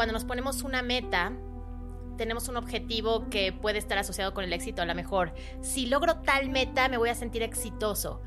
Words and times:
cuando 0.00 0.14
nos 0.14 0.24
ponemos 0.24 0.62
una 0.62 0.80
meta, 0.80 1.30
tenemos 2.16 2.48
un 2.48 2.56
objetivo 2.56 3.28
que 3.28 3.52
puede 3.52 3.76
estar 3.76 3.98
asociado 3.98 4.32
con 4.32 4.44
el 4.44 4.52
éxito. 4.54 4.80
A 4.80 4.86
lo 4.86 4.94
mejor, 4.94 5.34
si 5.60 5.84
logro 5.84 6.22
tal 6.22 6.48
meta, 6.48 6.88
me 6.88 6.96
voy 6.96 7.10
a 7.10 7.14
sentir 7.14 7.42
exitoso. 7.42 8.22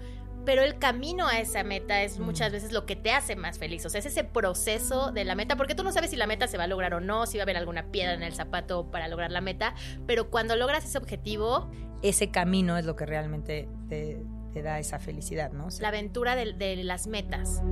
Pero 0.46 0.62
el 0.62 0.78
camino 0.78 1.28
a 1.28 1.39
esa 1.39 1.63
meta 1.63 2.04
es 2.04 2.20
muchas 2.20 2.51
veces 2.51 2.73
lo 2.73 2.86
que 2.86 2.96
te 2.96 3.12
hace 3.12 3.36
más 3.36 3.57
feliz. 3.57 3.83
O 3.88 3.89
sea, 3.89 3.97
es 3.97 4.05
ese 4.05 4.23
proceso 4.23 5.12
de 5.12 5.25
la 5.25 5.33
meta, 5.33 5.55
porque 5.55 5.73
tú 5.73 5.83
no 5.83 5.91
sabes 5.91 6.12
si 6.12 6.15
la 6.15 6.28
meta 6.28 6.46
se 6.46 6.59
va 6.59 6.65
a 6.65 6.67
lograr 6.67 6.94
o 6.94 6.99
no, 6.99 7.25
si 7.25 7.39
va 7.39 7.41
a 7.41 7.46
haber 7.46 7.57
alguna 7.57 7.88
piedra 7.88 8.14
en 8.14 8.21
el 8.21 8.36
zapato 8.36 8.92
para 8.92 9.08
lograr 9.08 9.32
la 9.32 9.42
meta. 9.42 9.74
Pero 10.05 10.30
cuando 10.30 10.55
logras 10.55 10.86
ese 10.86 11.00
objetivo. 11.00 11.71
Ese 12.04 12.30
camino 12.30 12.78
es 12.78 12.86
lo 12.86 12.96
que 12.96 13.08
realmente 13.08 13.68
te, 13.90 14.21
da 14.62 14.78
esa 14.78 15.00
felicidad, 15.00 15.52
¿no? 15.54 15.70
la 15.80 15.88
aventura 15.88 16.36
de 16.36 16.84
las 16.84 17.08
metas. 17.08 17.64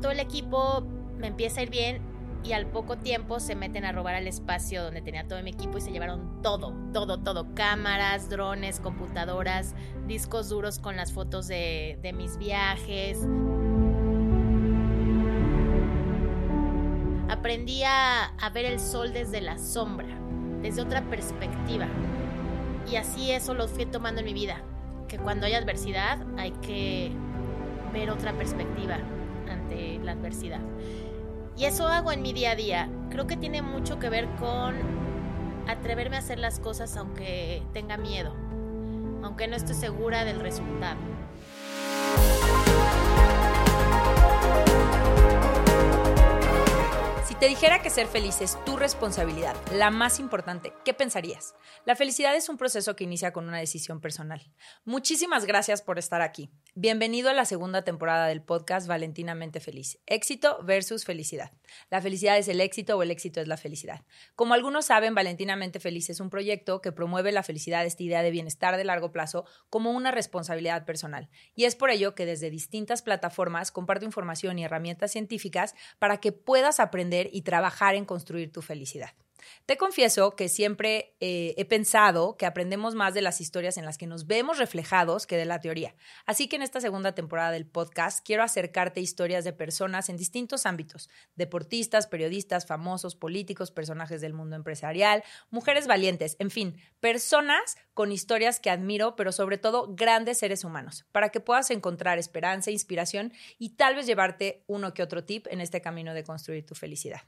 Todo 0.00 0.12
el 0.12 0.20
equipo, 0.20 0.82
me 1.16 1.28
empieza 1.28 1.60
a 1.60 1.62
ir 1.64 1.70
bien 1.70 2.00
y 2.44 2.52
al 2.52 2.66
poco 2.66 2.96
tiempo 2.96 3.40
se 3.40 3.56
meten 3.56 3.84
a 3.84 3.92
robar 3.92 4.14
al 4.14 4.26
espacio 4.26 4.82
donde 4.84 5.02
tenía 5.02 5.26
todo 5.26 5.42
mi 5.42 5.50
equipo 5.50 5.78
y 5.78 5.80
se 5.80 5.90
llevaron 5.90 6.40
todo, 6.42 6.72
todo, 6.92 7.18
todo, 7.18 7.54
cámaras, 7.54 8.30
drones, 8.30 8.80
computadoras, 8.80 9.74
discos 10.06 10.48
duros 10.48 10.78
con 10.78 10.96
las 10.96 11.12
fotos 11.12 11.48
de, 11.48 11.98
de 12.00 12.12
mis 12.12 12.38
viajes. 12.38 13.18
Aprendí 17.28 17.82
a, 17.82 18.26
a 18.26 18.50
ver 18.50 18.64
el 18.64 18.80
sol 18.80 19.12
desde 19.12 19.40
la 19.40 19.58
sombra, 19.58 20.08
desde 20.62 20.80
otra 20.80 21.02
perspectiva. 21.02 21.86
Y 22.90 22.96
así 22.96 23.30
eso 23.32 23.52
lo 23.52 23.68
fui 23.68 23.84
tomando 23.84 24.20
en 24.20 24.26
mi 24.26 24.32
vida, 24.32 24.62
que 25.08 25.18
cuando 25.18 25.46
hay 25.46 25.54
adversidad 25.54 26.18
hay 26.38 26.52
que 26.52 27.12
ver 27.92 28.10
otra 28.10 28.32
perspectiva, 28.32 28.98
ante 29.50 29.98
la 29.98 30.12
adversidad. 30.12 30.60
Y 31.56 31.64
eso 31.64 31.88
hago 31.88 32.12
en 32.12 32.22
mi 32.22 32.32
día 32.32 32.52
a 32.52 32.56
día. 32.56 32.88
Creo 33.10 33.26
que 33.26 33.36
tiene 33.36 33.62
mucho 33.62 33.98
que 33.98 34.08
ver 34.08 34.28
con 34.36 34.74
atreverme 35.66 36.16
a 36.16 36.20
hacer 36.20 36.38
las 36.38 36.60
cosas 36.60 36.96
aunque 36.96 37.62
tenga 37.72 37.96
miedo, 37.96 38.32
aunque 39.22 39.48
no 39.48 39.56
esté 39.56 39.74
segura 39.74 40.24
del 40.24 40.40
resultado. 40.40 40.98
Te 47.40 47.46
dijera 47.46 47.80
que 47.82 47.90
ser 47.90 48.08
feliz 48.08 48.40
es 48.40 48.58
tu 48.64 48.76
responsabilidad, 48.76 49.54
la 49.72 49.90
más 49.90 50.18
importante, 50.18 50.72
¿qué 50.84 50.92
pensarías? 50.92 51.54
La 51.84 51.94
felicidad 51.94 52.34
es 52.34 52.48
un 52.48 52.56
proceso 52.56 52.96
que 52.96 53.04
inicia 53.04 53.32
con 53.32 53.46
una 53.46 53.58
decisión 53.58 54.00
personal. 54.00 54.52
Muchísimas 54.84 55.44
gracias 55.44 55.80
por 55.80 56.00
estar 56.00 56.20
aquí. 56.20 56.50
Bienvenido 56.74 57.30
a 57.30 57.34
la 57.34 57.44
segunda 57.44 57.82
temporada 57.82 58.26
del 58.26 58.42
podcast 58.42 58.88
Valentinamente 58.88 59.60
Feliz. 59.60 60.00
Éxito 60.06 60.58
versus 60.64 61.04
felicidad. 61.04 61.52
La 61.90 62.02
felicidad 62.02 62.38
es 62.38 62.48
el 62.48 62.60
éxito 62.60 62.96
o 62.96 63.02
el 63.04 63.12
éxito 63.12 63.40
es 63.40 63.46
la 63.46 63.56
felicidad. 63.56 64.04
Como 64.34 64.54
algunos 64.54 64.86
saben, 64.86 65.14
Valentinamente 65.14 65.78
Feliz 65.78 66.10
es 66.10 66.18
un 66.18 66.30
proyecto 66.30 66.80
que 66.80 66.90
promueve 66.90 67.30
la 67.30 67.44
felicidad, 67.44 67.86
esta 67.86 68.02
idea 68.02 68.22
de 68.22 68.32
bienestar 68.32 68.76
de 68.76 68.84
largo 68.84 69.12
plazo, 69.12 69.44
como 69.70 69.92
una 69.92 70.10
responsabilidad 70.10 70.84
personal. 70.84 71.28
Y 71.54 71.66
es 71.66 71.76
por 71.76 71.90
ello 71.90 72.16
que 72.16 72.26
desde 72.26 72.50
distintas 72.50 73.02
plataformas 73.02 73.70
comparto 73.70 74.04
información 74.04 74.58
y 74.58 74.64
herramientas 74.64 75.12
científicas 75.12 75.76
para 76.00 76.18
que 76.18 76.32
puedas 76.32 76.80
aprender 76.80 77.27
y 77.32 77.42
trabajar 77.42 77.94
en 77.94 78.04
construir 78.04 78.52
tu 78.52 78.62
felicidad. 78.62 79.10
Te 79.66 79.76
confieso 79.76 80.34
que 80.34 80.48
siempre 80.48 81.14
eh, 81.20 81.54
he 81.56 81.64
pensado 81.64 82.36
que 82.36 82.46
aprendemos 82.46 82.94
más 82.94 83.14
de 83.14 83.22
las 83.22 83.40
historias 83.40 83.76
en 83.76 83.84
las 83.84 83.98
que 83.98 84.06
nos 84.06 84.26
vemos 84.26 84.58
reflejados 84.58 85.26
que 85.26 85.36
de 85.36 85.44
la 85.44 85.60
teoría. 85.60 85.94
Así 86.26 86.48
que 86.48 86.56
en 86.56 86.62
esta 86.62 86.80
segunda 86.80 87.14
temporada 87.14 87.50
del 87.50 87.66
podcast 87.66 88.24
quiero 88.24 88.42
acercarte 88.42 89.00
historias 89.00 89.44
de 89.44 89.52
personas 89.52 90.08
en 90.08 90.16
distintos 90.16 90.66
ámbitos, 90.66 91.08
deportistas, 91.36 92.06
periodistas, 92.06 92.66
famosos, 92.66 93.16
políticos, 93.16 93.70
personajes 93.70 94.20
del 94.20 94.32
mundo 94.32 94.56
empresarial, 94.56 95.22
mujeres 95.50 95.86
valientes, 95.86 96.36
en 96.38 96.50
fin, 96.50 96.80
personas 97.00 97.76
con 97.98 98.12
historias 98.12 98.60
que 98.60 98.70
admiro, 98.70 99.16
pero 99.16 99.32
sobre 99.32 99.58
todo 99.58 99.92
grandes 99.92 100.38
seres 100.38 100.62
humanos, 100.62 101.04
para 101.10 101.30
que 101.30 101.40
puedas 101.40 101.68
encontrar 101.72 102.16
esperanza, 102.16 102.70
inspiración 102.70 103.32
y 103.58 103.70
tal 103.70 103.96
vez 103.96 104.06
llevarte 104.06 104.62
uno 104.68 104.94
que 104.94 105.02
otro 105.02 105.24
tip 105.24 105.48
en 105.50 105.60
este 105.60 105.80
camino 105.80 106.14
de 106.14 106.22
construir 106.22 106.64
tu 106.64 106.76
felicidad. 106.76 107.22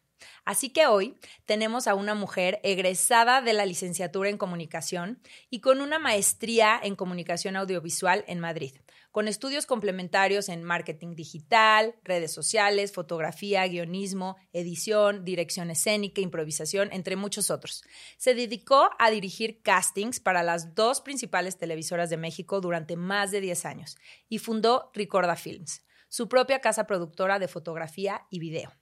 Así 0.44 0.70
que 0.70 0.86
hoy 0.86 1.18
tenemos 1.44 1.88
a 1.88 1.96
una 1.96 2.14
mujer 2.14 2.60
egresada 2.62 3.42
de 3.42 3.52
la 3.52 3.66
licenciatura 3.66 4.30
en 4.30 4.38
comunicación 4.38 5.20
y 5.50 5.60
con 5.60 5.80
una 5.80 5.98
maestría 5.98 6.78
en 6.80 6.94
comunicación 6.94 7.56
audiovisual 7.56 8.24
en 8.28 8.38
Madrid, 8.38 8.76
con 9.10 9.28
estudios 9.28 9.66
complementarios 9.66 10.48
en 10.48 10.62
marketing 10.62 11.14
digital, 11.14 11.94
redes 12.04 12.32
sociales, 12.32 12.92
fotografía, 12.92 13.66
guionismo, 13.66 14.36
edición, 14.52 15.24
dirección 15.24 15.70
escénica, 15.70 16.20
improvisación, 16.20 16.90
entre 16.92 17.16
muchos 17.16 17.50
otros. 17.50 17.82
Se 18.18 18.34
dedicó 18.34 18.90
a 18.98 19.10
dirigir 19.10 19.62
castings 19.62 20.20
para 20.20 20.42
las 20.42 20.74
dos 20.74 21.00
principales 21.00 21.58
televisoras 21.58 22.10
de 22.10 22.16
México 22.16 22.60
durante 22.60 22.96
más 22.96 23.30
de 23.30 23.40
10 23.40 23.64
años 23.66 23.96
y 24.28 24.38
fundó 24.38 24.90
Ricorda 24.94 25.36
Films, 25.36 25.82
su 26.08 26.28
propia 26.28 26.60
casa 26.60 26.86
productora 26.86 27.38
de 27.38 27.48
fotografía 27.48 28.26
y 28.30 28.38
video. 28.38 28.72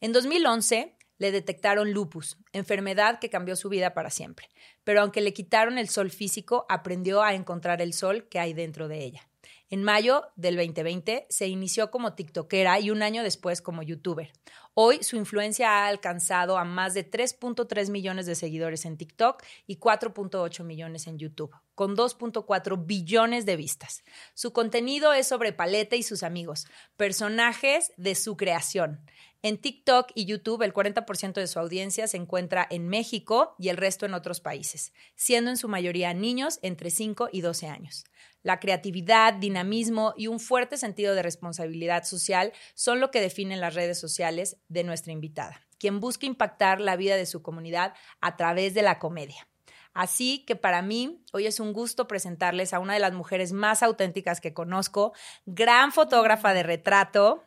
En 0.00 0.12
2011 0.12 0.96
le 1.18 1.32
detectaron 1.32 1.92
lupus, 1.92 2.38
enfermedad 2.52 3.18
que 3.18 3.30
cambió 3.30 3.56
su 3.56 3.68
vida 3.68 3.94
para 3.94 4.10
siempre. 4.10 4.48
Pero 4.84 5.00
aunque 5.00 5.20
le 5.20 5.32
quitaron 5.32 5.78
el 5.78 5.88
sol 5.88 6.10
físico, 6.10 6.66
aprendió 6.68 7.22
a 7.22 7.34
encontrar 7.34 7.80
el 7.80 7.92
sol 7.92 8.28
que 8.28 8.38
hay 8.38 8.52
dentro 8.52 8.88
de 8.88 9.02
ella. 9.02 9.28
En 9.68 9.82
mayo 9.82 10.22
del 10.36 10.54
2020 10.54 11.26
se 11.28 11.48
inició 11.48 11.90
como 11.90 12.14
TikTokera 12.14 12.78
y 12.78 12.90
un 12.90 13.02
año 13.02 13.24
después 13.24 13.60
como 13.60 13.82
youtuber. 13.82 14.32
Hoy 14.74 15.02
su 15.02 15.16
influencia 15.16 15.70
ha 15.70 15.88
alcanzado 15.88 16.56
a 16.56 16.64
más 16.64 16.94
de 16.94 17.10
3.3 17.10 17.90
millones 17.90 18.26
de 18.26 18.36
seguidores 18.36 18.84
en 18.84 18.96
TikTok 18.96 19.42
y 19.66 19.78
4.8 19.78 20.62
millones 20.62 21.08
en 21.08 21.18
YouTube, 21.18 21.50
con 21.74 21.96
2.4 21.96 22.86
billones 22.86 23.44
de 23.44 23.56
vistas. 23.56 24.04
Su 24.34 24.52
contenido 24.52 25.12
es 25.12 25.26
sobre 25.26 25.52
Paleta 25.52 25.96
y 25.96 26.04
sus 26.04 26.22
amigos, 26.22 26.68
personajes 26.96 27.92
de 27.96 28.14
su 28.14 28.36
creación. 28.36 29.00
En 29.42 29.58
TikTok 29.58 30.10
y 30.14 30.24
YouTube 30.24 30.62
el 30.62 30.74
40% 30.74 31.34
de 31.34 31.46
su 31.46 31.58
audiencia 31.58 32.08
se 32.08 32.16
encuentra 32.16 32.66
en 32.70 32.88
México 32.88 33.54
y 33.58 33.68
el 33.68 33.76
resto 33.76 34.06
en 34.06 34.14
otros 34.14 34.40
países, 34.40 34.92
siendo 35.14 35.50
en 35.50 35.56
su 35.56 35.68
mayoría 35.68 36.14
niños 36.14 36.58
entre 36.62 36.90
5 36.90 37.28
y 37.32 37.42
12 37.42 37.68
años. 37.68 38.04
La 38.46 38.60
creatividad, 38.60 39.34
dinamismo 39.34 40.14
y 40.16 40.28
un 40.28 40.38
fuerte 40.38 40.76
sentido 40.76 41.16
de 41.16 41.22
responsabilidad 41.24 42.04
social 42.04 42.52
son 42.76 43.00
lo 43.00 43.10
que 43.10 43.20
definen 43.20 43.60
las 43.60 43.74
redes 43.74 43.98
sociales 43.98 44.56
de 44.68 44.84
nuestra 44.84 45.12
invitada, 45.12 45.66
quien 45.80 45.98
busca 45.98 46.26
impactar 46.26 46.80
la 46.80 46.94
vida 46.94 47.16
de 47.16 47.26
su 47.26 47.42
comunidad 47.42 47.94
a 48.20 48.36
través 48.36 48.72
de 48.72 48.82
la 48.82 49.00
comedia. 49.00 49.48
Así 49.94 50.44
que 50.46 50.54
para 50.54 50.80
mí 50.80 51.24
hoy 51.32 51.48
es 51.48 51.58
un 51.58 51.72
gusto 51.72 52.06
presentarles 52.06 52.72
a 52.72 52.78
una 52.78 52.94
de 52.94 53.00
las 53.00 53.14
mujeres 53.14 53.50
más 53.50 53.82
auténticas 53.82 54.40
que 54.40 54.54
conozco, 54.54 55.12
gran 55.44 55.90
fotógrafa 55.90 56.54
de 56.54 56.62
retrato, 56.62 57.42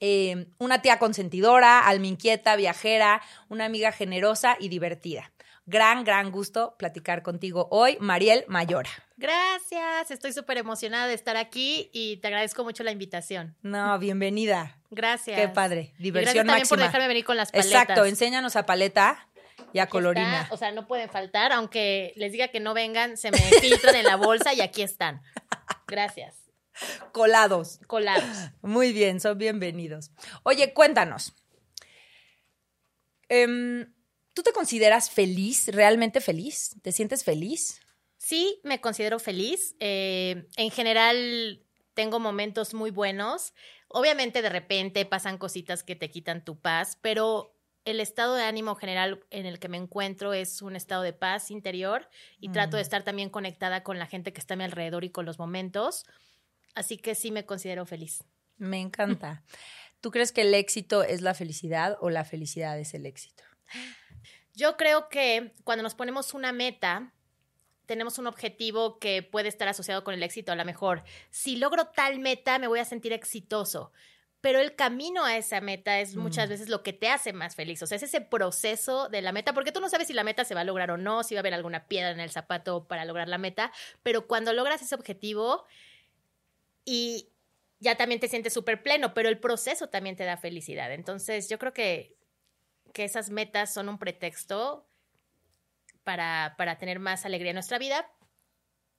eh, 0.00 0.46
una 0.56 0.80
tía 0.80 0.98
consentidora, 0.98 1.86
alma 1.86 2.06
inquieta, 2.06 2.56
viajera, 2.56 3.20
una 3.50 3.66
amiga 3.66 3.92
generosa 3.92 4.56
y 4.58 4.70
divertida. 4.70 5.33
Gran, 5.66 6.04
gran 6.04 6.30
gusto 6.30 6.76
platicar 6.78 7.22
contigo 7.22 7.68
hoy, 7.70 7.96
Mariel 7.98 8.44
Mayora. 8.48 8.90
Gracias, 9.16 10.10
estoy 10.10 10.34
súper 10.34 10.58
emocionada 10.58 11.06
de 11.06 11.14
estar 11.14 11.38
aquí 11.38 11.88
y 11.92 12.18
te 12.18 12.28
agradezco 12.28 12.64
mucho 12.64 12.82
la 12.82 12.90
invitación. 12.90 13.56
No, 13.62 13.98
bienvenida. 13.98 14.78
Gracias. 14.90 15.40
Qué 15.40 15.48
padre, 15.48 15.94
diversión 15.98 16.34
gracias 16.34 16.46
también 16.46 16.68
por 16.68 16.78
dejarme 16.78 17.08
venir 17.08 17.24
con 17.24 17.38
las 17.38 17.50
paletas. 17.50 17.72
Exacto, 17.72 18.04
enséñanos 18.04 18.56
a 18.56 18.66
paleta 18.66 19.26
y 19.72 19.78
a 19.78 19.86
colorina. 19.86 20.48
o 20.50 20.58
sea, 20.58 20.70
no 20.70 20.86
pueden 20.86 21.08
faltar, 21.08 21.50
aunque 21.52 22.12
les 22.16 22.32
diga 22.32 22.48
que 22.48 22.60
no 22.60 22.74
vengan, 22.74 23.16
se 23.16 23.30
me 23.30 23.38
filtran 23.38 23.96
en 23.96 24.04
la 24.04 24.16
bolsa 24.16 24.52
y 24.52 24.60
aquí 24.60 24.82
están. 24.82 25.22
Gracias. 25.86 26.34
Colados. 27.12 27.80
Colados. 27.86 28.50
Muy 28.60 28.92
bien, 28.92 29.18
son 29.18 29.38
bienvenidos. 29.38 30.10
Oye, 30.42 30.74
cuéntanos. 30.74 31.34
Em, 33.30 33.94
¿Tú 34.34 34.42
te 34.42 34.52
consideras 34.52 35.10
feliz, 35.10 35.68
realmente 35.68 36.20
feliz? 36.20 36.76
¿Te 36.82 36.92
sientes 36.92 37.24
feliz? 37.24 37.80
Sí, 38.18 38.60
me 38.64 38.80
considero 38.80 39.18
feliz. 39.18 39.76
Eh, 39.80 40.48
en 40.56 40.70
general, 40.70 41.62
tengo 41.94 42.18
momentos 42.18 42.74
muy 42.74 42.90
buenos. 42.90 43.54
Obviamente, 43.88 44.42
de 44.42 44.48
repente 44.48 45.06
pasan 45.06 45.38
cositas 45.38 45.84
que 45.84 45.94
te 45.94 46.10
quitan 46.10 46.44
tu 46.44 46.58
paz, 46.58 46.98
pero 47.00 47.54
el 47.84 48.00
estado 48.00 48.34
de 48.34 48.42
ánimo 48.42 48.74
general 48.74 49.24
en 49.30 49.46
el 49.46 49.58
que 49.58 49.68
me 49.68 49.76
encuentro 49.76 50.32
es 50.32 50.62
un 50.62 50.74
estado 50.74 51.02
de 51.02 51.12
paz 51.12 51.50
interior 51.50 52.08
y 52.40 52.48
trato 52.48 52.76
de 52.76 52.82
mm. 52.82 52.84
estar 52.84 53.02
también 53.04 53.30
conectada 53.30 53.82
con 53.82 53.98
la 53.98 54.06
gente 54.06 54.32
que 54.32 54.40
está 54.40 54.54
a 54.54 54.56
mi 54.56 54.64
alrededor 54.64 55.04
y 55.04 55.10
con 55.10 55.26
los 55.26 55.38
momentos. 55.38 56.06
Así 56.74 56.96
que 56.96 57.14
sí 57.14 57.30
me 57.30 57.46
considero 57.46 57.86
feliz. 57.86 58.24
Me 58.56 58.80
encanta. 58.80 59.44
¿Tú 60.00 60.10
crees 60.10 60.32
que 60.32 60.42
el 60.42 60.54
éxito 60.54 61.02
es 61.02 61.20
la 61.20 61.34
felicidad 61.34 61.96
o 62.00 62.10
la 62.10 62.24
felicidad 62.24 62.78
es 62.78 62.94
el 62.94 63.06
éxito? 63.06 63.44
Yo 64.54 64.76
creo 64.76 65.08
que 65.08 65.52
cuando 65.64 65.82
nos 65.82 65.94
ponemos 65.94 66.32
una 66.34 66.52
meta, 66.52 67.12
tenemos 67.86 68.18
un 68.18 68.26
objetivo 68.26 68.98
que 68.98 69.22
puede 69.22 69.48
estar 69.48 69.68
asociado 69.68 70.04
con 70.04 70.14
el 70.14 70.22
éxito. 70.22 70.52
A 70.52 70.56
lo 70.56 70.64
mejor, 70.64 71.02
si 71.30 71.56
logro 71.56 71.86
tal 71.88 72.18
meta, 72.20 72.58
me 72.58 72.68
voy 72.68 72.78
a 72.78 72.84
sentir 72.84 73.12
exitoso. 73.12 73.92
Pero 74.40 74.60
el 74.60 74.76
camino 74.76 75.24
a 75.24 75.36
esa 75.38 75.60
meta 75.62 76.00
es 76.00 76.16
muchas 76.16 76.46
Mm. 76.46 76.50
veces 76.50 76.68
lo 76.68 76.82
que 76.82 76.92
te 76.92 77.08
hace 77.08 77.32
más 77.32 77.56
feliz. 77.56 77.82
O 77.82 77.86
sea, 77.86 77.96
es 77.96 78.02
ese 78.02 78.20
proceso 78.20 79.08
de 79.08 79.22
la 79.22 79.32
meta, 79.32 79.54
porque 79.54 79.72
tú 79.72 79.80
no 79.80 79.88
sabes 79.88 80.06
si 80.06 80.12
la 80.12 80.22
meta 80.22 80.44
se 80.44 80.54
va 80.54 80.60
a 80.60 80.64
lograr 80.64 80.90
o 80.90 80.98
no, 80.98 81.22
si 81.24 81.34
va 81.34 81.38
a 81.38 81.40
haber 81.40 81.54
alguna 81.54 81.86
piedra 81.88 82.10
en 82.10 82.20
el 82.20 82.30
zapato 82.30 82.86
para 82.86 83.06
lograr 83.06 83.26
la 83.28 83.38
meta. 83.38 83.72
Pero 84.02 84.26
cuando 84.26 84.52
logras 84.52 84.82
ese 84.82 84.94
objetivo 84.94 85.64
y 86.84 87.30
ya 87.80 87.96
también 87.96 88.20
te 88.20 88.28
sientes 88.28 88.52
súper 88.52 88.82
pleno, 88.82 89.14
pero 89.14 89.28
el 89.28 89.38
proceso 89.38 89.88
también 89.88 90.16
te 90.16 90.24
da 90.24 90.36
felicidad. 90.36 90.92
Entonces, 90.92 91.48
yo 91.48 91.58
creo 91.58 91.72
que, 91.72 92.14
que 92.94 93.04
esas 93.04 93.28
metas 93.28 93.74
son 93.74 93.90
un 93.90 93.98
pretexto 93.98 94.86
para, 96.04 96.54
para 96.56 96.78
tener 96.78 96.98
más 97.00 97.24
alegría 97.26 97.50
en 97.50 97.56
nuestra 97.56 97.78
vida, 97.78 98.06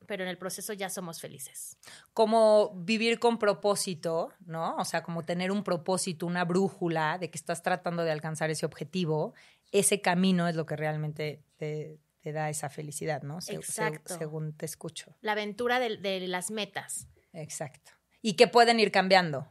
pero 0.08 0.24
en 0.24 0.30
el 0.30 0.38
proceso 0.38 0.74
ya 0.74 0.90
somos 0.90 1.20
felices. 1.20 1.78
Como 2.14 2.72
vivir 2.76 3.20
con 3.20 3.40
propósito, 3.40 4.32
¿no? 4.46 4.76
O 4.76 4.86
sea, 4.86 5.02
como 5.02 5.24
tener 5.24 5.52
un 5.52 5.64
propósito, 5.64 6.26
una 6.28 6.46
brújula 6.46 7.18
de 7.18 7.30
que 7.32 7.38
estás 7.38 7.64
tratando 7.64 8.04
de 8.04 8.12
alcanzar 8.12 8.50
ese 8.52 8.66
objetivo, 8.66 9.34
ese 9.72 10.02
camino 10.02 10.48
es 10.48 10.56
lo 10.56 10.66
que 10.66 10.76
realmente 10.76 11.42
te, 11.58 12.00
te 12.22 12.32
da 12.34 12.50
esa 12.50 12.70
felicidad, 12.70 13.24
¿no? 13.24 13.42
Se- 13.42 13.54
se- 13.54 13.58
Exacto. 13.58 14.16
según 14.18 14.54
te 14.54 14.66
escucho. 14.66 15.16
La 15.22 15.32
aventura 15.32 15.80
de, 15.80 15.98
de 15.98 16.28
las 16.28 16.52
metas. 16.52 17.08
Exacto. 17.34 17.92
Y 18.22 18.34
que 18.36 18.48
pueden 18.48 18.80
ir 18.80 18.92
cambiando, 18.92 19.48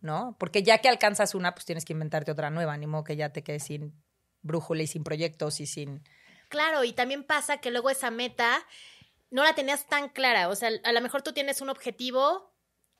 ¿no? 0.00 0.36
Porque 0.38 0.62
ya 0.62 0.78
que 0.78 0.88
alcanzas 0.88 1.34
una, 1.34 1.54
pues 1.54 1.64
tienes 1.64 1.84
que 1.84 1.92
inventarte 1.92 2.30
otra 2.30 2.50
nueva, 2.50 2.76
ni 2.76 2.86
modo 2.86 3.04
que 3.04 3.16
ya 3.16 3.30
te 3.30 3.42
quedes 3.42 3.64
sin 3.64 3.94
brújula 4.42 4.82
y 4.82 4.86
sin 4.86 5.04
proyectos 5.04 5.60
y 5.60 5.66
sin... 5.66 6.02
Claro, 6.48 6.84
y 6.84 6.92
también 6.92 7.24
pasa 7.24 7.58
que 7.58 7.70
luego 7.70 7.90
esa 7.90 8.10
meta 8.10 8.64
no 9.30 9.44
la 9.44 9.54
tenías 9.54 9.86
tan 9.86 10.08
clara. 10.08 10.48
O 10.48 10.54
sea, 10.54 10.70
a 10.84 10.92
lo 10.92 11.00
mejor 11.00 11.22
tú 11.22 11.32
tienes 11.32 11.60
un 11.60 11.68
objetivo. 11.68 12.54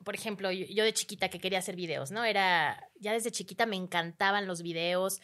Por 0.05 0.15
ejemplo, 0.15 0.51
yo, 0.51 0.85
de 0.85 0.93
chiquita 0.93 1.29
que 1.29 1.41
quería 1.41 1.59
hacer 1.59 1.75
videos, 1.75 2.11
¿no? 2.11 2.25
Era, 2.25 2.91
ya 2.97 3.13
desde 3.13 3.31
chiquita 3.31 3.67
me 3.67 3.77
encantaban 3.77 4.47
los 4.47 4.63
videos 4.63 5.21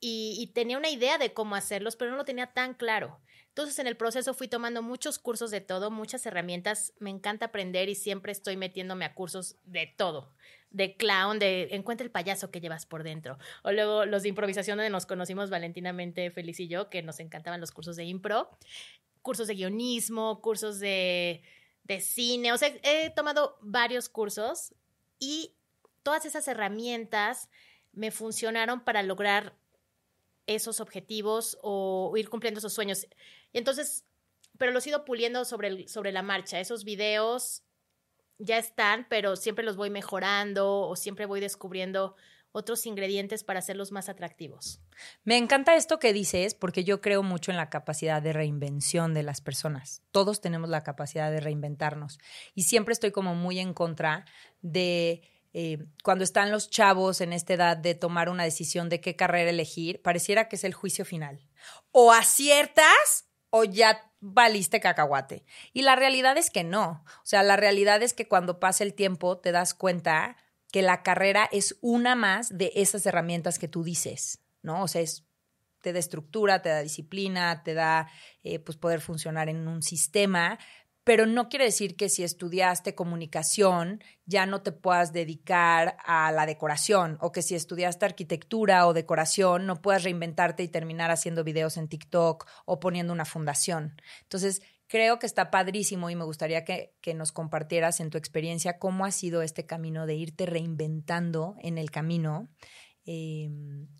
y, 0.00 0.36
y 0.38 0.52
tenía 0.52 0.76
una 0.76 0.90
idea 0.90 1.16
de 1.16 1.32
cómo 1.32 1.54
hacerlos, 1.54 1.96
pero 1.96 2.10
no 2.10 2.16
lo 2.16 2.24
tenía 2.24 2.52
tan 2.52 2.74
claro. 2.74 3.20
Entonces, 3.48 3.78
en 3.78 3.86
el 3.86 3.96
proceso 3.96 4.34
fui 4.34 4.48
tomando 4.48 4.82
muchos 4.82 5.20
cursos 5.20 5.52
de 5.52 5.60
todo, 5.60 5.90
muchas 5.92 6.26
herramientas. 6.26 6.92
Me 6.98 7.10
encanta 7.10 7.46
aprender 7.46 7.88
y 7.88 7.94
siempre 7.94 8.32
estoy 8.32 8.56
metiéndome 8.56 9.04
a 9.04 9.14
cursos 9.14 9.56
de 9.62 9.86
todo. 9.96 10.34
De 10.74 10.96
clown, 10.96 11.38
de 11.38 11.68
encuentra 11.70 12.04
el 12.04 12.10
payaso 12.10 12.50
que 12.50 12.60
llevas 12.60 12.84
por 12.84 13.04
dentro. 13.04 13.38
O 13.62 13.70
luego 13.70 14.06
los 14.06 14.24
de 14.24 14.28
improvisación 14.28 14.76
donde 14.76 14.90
nos 14.90 15.06
conocimos 15.06 15.48
valentinamente 15.48 16.30
Feliz 16.30 16.58
y 16.58 16.68
yo, 16.68 16.90
que 16.90 17.02
nos 17.02 17.20
encantaban 17.20 17.60
los 17.60 17.70
cursos 17.70 17.94
de 17.96 18.04
impro. 18.04 18.50
Cursos 19.22 19.46
de 19.46 19.54
guionismo, 19.54 20.40
cursos 20.42 20.80
de, 20.80 21.42
de 21.84 22.00
cine. 22.00 22.52
O 22.52 22.58
sea, 22.58 22.74
he 22.82 23.10
tomado 23.10 23.56
varios 23.60 24.08
cursos 24.08 24.74
y 25.18 25.54
todas 26.02 26.24
esas 26.26 26.46
herramientas 26.48 27.48
me 27.92 28.10
funcionaron 28.10 28.84
para 28.84 29.02
lograr 29.02 29.56
esos 30.46 30.80
objetivos 30.80 31.58
o 31.62 32.12
ir 32.16 32.28
cumpliendo 32.28 32.58
esos 32.58 32.72
sueños. 32.72 33.06
Y 33.52 33.58
entonces, 33.58 34.04
pero 34.58 34.72
los 34.72 34.86
he 34.86 34.90
ido 34.90 35.04
puliendo 35.04 35.44
sobre, 35.44 35.88
sobre 35.88 36.12
la 36.12 36.22
marcha. 36.22 36.60
Esos 36.60 36.84
videos 36.84 37.62
ya 38.38 38.58
están, 38.58 39.06
pero 39.08 39.36
siempre 39.36 39.64
los 39.64 39.76
voy 39.76 39.90
mejorando 39.90 40.80
o 40.80 40.96
siempre 40.96 41.26
voy 41.26 41.40
descubriendo 41.40 42.16
otros 42.56 42.86
ingredientes 42.86 43.42
para 43.42 43.58
hacerlos 43.58 43.90
más 43.90 44.08
atractivos. 44.08 44.80
Me 45.24 45.36
encanta 45.36 45.74
esto 45.74 45.98
que 45.98 46.12
dices 46.12 46.54
porque 46.54 46.84
yo 46.84 47.00
creo 47.00 47.24
mucho 47.24 47.50
en 47.50 47.56
la 47.56 47.68
capacidad 47.68 48.22
de 48.22 48.32
reinvención 48.32 49.12
de 49.12 49.24
las 49.24 49.40
personas. 49.40 50.02
Todos 50.12 50.40
tenemos 50.40 50.70
la 50.70 50.82
capacidad 50.82 51.32
de 51.32 51.40
reinventarnos 51.40 52.20
y 52.54 52.62
siempre 52.62 52.92
estoy 52.92 53.10
como 53.10 53.34
muy 53.34 53.58
en 53.58 53.74
contra 53.74 54.24
de 54.62 55.22
eh, 55.52 55.78
cuando 56.04 56.22
están 56.22 56.52
los 56.52 56.70
chavos 56.70 57.20
en 57.20 57.32
esta 57.32 57.54
edad 57.54 57.76
de 57.76 57.96
tomar 57.96 58.28
una 58.28 58.44
decisión 58.44 58.88
de 58.88 59.00
qué 59.00 59.16
carrera 59.16 59.50
elegir, 59.50 60.00
pareciera 60.00 60.48
que 60.48 60.54
es 60.54 60.62
el 60.62 60.74
juicio 60.74 61.04
final. 61.04 61.40
O 61.90 62.12
aciertas 62.12 63.28
o 63.50 63.64
ya 63.64 64.12
valiste 64.24 64.80
cacahuate. 64.80 65.44
Y 65.72 65.82
la 65.82 65.96
realidad 65.96 66.38
es 66.38 66.50
que 66.50 66.64
no. 66.64 67.04
O 67.06 67.26
sea, 67.26 67.42
la 67.42 67.56
realidad 67.56 68.02
es 68.02 68.14
que 68.14 68.26
cuando 68.26 68.58
pasa 68.58 68.82
el 68.82 68.94
tiempo 68.94 69.38
te 69.38 69.52
das 69.52 69.74
cuenta 69.74 70.36
que 70.72 70.82
la 70.82 71.02
carrera 71.02 71.48
es 71.52 71.76
una 71.82 72.16
más 72.16 72.56
de 72.56 72.72
esas 72.74 73.04
herramientas 73.06 73.58
que 73.58 73.68
tú 73.68 73.84
dices, 73.84 74.40
¿no? 74.62 74.82
O 74.82 74.88
sea, 74.88 75.02
es, 75.02 75.24
te 75.82 75.92
da 75.92 75.98
estructura, 75.98 76.62
te 76.62 76.70
da 76.70 76.80
disciplina, 76.80 77.62
te 77.62 77.74
da 77.74 78.08
eh, 78.42 78.58
pues 78.58 78.78
poder 78.78 79.00
funcionar 79.00 79.50
en 79.50 79.68
un 79.68 79.82
sistema, 79.82 80.58
pero 81.04 81.26
no 81.26 81.48
quiere 81.50 81.66
decir 81.66 81.96
que 81.96 82.08
si 82.08 82.24
estudiaste 82.24 82.94
comunicación 82.94 84.02
ya 84.24 84.46
no 84.46 84.62
te 84.62 84.72
puedas 84.72 85.12
dedicar 85.12 85.98
a 86.04 86.32
la 86.32 86.46
decoración 86.46 87.18
o 87.20 87.30
que 87.30 87.42
si 87.42 87.54
estudiaste 87.54 88.06
arquitectura 88.06 88.86
o 88.86 88.94
decoración 88.94 89.66
no 89.66 89.80
puedas 89.82 90.02
reinventarte 90.02 90.62
y 90.62 90.68
terminar 90.68 91.10
haciendo 91.10 91.44
videos 91.44 91.76
en 91.76 91.88
TikTok 91.88 92.46
o 92.64 92.80
poniendo 92.80 93.12
una 93.12 93.26
fundación. 93.26 94.00
Entonces, 94.22 94.62
creo 94.86 95.18
que 95.18 95.26
está 95.26 95.50
padrísimo 95.50 96.08
y 96.08 96.16
me 96.16 96.24
gustaría 96.24 96.64
que, 96.64 96.94
que, 97.00 97.14
nos 97.14 97.32
compartieras 97.32 98.00
en 98.00 98.10
tu 98.10 98.18
experiencia 98.18 98.78
cómo 98.78 99.04
ha 99.04 99.10
sido 99.10 99.42
este 99.42 99.66
camino 99.66 100.06
de 100.06 100.14
irte 100.14 100.46
reinventando 100.46 101.56
en 101.62 101.78
el 101.78 101.90
camino, 101.90 102.48
eh, 103.06 103.50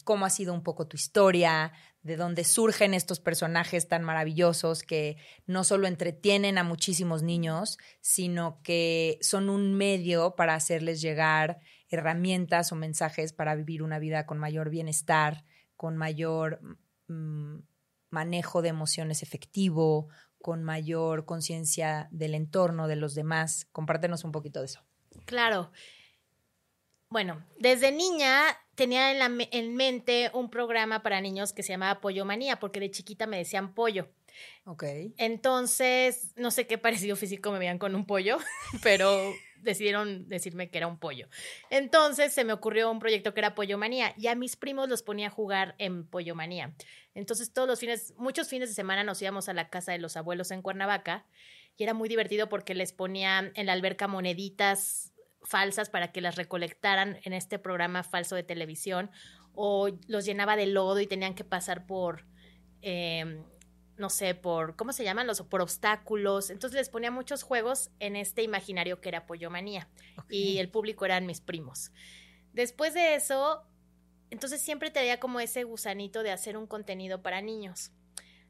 cómo 0.04 0.24
ha 0.24 0.30
sido 0.30 0.54
un 0.54 0.62
poco 0.62 0.86
tu 0.86 0.96
historia, 0.96 1.72
de 2.02 2.16
dónde 2.16 2.44
surgen 2.44 2.92
estos 2.92 3.18
personajes 3.18 3.88
tan 3.88 4.04
maravillosos 4.04 4.82
que 4.82 5.16
no 5.46 5.64
solo 5.64 5.86
entretienen 5.86 6.58
a 6.58 6.64
muchísimos 6.64 7.22
niños, 7.22 7.78
sino 8.00 8.60
que 8.62 9.18
son 9.22 9.48
un 9.48 9.74
medio 9.74 10.34
para 10.36 10.54
hacerles 10.54 11.00
llegar 11.00 11.60
herramientas 11.88 12.72
o 12.72 12.76
mensajes 12.76 13.32
para 13.32 13.54
vivir 13.54 13.82
una 13.82 13.98
vida 13.98 14.26
con 14.26 14.38
mayor 14.38 14.68
bienestar, 14.68 15.44
con 15.76 15.96
mayor 15.96 16.60
mmm, 17.08 17.60
manejo 18.10 18.62
de 18.62 18.68
emociones 18.68 19.22
efectivo, 19.22 20.08
con 20.40 20.62
mayor 20.62 21.24
conciencia 21.24 22.08
del 22.10 22.34
entorno, 22.34 22.86
de 22.86 22.96
los 22.96 23.14
demás. 23.14 23.66
Compártenos 23.72 24.24
un 24.24 24.32
poquito 24.32 24.60
de 24.60 24.66
eso. 24.66 24.80
Claro. 25.24 25.70
Bueno, 27.14 27.46
desde 27.60 27.92
niña 27.92 28.58
tenía 28.74 29.12
en, 29.12 29.20
la, 29.20 29.30
en, 29.52 29.76
mente 29.76 30.32
un 30.34 30.50
programa 30.50 31.04
para 31.04 31.20
niños 31.20 31.52
que 31.52 31.62
se 31.62 31.68
llamaba 31.68 32.00
Pollo 32.00 32.24
Manía, 32.24 32.58
porque 32.58 32.80
de 32.80 32.90
chiquita 32.90 33.28
me 33.28 33.38
decían 33.38 33.72
pollo. 33.72 34.08
Ok. 34.64 34.82
Entonces, 35.16 36.32
no 36.34 36.50
sé 36.50 36.66
qué 36.66 36.76
parecido 36.76 37.14
físico 37.14 37.52
me 37.52 37.60
veían 37.60 37.78
con 37.78 37.94
un 37.94 38.04
pollo, 38.04 38.38
pero 38.82 39.32
decidieron 39.58 40.28
decirme 40.28 40.70
que 40.70 40.78
era 40.78 40.88
un 40.88 40.98
pollo. 40.98 41.28
Entonces 41.70 42.32
se 42.32 42.42
me 42.42 42.52
ocurrió 42.52 42.90
un 42.90 42.98
proyecto 42.98 43.32
que 43.32 43.42
era 43.42 43.54
Pollo 43.54 43.78
Manía 43.78 44.12
y 44.18 44.26
a 44.26 44.34
mis 44.34 44.56
primos 44.56 44.88
los 44.88 45.04
ponía 45.04 45.28
a 45.28 45.30
jugar 45.30 45.76
en 45.78 46.08
Pollo 46.08 46.34
Manía. 46.34 46.74
Entonces 47.14 47.52
todos 47.52 47.68
los 47.68 47.78
fines, 47.78 48.12
muchos 48.16 48.48
fines 48.48 48.70
de 48.70 48.74
semana 48.74 49.04
nos 49.04 49.22
íbamos 49.22 49.48
a 49.48 49.54
la 49.54 49.70
casa 49.70 49.92
de 49.92 49.98
los 49.98 50.16
abuelos 50.16 50.50
en 50.50 50.62
Cuernavaca 50.62 51.24
y 51.76 51.84
era 51.84 51.94
muy 51.94 52.08
divertido 52.08 52.48
porque 52.48 52.74
les 52.74 52.92
ponía 52.92 53.52
en 53.54 53.66
la 53.66 53.72
alberca 53.72 54.08
moneditas 54.08 55.13
falsas 55.44 55.90
para 55.90 56.10
que 56.10 56.20
las 56.20 56.36
recolectaran 56.36 57.18
en 57.22 57.32
este 57.32 57.58
programa 57.58 58.02
falso 58.02 58.34
de 58.34 58.42
televisión 58.42 59.10
o 59.54 59.90
los 60.08 60.24
llenaba 60.24 60.56
de 60.56 60.66
lodo 60.66 61.00
y 61.00 61.06
tenían 61.06 61.34
que 61.34 61.44
pasar 61.44 61.86
por 61.86 62.24
eh, 62.82 63.44
no 63.96 64.10
sé, 64.10 64.34
por, 64.34 64.76
¿cómo 64.76 64.92
se 64.92 65.04
llaman? 65.04 65.26
Los, 65.26 65.42
por 65.42 65.60
obstáculos. 65.60 66.50
Entonces 66.50 66.76
les 66.76 66.88
ponía 66.88 67.10
muchos 67.10 67.42
juegos 67.42 67.90
en 68.00 68.16
este 68.16 68.42
imaginario 68.42 69.00
que 69.00 69.08
era 69.08 69.26
Pollomanía. 69.26 69.88
Okay. 70.24 70.54
Y 70.54 70.58
el 70.58 70.68
público 70.68 71.04
eran 71.04 71.26
mis 71.26 71.40
primos. 71.40 71.92
Después 72.52 72.94
de 72.94 73.14
eso, 73.14 73.64
entonces 74.30 74.60
siempre 74.60 74.90
tenía 74.90 75.20
como 75.20 75.40
ese 75.40 75.64
gusanito 75.64 76.22
de 76.22 76.32
hacer 76.32 76.56
un 76.56 76.66
contenido 76.66 77.22
para 77.22 77.40
niños. 77.40 77.92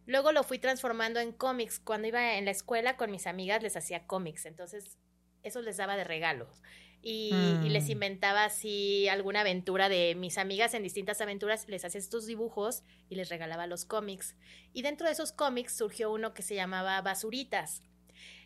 Luego 0.06 0.32
lo 0.32 0.42
fui 0.44 0.58
transformando 0.58 1.20
en 1.20 1.32
cómics. 1.32 1.78
Cuando 1.78 2.08
iba 2.08 2.36
en 2.36 2.44
la 2.44 2.50
escuela 2.50 2.96
con 2.96 3.10
mis 3.10 3.26
amigas 3.26 3.62
les 3.62 3.76
hacía 3.76 4.06
cómics. 4.06 4.46
Entonces 4.46 4.98
eso 5.42 5.60
les 5.60 5.76
daba 5.76 5.96
de 5.96 6.04
regalos. 6.04 6.62
Y, 7.06 7.32
mm. 7.34 7.66
y, 7.66 7.68
les 7.68 7.90
inventaba 7.90 8.44
así 8.44 9.08
alguna 9.08 9.40
aventura 9.40 9.90
de 9.90 10.14
mis 10.14 10.38
amigas 10.38 10.72
en 10.72 10.82
distintas 10.82 11.20
aventuras, 11.20 11.68
les 11.68 11.84
hacía 11.84 11.98
estos 11.98 12.24
dibujos 12.24 12.82
y 13.10 13.16
les 13.16 13.28
regalaba 13.28 13.66
los 13.66 13.84
cómics. 13.84 14.34
Y 14.72 14.80
dentro 14.80 15.06
de 15.06 15.12
esos 15.12 15.30
cómics 15.30 15.76
surgió 15.76 16.10
uno 16.10 16.32
que 16.32 16.40
se 16.40 16.54
llamaba 16.54 17.02
Basuritas. 17.02 17.82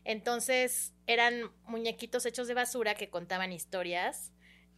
Entonces 0.02 0.92
eran 1.06 1.52
muñequitos 1.66 2.26
hechos 2.26 2.48
de 2.48 2.54
basura 2.54 2.96
que 2.96 3.10
contaban 3.10 3.52
historias 3.52 4.32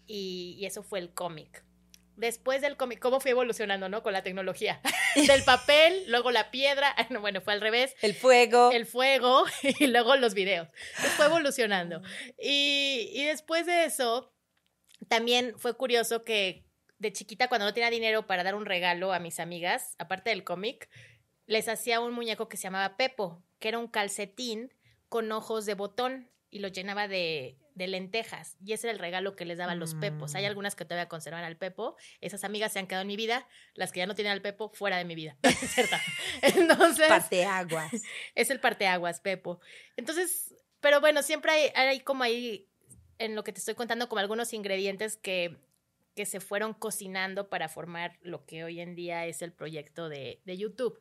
y, 0.06 0.56
y 0.58 0.66
eso 0.66 0.82
fue 0.82 0.98
el 0.98 1.14
cómic. 1.14 1.64
Después 2.20 2.60
del 2.60 2.76
cómic, 2.76 2.98
¿cómo 2.98 3.18
fui 3.18 3.30
evolucionando, 3.30 3.88
no? 3.88 4.02
Con 4.02 4.12
la 4.12 4.22
tecnología. 4.22 4.82
Del 5.16 5.42
papel, 5.42 6.04
luego 6.06 6.30
la 6.30 6.50
piedra, 6.50 6.94
no, 7.08 7.22
bueno, 7.22 7.40
fue 7.40 7.54
al 7.54 7.62
revés. 7.62 7.94
El 8.02 8.14
fuego. 8.14 8.70
El 8.72 8.84
fuego 8.84 9.44
y 9.78 9.86
luego 9.86 10.14
los 10.16 10.34
videos. 10.34 10.68
Entonces 10.96 11.12
fue 11.14 11.24
evolucionando. 11.24 12.02
Y, 12.38 13.10
y 13.14 13.24
después 13.24 13.64
de 13.64 13.86
eso, 13.86 14.34
también 15.08 15.54
fue 15.56 15.78
curioso 15.78 16.22
que 16.22 16.66
de 16.98 17.10
chiquita, 17.10 17.48
cuando 17.48 17.64
no 17.64 17.72
tenía 17.72 17.88
dinero 17.88 18.26
para 18.26 18.42
dar 18.44 18.54
un 18.54 18.66
regalo 18.66 19.14
a 19.14 19.18
mis 19.18 19.40
amigas, 19.40 19.94
aparte 19.98 20.28
del 20.28 20.44
cómic, 20.44 20.90
les 21.46 21.68
hacía 21.68 22.00
un 22.00 22.12
muñeco 22.12 22.50
que 22.50 22.58
se 22.58 22.64
llamaba 22.64 22.98
Pepo, 22.98 23.42
que 23.58 23.68
era 23.68 23.78
un 23.78 23.88
calcetín 23.88 24.74
con 25.08 25.32
ojos 25.32 25.64
de 25.64 25.72
botón 25.72 26.30
y 26.50 26.58
lo 26.58 26.68
llenaba 26.68 27.08
de, 27.08 27.56
de 27.74 27.86
lentejas. 27.88 28.56
Y 28.64 28.72
ese 28.72 28.88
era 28.88 28.92
el 28.92 28.98
regalo 28.98 29.36
que 29.36 29.44
les 29.44 29.58
daban 29.58 29.78
los 29.78 29.94
pepos. 29.94 30.34
Hay 30.34 30.44
Mm. 30.44 30.46
algunas 30.46 30.74
que 30.76 30.84
todavía 30.84 31.08
conservan 31.08 31.44
al 31.44 31.56
pepo. 31.56 31.96
Esas 32.20 32.44
amigas 32.44 32.72
se 32.72 32.78
han 32.78 32.86
quedado 32.86 33.02
en 33.02 33.08
mi 33.08 33.16
vida. 33.16 33.46
Las 33.74 33.92
que 33.92 33.98
ya 34.00 34.06
no 34.06 34.14
tienen 34.14 34.32
al 34.32 34.42
pepo, 34.42 34.70
fuera 34.74 34.96
de 34.98 35.04
mi 35.04 35.14
vida. 35.14 35.36
Entonces, 36.42 37.08
Parteaguas. 37.08 37.92
es 38.34 38.50
el 38.50 38.60
parteaguas, 38.60 39.20
pepo. 39.20 39.60
Entonces, 39.96 40.54
pero 40.80 41.00
bueno, 41.00 41.22
siempre 41.22 41.52
hay, 41.52 41.70
hay 41.74 42.00
como 42.00 42.22
ahí, 42.24 42.68
en 43.18 43.34
lo 43.34 43.44
que 43.44 43.52
te 43.52 43.58
estoy 43.58 43.74
contando, 43.74 44.08
como 44.08 44.20
algunos 44.20 44.52
ingredientes 44.52 45.16
que, 45.16 45.56
que 46.16 46.26
se 46.26 46.40
fueron 46.40 46.74
cocinando 46.74 47.48
para 47.48 47.68
formar 47.68 48.18
lo 48.22 48.46
que 48.46 48.64
hoy 48.64 48.80
en 48.80 48.94
día 48.94 49.26
es 49.26 49.42
el 49.42 49.52
proyecto 49.52 50.08
de, 50.08 50.40
de 50.44 50.56
YouTube. 50.56 51.00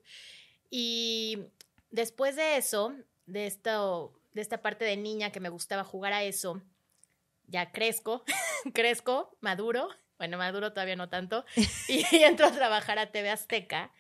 Y 0.69 1.45
después 1.91 2.35
de 2.35 2.57
eso, 2.57 2.93
de 3.25 3.47
esto, 3.47 4.18
de 4.39 4.43
esta 4.43 4.61
parte 4.61 4.85
de 4.85 4.97
niña 4.97 5.31
que 5.31 5.39
me 5.39 5.49
gustaba 5.49 5.83
jugar 5.83 6.13
a 6.13 6.23
eso, 6.23 6.61
ya 7.47 7.71
crezco, 7.71 8.23
crezco, 8.73 9.37
maduro, 9.41 9.89
bueno, 10.17 10.37
maduro 10.37 10.73
todavía 10.73 10.95
no 10.95 11.09
tanto, 11.09 11.45
y 11.87 12.05
entro 12.23 12.47
a 12.47 12.51
trabajar 12.51 12.99
a 12.99 13.11
TV 13.11 13.29
Azteca, 13.29 13.91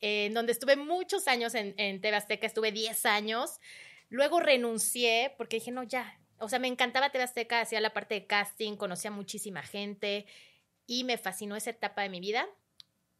eh, 0.00 0.26
en 0.26 0.34
donde 0.34 0.52
estuve 0.52 0.76
muchos 0.76 1.28
años 1.28 1.54
en, 1.54 1.74
en 1.76 2.00
TV 2.00 2.16
Azteca, 2.16 2.46
estuve 2.46 2.72
10 2.72 3.06
años, 3.06 3.60
luego 4.08 4.40
renuncié 4.40 5.34
porque 5.36 5.56
dije, 5.56 5.70
no, 5.70 5.82
ya, 5.82 6.18
o 6.42 6.48
sea, 6.48 6.58
me 6.58 6.66
encantaba 6.68 7.10
TV 7.10 7.22
Azteca, 7.22 7.60
hacía 7.60 7.80
la 7.80 7.92
parte 7.92 8.14
de 8.14 8.26
casting, 8.26 8.76
conocía 8.76 9.12
muchísima 9.12 9.62
gente 9.62 10.26
y 10.86 11.04
me 11.04 11.16
fascinó 11.16 11.54
esa 11.54 11.70
etapa 11.70 12.02
de 12.02 12.08
mi 12.08 12.18
vida. 12.18 12.48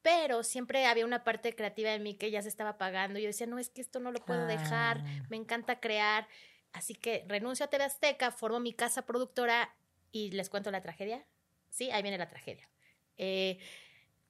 Pero 0.02 0.42
siempre 0.42 0.84
había 0.86 1.06
una 1.06 1.22
parte 1.22 1.54
creativa 1.54 1.90
de 1.90 2.00
mí 2.00 2.16
que 2.16 2.32
ya 2.32 2.42
se 2.42 2.48
estaba 2.48 2.70
apagando. 2.70 3.18
Y 3.18 3.22
yo 3.22 3.28
decía, 3.28 3.46
no, 3.46 3.60
es 3.60 3.70
que 3.70 3.80
esto 3.80 4.00
no 4.00 4.10
lo 4.10 4.18
puedo 4.24 4.46
dejar. 4.46 4.98
Ah. 4.98 5.22
Me 5.30 5.36
encanta 5.36 5.78
crear. 5.78 6.26
Así 6.72 6.94
que 6.94 7.24
renuncio 7.28 7.64
a 7.66 7.68
TV 7.68 7.84
Azteca, 7.84 8.30
formo 8.30 8.60
mi 8.60 8.72
casa 8.72 9.02
productora 9.02 9.74
y 10.10 10.30
les 10.30 10.48
cuento 10.48 10.70
la 10.70 10.80
tragedia. 10.80 11.24
Sí, 11.70 11.90
ahí 11.90 12.02
viene 12.02 12.18
la 12.18 12.28
tragedia. 12.28 12.68
Eh, 13.16 13.58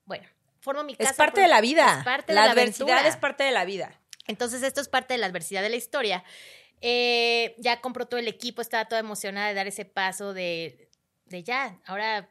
bueno, 0.05 0.29
formo 0.61 0.85
mi 0.85 0.95
casa. 0.97 1.11
Es 1.11 1.17
parte 1.17 1.41
de 1.41 1.49
la 1.49 1.61
vida. 1.61 1.99
Es 1.99 2.05
parte 2.05 2.33
de 2.33 2.35
la, 2.35 2.47
la 2.47 2.53
adversidad 2.53 2.91
aventura. 2.91 3.09
es 3.09 3.17
parte 3.17 3.45
de 3.45 3.53
la 3.53 3.65
vida. 3.65 4.01
Entonces, 4.27 4.63
esto 4.63 4.81
es 4.81 4.89
parte 4.89 5.15
de 5.15 5.19
la 5.19 5.27
adversidad 5.27 5.63
de 5.63 5.71
la 5.71 5.77
historia. 5.77 6.25
Eh, 6.81 7.55
ya 7.59 7.81
compró 7.81 8.07
todo 8.07 8.19
el 8.19 8.29
equipo, 8.29 8.61
estaba 8.61 8.87
toda 8.87 9.01
emocionada 9.01 9.49
de 9.49 9.55
dar 9.55 9.69
ese 9.69 9.85
paso 9.85 10.35
de, 10.35 10.89
de 11.27 11.45
ya, 11.45 11.81
ahora 11.87 12.29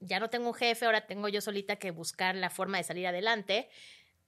ya 0.00 0.18
no 0.18 0.28
tengo 0.28 0.48
un 0.48 0.54
jefe, 0.54 0.86
ahora 0.86 1.06
tengo 1.06 1.28
yo 1.28 1.40
solita 1.40 1.76
que 1.76 1.92
buscar 1.92 2.34
la 2.34 2.50
forma 2.50 2.78
de 2.78 2.84
salir 2.84 3.06
adelante. 3.06 3.68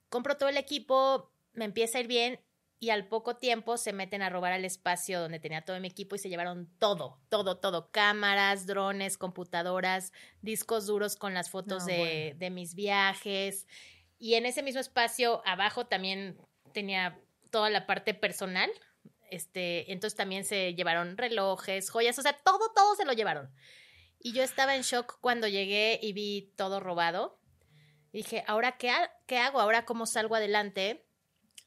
Compro 0.08 0.36
todo 0.36 0.48
el 0.48 0.56
equipo, 0.56 1.32
me 1.54 1.64
empieza 1.64 1.98
a 1.98 2.02
ir 2.02 2.06
bien 2.06 2.40
y 2.84 2.90
al 2.90 3.08
poco 3.08 3.36
tiempo 3.36 3.76
se 3.76 3.92
meten 3.92 4.20
a 4.22 4.28
robar 4.28 4.52
al 4.52 4.64
espacio 4.64 5.20
donde 5.20 5.40
tenía 5.40 5.64
todo 5.64 5.80
mi 5.80 5.88
equipo 5.88 6.14
y 6.14 6.18
se 6.18 6.28
llevaron 6.28 6.68
todo, 6.78 7.18
todo, 7.30 7.58
todo, 7.58 7.90
cámaras, 7.90 8.66
drones, 8.66 9.16
computadoras, 9.18 10.12
discos 10.42 10.86
duros 10.86 11.16
con 11.16 11.32
las 11.34 11.48
fotos 11.50 11.82
No, 11.84 11.86
de, 11.86 11.98
bueno. 11.98 12.38
de 12.38 12.50
mis 12.50 12.74
viajes. 12.74 13.66
Y 14.18 14.34
en 14.34 14.46
ese 14.46 14.62
mismo 14.62 14.80
espacio 14.80 15.42
abajo 15.46 15.86
también 15.86 16.38
tenía 16.72 17.18
toda 17.50 17.70
la 17.70 17.86
parte 17.86 18.12
personal. 18.14 18.70
Este, 19.30 19.90
entonces 19.92 20.16
también 20.16 20.44
se 20.44 20.74
llevaron 20.74 21.16
relojes, 21.16 21.90
joyas, 21.90 22.18
o 22.18 22.22
sea, 22.22 22.34
todo, 22.34 22.72
todo 22.74 22.94
se 22.96 23.04
lo 23.04 23.12
llevaron. 23.14 23.50
Y 24.18 24.32
yo 24.32 24.42
estaba 24.42 24.76
en 24.76 24.82
shock 24.82 25.18
cuando 25.20 25.48
llegué 25.48 25.98
y 26.02 26.12
vi 26.12 26.52
todo 26.56 26.80
robado. 26.80 27.40
Dije, 28.12 28.44
¿ahora 28.46 28.76
qué, 28.78 28.90
ha- 28.90 29.10
qué 29.26 29.38
hago? 29.38 29.60
¿Ahora 29.60 29.84
cómo 29.84 30.06
salgo 30.06 30.34
adelante? 30.36 31.03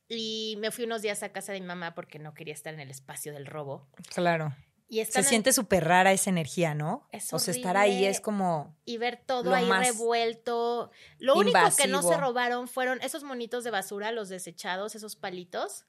Y 0.09 0.55
me 0.59 0.71
fui 0.71 0.85
unos 0.85 1.01
días 1.01 1.21
a 1.23 1.29
casa 1.33 1.51
de 1.53 1.59
mi 1.59 1.67
mamá 1.67 1.93
porque 1.93 2.17
no 2.19 2.33
quería 2.33 2.53
estar 2.53 2.73
en 2.73 2.79
el 2.79 2.89
espacio 2.91 3.33
del 3.33 3.45
robo. 3.45 3.87
Claro. 4.13 4.55
Y 4.89 5.03
Se 5.03 5.19
en- 5.19 5.25
siente 5.25 5.51
súper 5.51 5.83
rara 5.83 6.13
esa 6.13 6.29
energía, 6.29 6.73
¿no? 6.73 7.09
Es 7.11 7.33
o 7.33 7.39
sea, 7.39 7.53
estar 7.53 7.75
ahí 7.75 8.05
es 8.05 8.21
como... 8.21 8.73
y 8.85 8.97
ver 8.97 9.17
todo 9.17 9.53
ahí 9.53 9.69
revuelto. 9.69 10.91
Lo 11.19 11.35
único 11.35 11.59
que 11.75 11.87
no 11.87 12.01
se 12.01 12.15
robaron 12.15 12.69
fueron 12.69 13.01
esos 13.01 13.23
monitos 13.23 13.65
de 13.65 13.71
basura, 13.71 14.11
los 14.13 14.29
desechados, 14.29 14.95
esos 14.95 15.17
palitos. 15.17 15.83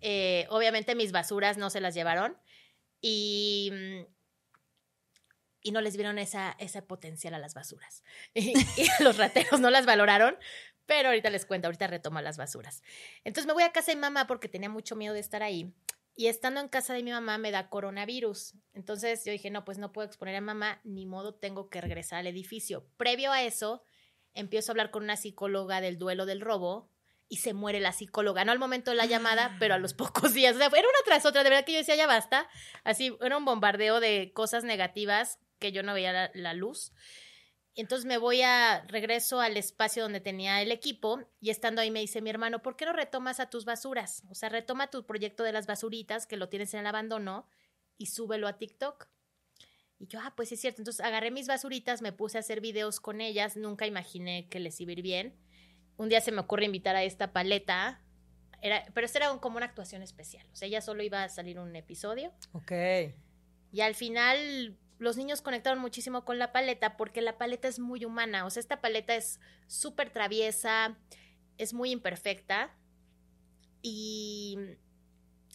Eh, 0.00 0.46
obviamente 0.48 0.94
mis 0.94 1.12
basuras 1.12 1.58
no 1.58 1.68
se 1.68 1.80
las 1.82 1.92
llevaron 1.92 2.38
y, 3.02 3.70
mm, 3.72 4.06
y 5.60 5.72
no 5.72 5.80
les 5.82 5.96
vieron 5.96 6.18
esa, 6.18 6.56
ese 6.58 6.80
potencial 6.82 7.34
a 7.34 7.38
las 7.38 7.52
basuras. 7.52 8.02
Y, 8.34 8.52
y 8.80 8.88
los 9.00 9.18
rateros 9.18 9.60
no 9.60 9.68
las 9.70 9.84
valoraron, 9.84 10.36
pero 10.88 11.10
ahorita 11.10 11.28
les 11.28 11.44
cuento, 11.44 11.68
ahorita 11.68 11.86
retomo 11.86 12.18
las 12.22 12.38
basuras. 12.38 12.82
Entonces 13.22 13.46
me 13.46 13.52
voy 13.52 13.62
a 13.62 13.72
casa 13.72 13.92
de 13.92 13.96
mi 13.96 14.00
mamá 14.00 14.26
porque 14.26 14.48
tenía 14.48 14.70
mucho 14.70 14.96
miedo 14.96 15.12
de 15.12 15.20
estar 15.20 15.42
ahí. 15.42 15.70
Y 16.16 16.28
estando 16.28 16.60
en 16.60 16.68
casa 16.68 16.94
de 16.94 17.02
mi 17.02 17.10
mamá 17.10 17.36
me 17.36 17.50
da 17.50 17.68
coronavirus. 17.68 18.54
Entonces 18.72 19.22
yo 19.26 19.30
dije, 19.30 19.50
no, 19.50 19.66
pues 19.66 19.76
no 19.76 19.92
puedo 19.92 20.08
exponer 20.08 20.34
a 20.34 20.40
mamá, 20.40 20.80
ni 20.84 21.04
modo 21.04 21.34
tengo 21.34 21.68
que 21.68 21.82
regresar 21.82 22.20
al 22.20 22.26
edificio. 22.26 22.88
Previo 22.96 23.32
a 23.32 23.42
eso, 23.42 23.82
empiezo 24.32 24.70
a 24.70 24.72
hablar 24.72 24.90
con 24.90 25.02
una 25.02 25.18
psicóloga 25.18 25.82
del 25.82 25.98
duelo 25.98 26.24
del 26.24 26.40
robo 26.40 26.90
y 27.28 27.36
se 27.36 27.52
muere 27.52 27.80
la 27.80 27.92
psicóloga. 27.92 28.46
No 28.46 28.52
al 28.52 28.58
momento 28.58 28.90
de 28.90 28.96
la 28.96 29.04
llamada, 29.04 29.58
pero 29.60 29.74
a 29.74 29.78
los 29.78 29.92
pocos 29.92 30.32
días. 30.32 30.56
O 30.56 30.58
sea, 30.58 30.68
era 30.68 30.78
una 30.78 31.04
tras 31.04 31.26
otra. 31.26 31.44
De 31.44 31.50
verdad 31.50 31.66
que 31.66 31.72
yo 31.72 31.78
decía, 31.78 31.96
ya 31.96 32.06
basta. 32.06 32.48
Así, 32.82 33.14
era 33.20 33.36
un 33.36 33.44
bombardeo 33.44 34.00
de 34.00 34.32
cosas 34.34 34.64
negativas 34.64 35.38
que 35.58 35.70
yo 35.70 35.82
no 35.82 35.92
veía 35.92 36.14
la, 36.14 36.30
la 36.32 36.54
luz. 36.54 36.92
Entonces 37.80 38.06
me 38.06 38.18
voy 38.18 38.42
a, 38.42 38.84
regreso 38.88 39.40
al 39.40 39.56
espacio 39.56 40.02
donde 40.02 40.20
tenía 40.20 40.60
el 40.62 40.72
equipo 40.72 41.20
y 41.40 41.50
estando 41.50 41.80
ahí 41.80 41.92
me 41.92 42.00
dice 42.00 42.20
mi 42.20 42.28
hermano, 42.28 42.60
¿por 42.60 42.76
qué 42.76 42.84
no 42.84 42.92
retomas 42.92 43.38
a 43.38 43.50
tus 43.50 43.64
basuras? 43.64 44.24
O 44.28 44.34
sea, 44.34 44.48
retoma 44.48 44.90
tu 44.90 45.06
proyecto 45.06 45.44
de 45.44 45.52
las 45.52 45.68
basuritas 45.68 46.26
que 46.26 46.36
lo 46.36 46.48
tienes 46.48 46.74
en 46.74 46.80
el 46.80 46.86
abandono 46.88 47.46
y 47.96 48.06
súbelo 48.06 48.48
a 48.48 48.58
TikTok. 48.58 49.08
Y 50.00 50.08
yo, 50.08 50.18
ah, 50.20 50.32
pues 50.36 50.50
es 50.50 50.60
cierto. 50.60 50.80
Entonces 50.80 51.04
agarré 51.04 51.30
mis 51.30 51.46
basuritas, 51.46 52.02
me 52.02 52.12
puse 52.12 52.36
a 52.36 52.40
hacer 52.40 52.60
videos 52.60 52.98
con 52.98 53.20
ellas, 53.20 53.56
nunca 53.56 53.86
imaginé 53.86 54.48
que 54.48 54.58
les 54.58 54.80
iba 54.80 54.90
a 54.90 54.94
ir 54.94 55.02
bien. 55.02 55.36
Un 55.96 56.08
día 56.08 56.20
se 56.20 56.32
me 56.32 56.40
ocurre 56.40 56.64
invitar 56.64 56.96
a 56.96 57.04
esta 57.04 57.32
paleta, 57.32 58.00
era, 58.60 58.84
pero 58.92 59.04
esta 59.04 59.18
era 59.18 59.32
un- 59.32 59.38
como 59.38 59.56
una 59.56 59.66
actuación 59.66 60.02
especial. 60.02 60.44
O 60.52 60.56
sea, 60.56 60.66
ella 60.66 60.80
solo 60.80 61.04
iba 61.04 61.22
a 61.22 61.28
salir 61.28 61.60
un 61.60 61.76
episodio. 61.76 62.32
Ok. 62.52 62.72
Y 63.70 63.82
al 63.82 63.94
final 63.94 64.76
los 64.98 65.16
niños 65.16 65.42
conectaron 65.42 65.78
muchísimo 65.78 66.24
con 66.24 66.38
la 66.38 66.52
paleta 66.52 66.96
porque 66.96 67.22
la 67.22 67.38
paleta 67.38 67.68
es 67.68 67.78
muy 67.78 68.04
humana. 68.04 68.44
O 68.44 68.50
sea, 68.50 68.60
esta 68.60 68.80
paleta 68.80 69.14
es 69.14 69.40
súper 69.66 70.10
traviesa, 70.10 70.98
es 71.56 71.72
muy 71.72 71.90
imperfecta 71.90 72.74
y 73.80 74.58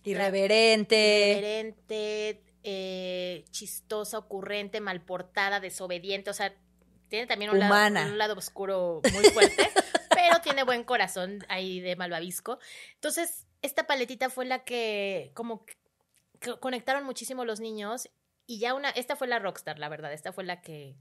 Irreverente. 0.03 1.33
diferente, 1.35 2.43
eh, 2.63 3.45
chistosa, 3.51 4.17
ocurrente, 4.17 4.79
malportada, 4.79 5.59
desobediente. 5.59 6.29
O 6.29 6.33
sea, 6.33 6.53
tiene 7.09 7.27
también 7.27 7.51
un, 7.51 7.57
Humana. 7.57 8.01
Lado, 8.01 8.11
un 8.11 8.17
lado 8.17 8.35
oscuro 8.35 9.01
muy 9.13 9.25
fuerte, 9.25 9.69
pero 10.09 10.39
tiene 10.41 10.63
buen 10.63 10.83
corazón 10.83 11.45
ahí 11.49 11.79
de 11.81 11.95
malvavisco. 11.95 12.59
Entonces, 12.95 13.45
esta 13.61 13.85
paletita 13.87 14.29
fue 14.29 14.45
la 14.45 14.63
que 14.63 15.31
como 15.33 15.65
que 15.65 15.75
conectaron 16.59 17.05
muchísimo 17.05 17.45
los 17.45 17.59
niños 17.59 18.09
y 18.45 18.59
ya 18.59 18.73
una, 18.73 18.89
esta 18.89 19.15
fue 19.15 19.27
la 19.27 19.39
rockstar, 19.39 19.79
la 19.79 19.89
verdad, 19.89 20.13
esta 20.13 20.33
fue 20.33 20.43
la 20.43 20.61
que, 20.61 20.97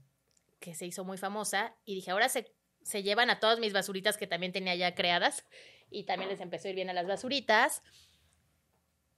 que 0.59 0.75
se 0.75 0.85
hizo 0.85 1.03
muy 1.03 1.17
famosa 1.17 1.75
y 1.85 1.95
dije, 1.95 2.11
ahora 2.11 2.29
se, 2.29 2.53
se 2.83 3.03
llevan 3.03 3.29
a 3.29 3.39
todas 3.39 3.59
mis 3.59 3.73
basuritas 3.73 4.17
que 4.17 4.27
también 4.27 4.51
tenía 4.51 4.75
ya 4.75 4.95
creadas 4.95 5.45
y 5.89 6.05
también 6.05 6.29
les 6.29 6.39
empezó 6.39 6.67
a 6.67 6.71
ir 6.71 6.75
bien 6.75 6.89
a 6.89 6.93
las 6.93 7.07
basuritas. 7.07 7.81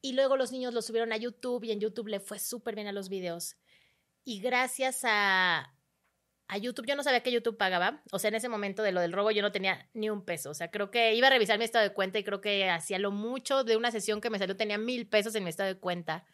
Y 0.02 0.14
luego 0.14 0.38
los 0.38 0.52
niños 0.52 0.74
lo 0.74 0.82
subieron 0.82 1.12
a 1.14 1.18
YouTube 1.18 1.64
y 1.64 1.72
en 1.72 1.80
YouTube 1.80 2.08
le 2.08 2.20
fue 2.20 2.38
súper 2.38 2.76
bien 2.76 2.88
a 2.88 2.92
los 2.92 3.10
videos. 3.10 3.58
Y 4.24 4.40
gracias 4.40 5.02
a, 5.04 5.74
a 6.48 6.58
YouTube, 6.58 6.86
yo 6.86 6.96
no 6.96 7.04
sabía 7.04 7.24
que 7.24 7.32
YouTube 7.32 7.58
pagaba. 7.58 8.04
O 8.12 8.20
sea, 8.20 8.28
en 8.28 8.36
ese 8.36 8.50
momento 8.50 8.84
de 8.84 8.92
lo 8.92 9.02
del 9.02 9.14
robo 9.14 9.32
yo 9.32 9.42
no 9.42 9.52
tenía 9.52 9.90
ni 9.94 10.10
un 10.10 10.24
peso. 10.24 10.52
O 10.52 10.54
sea, 10.54 10.70
creo 10.70 10.92
que 10.92 11.16
iba 11.16 11.28
a 11.28 11.32
revisar 11.32 11.58
mi 11.58 11.66
estado 11.66 11.84
de 11.84 11.94
cuenta 11.94 12.20
y 12.20 12.24
creo 12.24 12.42
que 12.42 12.70
hacía 12.70 13.00
lo 13.00 13.12
mucho 13.12 13.64
de 13.64 13.78
una 13.78 13.92
sesión 13.92 14.22
que 14.22 14.30
me 14.30 14.38
salió, 14.38 14.56
tenía 14.56 14.78
mil 14.78 15.08
pesos 15.08 15.34
en 15.36 15.44
mi 15.44 15.50
estado 15.50 15.74
de 15.74 15.80
cuenta. 15.80 16.26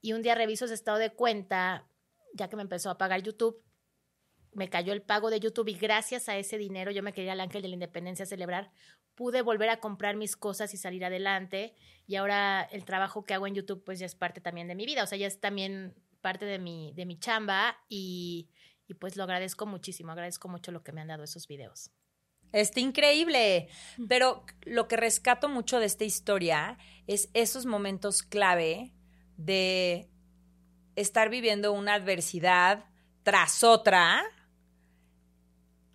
Y 0.00 0.12
un 0.12 0.22
día 0.22 0.34
reviso 0.34 0.64
ese 0.64 0.74
estado 0.74 0.98
de 0.98 1.12
cuenta, 1.12 1.88
ya 2.34 2.48
que 2.48 2.56
me 2.56 2.62
empezó 2.62 2.90
a 2.90 2.98
pagar 2.98 3.22
YouTube, 3.22 3.62
me 4.56 4.70
cayó 4.70 4.92
el 4.92 5.02
pago 5.02 5.30
de 5.30 5.38
YouTube 5.38 5.68
y 5.68 5.74
gracias 5.74 6.28
a 6.28 6.36
ese 6.36 6.56
dinero 6.56 6.90
yo 6.90 7.02
me 7.02 7.12
quería 7.12 7.32
al 7.32 7.40
Ángel 7.40 7.62
de 7.62 7.68
la 7.68 7.74
Independencia 7.74 8.24
a 8.24 8.26
celebrar. 8.26 8.72
Pude 9.14 9.42
volver 9.42 9.68
a 9.68 9.80
comprar 9.80 10.16
mis 10.16 10.36
cosas 10.36 10.72
y 10.72 10.78
salir 10.78 11.04
adelante. 11.04 11.74
Y 12.06 12.16
ahora 12.16 12.62
el 12.62 12.84
trabajo 12.84 13.24
que 13.24 13.34
hago 13.34 13.46
en 13.46 13.54
YouTube 13.54 13.84
pues 13.84 13.98
ya 13.98 14.06
es 14.06 14.14
parte 14.14 14.40
también 14.40 14.66
de 14.66 14.74
mi 14.74 14.86
vida. 14.86 15.04
O 15.04 15.06
sea, 15.06 15.18
ya 15.18 15.26
es 15.26 15.40
también 15.40 15.94
parte 16.22 16.46
de 16.46 16.58
mi, 16.58 16.92
de 16.94 17.04
mi 17.04 17.18
chamba 17.18 17.76
y, 17.88 18.48
y 18.88 18.94
pues 18.94 19.16
lo 19.16 19.24
agradezco 19.24 19.66
muchísimo. 19.66 20.12
Agradezco 20.12 20.48
mucho 20.48 20.72
lo 20.72 20.82
que 20.82 20.92
me 20.92 21.02
han 21.02 21.08
dado 21.08 21.24
esos 21.24 21.46
videos. 21.46 21.90
Está 22.52 22.80
increíble. 22.80 23.68
Pero 24.08 24.44
lo 24.62 24.88
que 24.88 24.96
rescato 24.96 25.48
mucho 25.48 25.80
de 25.80 25.86
esta 25.86 26.04
historia 26.04 26.78
es 27.06 27.28
esos 27.34 27.66
momentos 27.66 28.22
clave 28.22 28.95
de 29.36 30.08
estar 30.94 31.28
viviendo 31.28 31.72
una 31.72 31.94
adversidad 31.94 32.84
tras 33.22 33.64
otra 33.64 34.22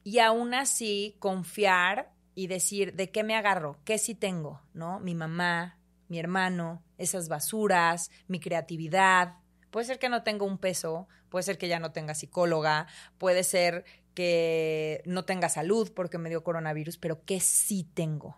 y 0.03 0.19
aún 0.19 0.53
así 0.53 1.15
confiar 1.19 2.11
y 2.35 2.47
decir 2.47 2.95
de 2.95 3.11
qué 3.11 3.23
me 3.23 3.35
agarro, 3.35 3.79
qué 3.83 3.97
sí 3.97 4.15
tengo, 4.15 4.61
¿no? 4.73 4.99
Mi 4.99 5.15
mamá, 5.15 5.79
mi 6.07 6.19
hermano, 6.19 6.83
esas 6.97 7.29
basuras, 7.29 8.11
mi 8.27 8.39
creatividad. 8.39 9.35
Puede 9.69 9.85
ser 9.85 9.99
que 9.99 10.09
no 10.09 10.23
tenga 10.23 10.45
un 10.45 10.57
peso, 10.57 11.07
puede 11.29 11.43
ser 11.43 11.57
que 11.57 11.67
ya 11.67 11.79
no 11.79 11.91
tenga 11.91 12.13
psicóloga, 12.13 12.87
puede 13.17 13.43
ser 13.43 13.85
que 14.13 15.01
no 15.05 15.23
tenga 15.23 15.49
salud 15.49 15.91
porque 15.93 16.17
me 16.17 16.29
dio 16.29 16.43
coronavirus, 16.43 16.97
pero 16.97 17.23
qué 17.23 17.39
sí 17.39 17.89
tengo, 17.93 18.37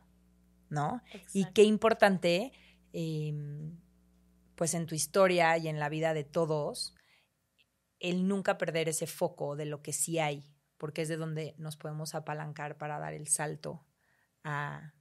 ¿no? 0.69 1.01
Y 1.33 1.45
qué 1.53 1.63
importante, 1.63 2.51
em, 2.93 3.77
pues 4.63 4.75
en 4.75 4.85
tu 4.85 4.95
historia 4.95 5.57
y 5.57 5.67
en 5.67 5.77
la 5.77 5.89
vida 5.89 6.13
de 6.13 6.23
todos, 6.23 6.95
el 7.99 8.29
nunca 8.29 8.57
perder 8.57 8.87
ese 8.87 9.07
foco 9.07 9.57
de 9.57 9.65
lo 9.65 9.81
que 9.81 9.91
sí 9.91 10.19
hay, 10.19 10.49
porque 10.77 11.01
es 11.01 11.09
de 11.09 11.17
donde 11.17 11.53
nos 11.57 11.75
podemos 11.75 12.15
apalancar 12.15 12.77
para 12.77 12.97
dar 12.97 13.13
el 13.13 13.27
salto 13.27 13.85
a 14.45 14.93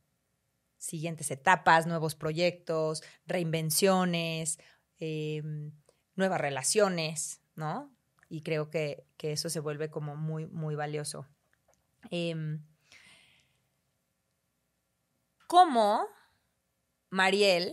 siguientes 0.78 1.30
etapas, 1.30 1.86
nuevos 1.86 2.16
proyectos, 2.16 3.04
reinvenciones, 3.24 4.58
em, 4.98 5.70
nuevas 6.16 6.40
relaciones, 6.40 7.40
¿no? 7.54 7.94
Y 8.28 8.42
creo 8.42 8.68
que, 8.68 9.06
eso 9.20 9.48
se 9.48 9.60
vuelve 9.60 9.90
como 9.90 10.16
muy, 10.16 10.48
muy 10.48 10.74
valioso. 10.74 11.28
Em, 12.10 12.66
¿Cómo 15.46 16.08
Mariel 17.10 17.72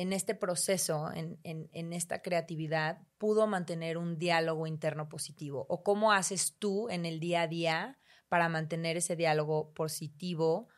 en 0.00 0.14
este 0.14 0.34
proceso, 0.34 1.10
en, 1.12 1.92
esta 1.92 2.22
creatividad, 2.22 3.02
pudo 3.18 3.46
mantener 3.46 3.98
un 3.98 4.18
diálogo 4.18 4.66
interno 4.66 5.10
positivo? 5.10 5.66
¿O 5.68 5.82
cómo 5.82 6.12
haces 6.12 6.56
tú 6.58 6.88
en 6.88 7.04
el 7.04 7.20
día 7.20 7.42
a 7.42 7.48
día 7.48 7.98
para 8.30 8.48
mantener 8.48 8.96
ese 8.96 9.14
diálogo 9.14 9.74
positivo 9.74 10.68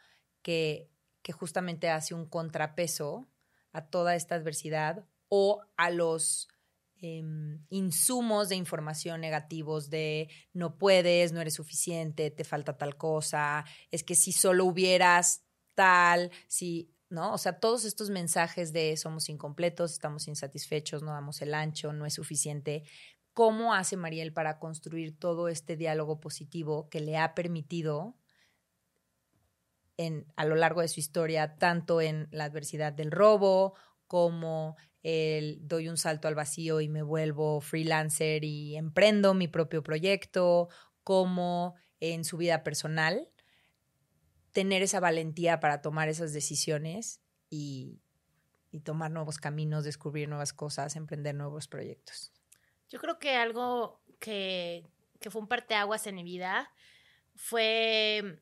que, 0.43 0.91
justamente 1.35 1.89
hace 1.89 2.15
un 2.15 2.27
contrapeso 2.27 3.29
a 3.71 3.87
toda 3.87 4.17
esta 4.17 4.35
adversidad 4.35 5.07
o 5.29 5.63
a 5.77 5.91
los 5.91 6.49
em, 7.01 7.65
insumos 7.71 8.49
de 8.49 8.57
información 8.57 9.21
negativos 9.21 9.89
de 9.89 10.31
no 10.53 10.79
puedes, 10.79 11.31
no 11.31 11.41
eres 11.41 11.55
suficiente, 11.55 12.33
te 12.33 12.43
falta 12.43 12.77
tal 12.77 12.97
cosa, 12.97 13.65
es 13.93 14.03
que 14.03 14.17
si 14.17 14.33
solo 14.33 14.65
hubieras 14.65 15.45
tal, 15.75 16.33
si 16.49 16.93
¿no? 17.13 17.33
O 17.33 17.39
sea, 17.39 17.61
todos 17.61 17.85
estos 17.85 18.11
mensajes 18.11 18.73
de 18.73 18.97
somos 18.97 19.29
incompletos, 19.29 19.93
estamos 19.93 20.27
insatisfechos, 20.27 21.03
no 21.03 21.13
damos 21.13 21.43
el 21.43 21.55
ancho, 21.55 21.93
no 21.93 22.07
es 22.07 22.15
suficiente. 22.15 22.85
¿Cómo 23.35 23.75
hace 23.75 23.97
Mariel 23.97 24.33
para 24.33 24.59
construir 24.59 25.19
todo 25.19 25.49
este 25.49 25.77
diálogo 25.77 26.21
positivo 26.21 26.89
que 26.89 27.01
le 27.01 27.19
ha 27.19 27.35
permitido 27.35 28.17
a 30.37 30.45
lo 30.45 30.57
largo 30.57 30.81
de 30.81 30.89
su 30.89 30.99
historia, 30.99 31.57
tanto 31.59 32.01
en 32.01 32.27
la 32.33 32.45
adversidad 32.45 32.93
del 32.93 33.13
robo 33.13 33.75
como 34.09 34.77
el 35.03 35.61
doy 35.69 35.89
un 35.89 35.97
salto 35.97 36.27
al 36.27 36.35
vacío 36.35 36.81
y 36.81 36.89
me 36.89 37.03
vuelvo 37.03 37.61
freelancer 37.61 38.43
y 38.43 38.75
emprendo 38.77 39.35
mi 39.35 39.47
propio 39.47 39.83
proyecto, 39.83 40.69
como 41.05 41.75
en 42.01 42.25
su 42.25 42.37
vida 42.37 42.65
personal? 42.65 43.29
Tener 44.53 44.83
esa 44.83 45.01
valentía 45.01 45.61
para 45.61 45.83
tomar 45.83 46.09
esas 46.09 46.33
decisiones 46.33 47.21
y, 47.51 48.01
tomar 48.85 49.11
nuevos 49.11 49.37
caminos, 49.37 49.85
descubrir 49.85 50.31
nuevas 50.31 50.55
cosas, 50.55 50.97
emprender 50.97 51.35
nuevos 51.35 51.69
proyectos. 51.69 52.33
Yo 52.89 52.99
creo 53.01 53.19
que 53.19 53.37
algo 53.37 54.01
que, 54.19 54.87
que 55.21 55.31
fue 55.31 55.43
un 55.43 55.49
parteaguas 55.49 56.07
en 56.07 56.15
mi 56.15 56.23
vida 56.23 56.71
fue 57.37 58.41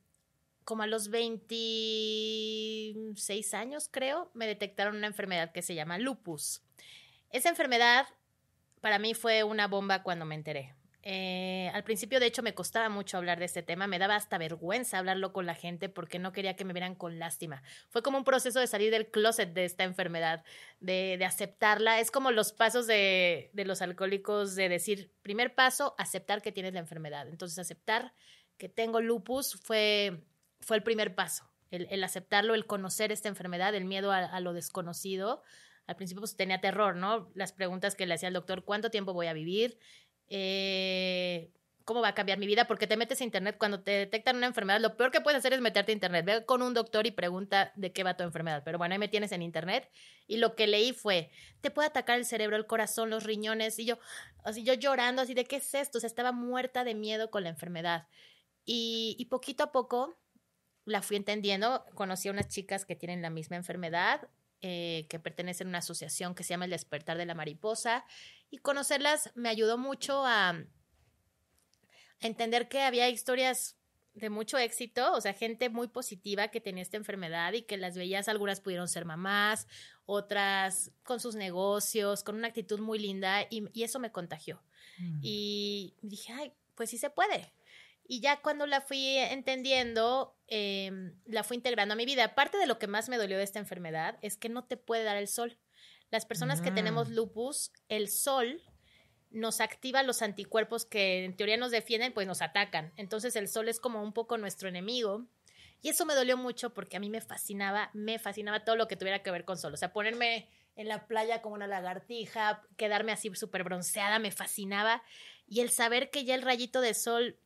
como 0.64 0.84
a 0.84 0.86
los 0.86 1.08
26 1.08 3.54
años, 3.54 3.88
creo, 3.90 4.30
me 4.34 4.46
detectaron 4.46 4.94
una 4.96 5.08
enfermedad 5.08 5.50
que 5.50 5.62
se 5.62 5.74
llama 5.74 5.98
lupus. 5.98 6.62
Esa 7.30 7.48
enfermedad 7.48 8.06
para 8.80 9.00
mí 9.00 9.14
fue 9.14 9.42
una 9.42 9.66
bomba 9.66 10.04
cuando 10.04 10.26
me 10.26 10.36
enteré. 10.36 10.76
Eh, 11.02 11.70
al 11.72 11.82
principio, 11.82 12.20
de 12.20 12.26
hecho, 12.26 12.42
me 12.42 12.54
costaba 12.54 12.90
mucho 12.90 13.16
hablar 13.16 13.38
de 13.38 13.46
este 13.46 13.62
tema, 13.62 13.86
me 13.86 13.98
daba 13.98 14.16
hasta 14.16 14.36
vergüenza 14.36 14.98
hablarlo 14.98 15.32
con 15.32 15.46
la 15.46 15.54
gente 15.54 15.88
porque 15.88 16.18
no 16.18 16.32
quería 16.32 16.56
que 16.56 16.64
me 16.64 16.74
vieran 16.74 16.94
con 16.94 17.18
lástima. 17.18 17.62
Fue 17.88 18.02
como 18.02 18.18
un 18.18 18.24
proceso 18.24 18.60
de 18.60 18.66
salir 18.66 18.90
del 18.90 19.10
closet 19.10 19.52
de 19.54 19.64
esta 19.64 19.84
enfermedad, 19.84 20.44
de, 20.80 21.18
aceptarla. 21.24 22.00
Es 22.00 22.10
como 22.10 22.32
los 22.32 22.52
pasos 22.52 22.86
de, 22.86 23.50
los 23.54 23.80
alcohólicos 23.80 24.54
de 24.56 24.68
decir, 24.68 25.12
primer 25.22 25.54
paso, 25.54 25.94
aceptar 25.96 26.42
que 26.42 26.52
tienes 26.52 26.74
la 26.74 26.80
enfermedad. 26.80 27.28
Entonces, 27.28 27.58
aceptar 27.58 28.12
que 28.58 28.68
tengo 28.68 29.00
lupus 29.00 29.58
fue, 29.62 30.22
fue 30.60 30.76
el 30.76 30.82
primer 30.82 31.14
paso. 31.14 31.48
El, 31.70 32.02
aceptarlo, 32.02 32.54
el 32.54 32.66
conocer 32.66 33.12
esta 33.12 33.28
enfermedad, 33.28 33.74
el 33.76 33.84
miedo 33.84 34.10
a, 34.10 34.18
a 34.18 34.40
lo 34.40 34.52
desconocido. 34.52 35.42
Al 35.86 35.94
principio 35.96 36.20
pues, 36.20 36.36
tenía 36.36 36.60
terror, 36.60 36.96
¿no? 36.96 37.30
Las 37.34 37.52
preguntas 37.52 37.94
que 37.94 38.06
le 38.06 38.14
hacía 38.14 38.26
al 38.26 38.34
doctor, 38.34 38.64
¿cuánto 38.64 38.90
tiempo 38.90 39.12
voy 39.12 39.28
a 39.28 39.32
vivir? 39.32 39.78
Eh, 40.30 41.52
cómo 41.90 42.02
va 42.02 42.08
a 42.08 42.14
cambiar 42.14 42.38
mi 42.38 42.46
vida, 42.46 42.68
porque 42.68 42.86
te 42.86 42.96
metes 42.96 43.20
a 43.20 43.24
internet 43.24 43.56
cuando 43.58 43.82
te 43.82 43.90
detectan 43.90 44.36
una 44.36 44.46
enfermedad, 44.46 44.80
lo 44.80 44.96
peor 44.96 45.10
que 45.10 45.20
puedes 45.20 45.38
hacer 45.38 45.52
es 45.52 45.60
meterte 45.60 45.90
a 45.90 45.94
internet, 45.94 46.24
ve 46.24 46.44
con 46.46 46.62
un 46.62 46.72
doctor 46.72 47.04
y 47.04 47.10
pregunta 47.10 47.72
de 47.74 47.92
qué 47.92 48.04
va 48.04 48.16
tu 48.16 48.22
enfermedad, 48.22 48.62
pero 48.64 48.78
bueno, 48.78 48.92
ahí 48.92 49.00
me 49.00 49.08
tienes 49.08 49.32
en 49.32 49.42
internet 49.42 49.90
y 50.28 50.36
lo 50.36 50.54
que 50.54 50.68
leí 50.68 50.92
fue, 50.92 51.32
te 51.60 51.72
puede 51.72 51.88
atacar 51.88 52.16
el 52.16 52.24
cerebro, 52.24 52.56
el 52.56 52.66
corazón, 52.66 53.10
los 53.10 53.24
riñones 53.24 53.76
y 53.80 53.86
yo, 53.86 53.98
así 54.44 54.62
yo 54.62 54.74
llorando, 54.74 55.22
así 55.22 55.34
de 55.34 55.44
qué 55.44 55.56
es 55.56 55.74
esto, 55.74 55.98
o 55.98 56.00
sea, 56.00 56.06
estaba 56.06 56.30
muerta 56.30 56.84
de 56.84 56.94
miedo 56.94 57.28
con 57.32 57.42
la 57.42 57.48
enfermedad. 57.48 58.06
Y, 58.64 59.16
y 59.18 59.24
poquito 59.24 59.64
a 59.64 59.72
poco 59.72 60.16
la 60.84 61.02
fui 61.02 61.16
entendiendo, 61.16 61.84
conocí 61.94 62.28
a 62.28 62.30
unas 62.30 62.46
chicas 62.46 62.84
que 62.84 62.94
tienen 62.94 63.20
la 63.20 63.30
misma 63.30 63.56
enfermedad, 63.56 64.28
eh, 64.62 65.06
que 65.08 65.18
pertenecen 65.18 65.68
a 65.68 65.70
una 65.70 65.78
asociación 65.78 66.34
que 66.34 66.44
se 66.44 66.50
llama 66.50 66.66
El 66.66 66.72
Despertar 66.72 67.16
de 67.16 67.26
la 67.26 67.34
Mariposa 67.34 68.04
y 68.50 68.58
conocerlas 68.58 69.30
me 69.34 69.48
ayudó 69.48 69.78
mucho 69.78 70.24
a, 70.26 70.50
a 70.50 70.66
entender 72.20 72.68
que 72.68 72.82
había 72.82 73.08
historias 73.08 73.80
de 74.14 74.28
mucho 74.28 74.58
éxito, 74.58 75.12
o 75.12 75.20
sea, 75.20 75.32
gente 75.32 75.70
muy 75.70 75.88
positiva 75.88 76.48
que 76.48 76.60
tenía 76.60 76.82
esta 76.82 76.96
enfermedad 76.96 77.52
y 77.52 77.62
que 77.62 77.76
las 77.76 77.96
veías, 77.96 78.28
algunas 78.28 78.60
pudieron 78.60 78.88
ser 78.88 79.04
mamás, 79.04 79.66
otras 80.04 80.92
con 81.04 81.20
sus 81.20 81.36
negocios, 81.36 82.22
con 82.24 82.34
una 82.34 82.48
actitud 82.48 82.80
muy 82.80 82.98
linda 82.98 83.46
y, 83.48 83.82
eso 83.82 83.98
me 83.98 84.12
contagió. 84.12 84.62
Mm. 84.98 85.20
Y 85.22 85.94
dije, 86.02 86.32
ay, 86.32 86.52
pues 86.74 86.90
sí 86.90 86.98
se 86.98 87.10
puede. 87.10 87.52
Y 88.12 88.20
ya 88.20 88.42
cuando 88.42 88.66
la 88.66 88.80
fui 88.80 89.18
entendiendo, 89.18 90.36
em, 90.48 91.14
la 91.26 91.44
fui 91.44 91.56
integrando 91.56 91.92
a 91.92 91.96
mi 91.96 92.06
vida. 92.06 92.24
Aparte 92.24 92.58
de 92.58 92.66
lo 92.66 92.76
que 92.76 92.88
más 92.88 93.08
me 93.08 93.18
dolió 93.18 93.38
de 93.38 93.44
esta 93.44 93.60
enfermedad 93.60 94.18
es 94.20 94.36
que 94.36 94.48
no 94.48 94.64
te 94.64 94.76
puede 94.76 95.04
dar 95.04 95.16
el 95.16 95.28
sol. 95.28 95.60
Las 96.10 96.26
personas 96.26 96.60
que 96.60 96.72
tenemos 96.72 97.08
mm. 97.08 97.12
lupus, 97.12 97.72
el 97.88 98.08
sol 98.08 98.60
nos 99.30 99.60
activa 99.60 100.02
los 100.02 100.22
anticuerpos 100.22 100.86
que 100.86 101.24
en 101.24 101.36
teoría 101.36 101.56
nos 101.56 101.70
defienden, 101.70 102.12
pues 102.12 102.26
nos 102.26 102.42
atacan. 102.42 102.92
Entonces 102.96 103.36
el 103.36 103.46
sol 103.46 103.68
es 103.68 103.78
como 103.78 104.02
un 104.02 104.12
poco 104.12 104.38
nuestro 104.38 104.68
enemigo. 104.68 105.28
Y 105.80 105.90
eso 105.90 106.04
me 106.04 106.16
dolió 106.16 106.36
mucho 106.36 106.74
porque 106.74 106.96
a 106.96 107.00
mí 107.00 107.10
me 107.10 107.20
fascinaba, 107.20 107.90
me 107.94 108.18
fascinaba 108.18 108.64
todo 108.64 108.74
lo 108.74 108.88
que 108.88 108.96
tuviera 108.96 109.22
que 109.22 109.30
ver 109.30 109.44
con 109.44 109.56
sol. 109.56 109.74
O 109.74 109.76
sea, 109.76 109.92
ponerme 109.92 110.48
en 110.74 110.88
la 110.88 111.06
playa 111.06 111.42
como 111.42 111.54
una 111.54 111.68
lagartija, 111.68 112.66
quedarme 112.76 113.12
así 113.12 113.32
súper 113.36 113.62
bronceada, 113.62 114.18
me 114.18 114.32
fascinaba. 114.32 115.00
Y 115.46 115.60
el 115.60 115.70
saber 115.70 116.10
que 116.10 116.24
ya 116.24 116.34
el 116.34 116.42
rayito 116.42 116.80
de 116.80 116.94
sol 116.94 117.38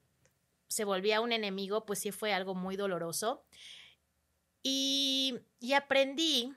se 0.69 0.85
volvía 0.85 1.21
un 1.21 1.33
enemigo, 1.33 1.87
pues 1.87 2.01
sí 2.01 2.11
fue 2.11 2.33
algo 2.33 2.55
muy 2.55 2.77
doloroso. 2.77 3.45
Y, 4.63 5.39
y 5.61 5.75
aprendí, 5.75 6.53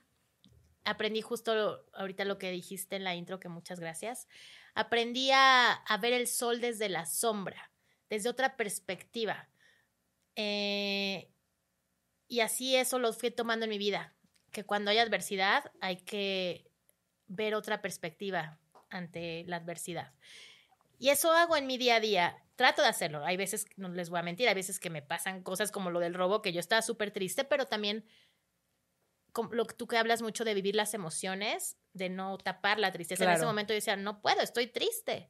aprendí 0.86 1.22
justo 1.22 1.86
ahorita 1.94 2.26
lo 2.26 2.38
que 2.38 2.52
dijiste 2.52 2.96
en 2.96 3.04
la 3.04 3.16
intro, 3.16 3.40
que 3.40 3.50
muchas 3.50 3.80
gracias, 3.80 4.28
aprendí 4.76 5.32
a, 5.32 5.74
a 5.74 5.98
ver 5.98 6.14
el 6.14 6.28
sol 6.28 6.62
desde 6.62 6.88
la 6.90 7.06
sombra, 7.06 7.72
desde 8.10 8.30
otra 8.30 8.56
perspectiva. 8.56 9.50
Eh, 10.36 11.30
y 12.28 12.42
así 12.42 12.76
eso 12.76 13.00
lo 13.00 13.12
fui 13.14 13.32
tomando 13.32 13.66
en 13.66 13.72
mi 13.72 13.78
vida, 13.78 14.16
que 14.52 14.64
cuando 14.64 14.92
hay 14.92 15.00
adversidad 15.00 15.72
hay 15.82 15.98
que 15.98 16.70
ver 17.28 17.56
otra 17.56 17.82
perspectiva 17.82 18.60
ante 18.90 19.44
la 19.48 19.58
adversidad. 19.58 20.14
Y 20.98 21.10
eso 21.10 21.32
hago 21.32 21.56
en 21.56 21.68
mi 21.68 21.78
día 21.78 21.96
a 21.96 22.00
día 22.00 22.44
trato 22.58 22.82
de 22.82 22.90
hacerlo. 22.90 23.24
Hay 23.24 23.38
veces, 23.38 23.68
no 23.78 23.88
les 23.88 24.10
voy 24.10 24.20
a 24.20 24.24
mentir, 24.24 24.50
hay 24.50 24.56
veces 24.56 24.80
que 24.80 24.90
me 24.90 25.02
pasan 25.02 25.44
cosas 25.44 25.72
como 25.72 25.92
lo 25.92 26.00
del 26.00 26.14
robo, 26.14 26.42
que 26.42 26.52
yo 26.52 26.60
estaba 26.60 26.82
súper 26.82 27.12
triste, 27.12 27.46
pero 27.46 27.68
también 27.68 28.04
lo 29.52 29.66
que 29.66 29.76
tú 29.76 29.88
que 29.88 29.98
hablas 29.98 30.24
mucho 30.24 30.44
de 30.44 30.56
vivir 30.56 30.76
las 30.76 30.96
emociones, 30.96 31.78
de 31.94 32.10
no 32.10 32.38
tapar 32.40 32.80
la 32.80 32.92
tristeza. 32.92 33.24
En 33.24 33.30
ese 33.30 33.46
momento 33.46 33.74
yo 33.74 33.76
decía, 33.76 33.96
no 33.96 34.22
puedo, 34.22 34.42
estoy 34.42 34.68
triste. 34.68 35.30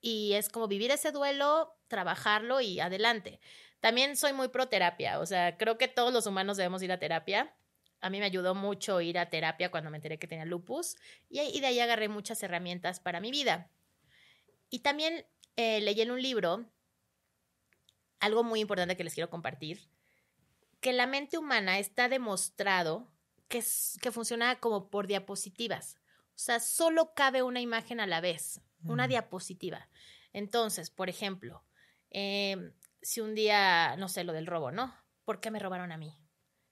Y 0.00 0.32
es 0.32 0.48
como 0.48 0.66
vivir 0.66 0.90
ese 0.90 1.12
duelo, 1.12 1.76
trabajarlo 1.86 2.60
y 2.60 2.80
adelante. 2.80 3.40
También 3.78 4.16
soy 4.16 4.32
muy 4.32 4.48
pro 4.48 4.68
terapia, 4.68 5.20
o 5.20 5.26
sea, 5.26 5.56
creo 5.56 5.78
que 5.78 5.86
todos 5.86 6.12
los 6.12 6.26
humanos 6.26 6.56
debemos 6.56 6.82
ir 6.82 6.90
a 6.90 6.98
terapia. 6.98 7.54
A 8.00 8.10
mí 8.10 8.18
me 8.18 8.26
ayudó 8.26 8.56
mucho 8.56 9.00
ir 9.00 9.16
a 9.16 9.30
terapia 9.30 9.70
cuando 9.70 9.90
me 9.90 9.98
enteré 9.98 10.18
que 10.18 10.26
tenía 10.26 10.44
lupus 10.44 10.96
y, 11.30 11.40
y 11.40 11.60
de 11.60 11.68
ahí 11.68 11.78
agarré 11.78 12.08
muchas 12.08 12.42
herramientas 12.42 12.98
para 12.98 13.20
mi 13.20 13.30
vida. 13.30 13.70
Y 14.72 14.78
también 14.78 15.26
eh, 15.56 15.82
leí 15.82 16.00
en 16.00 16.10
un 16.10 16.22
libro 16.22 16.64
algo 18.20 18.42
muy 18.42 18.60
importante 18.60 18.96
que 18.96 19.04
les 19.04 19.12
quiero 19.12 19.28
compartir, 19.28 19.86
que 20.80 20.94
la 20.94 21.06
mente 21.06 21.36
humana 21.36 21.78
está 21.78 22.08
demostrado 22.08 23.12
que, 23.48 23.62
que 24.00 24.12
funciona 24.12 24.58
como 24.60 24.88
por 24.88 25.06
diapositivas. 25.06 25.96
O 26.28 26.38
sea, 26.38 26.58
solo 26.58 27.12
cabe 27.14 27.42
una 27.42 27.60
imagen 27.60 28.00
a 28.00 28.06
la 28.06 28.22
vez, 28.22 28.62
una 28.84 29.08
diapositiva. 29.08 29.90
Entonces, 30.32 30.88
por 30.88 31.10
ejemplo, 31.10 31.66
em, 32.08 32.72
si 33.02 33.20
un 33.20 33.34
día, 33.34 33.94
no 33.98 34.08
sé, 34.08 34.24
lo 34.24 34.32
del 34.32 34.46
robo, 34.46 34.70
¿no? 34.70 34.96
¿Por 35.26 35.40
qué 35.40 35.50
me 35.50 35.58
robaron 35.58 35.92
a 35.92 35.98
mí? 35.98 36.16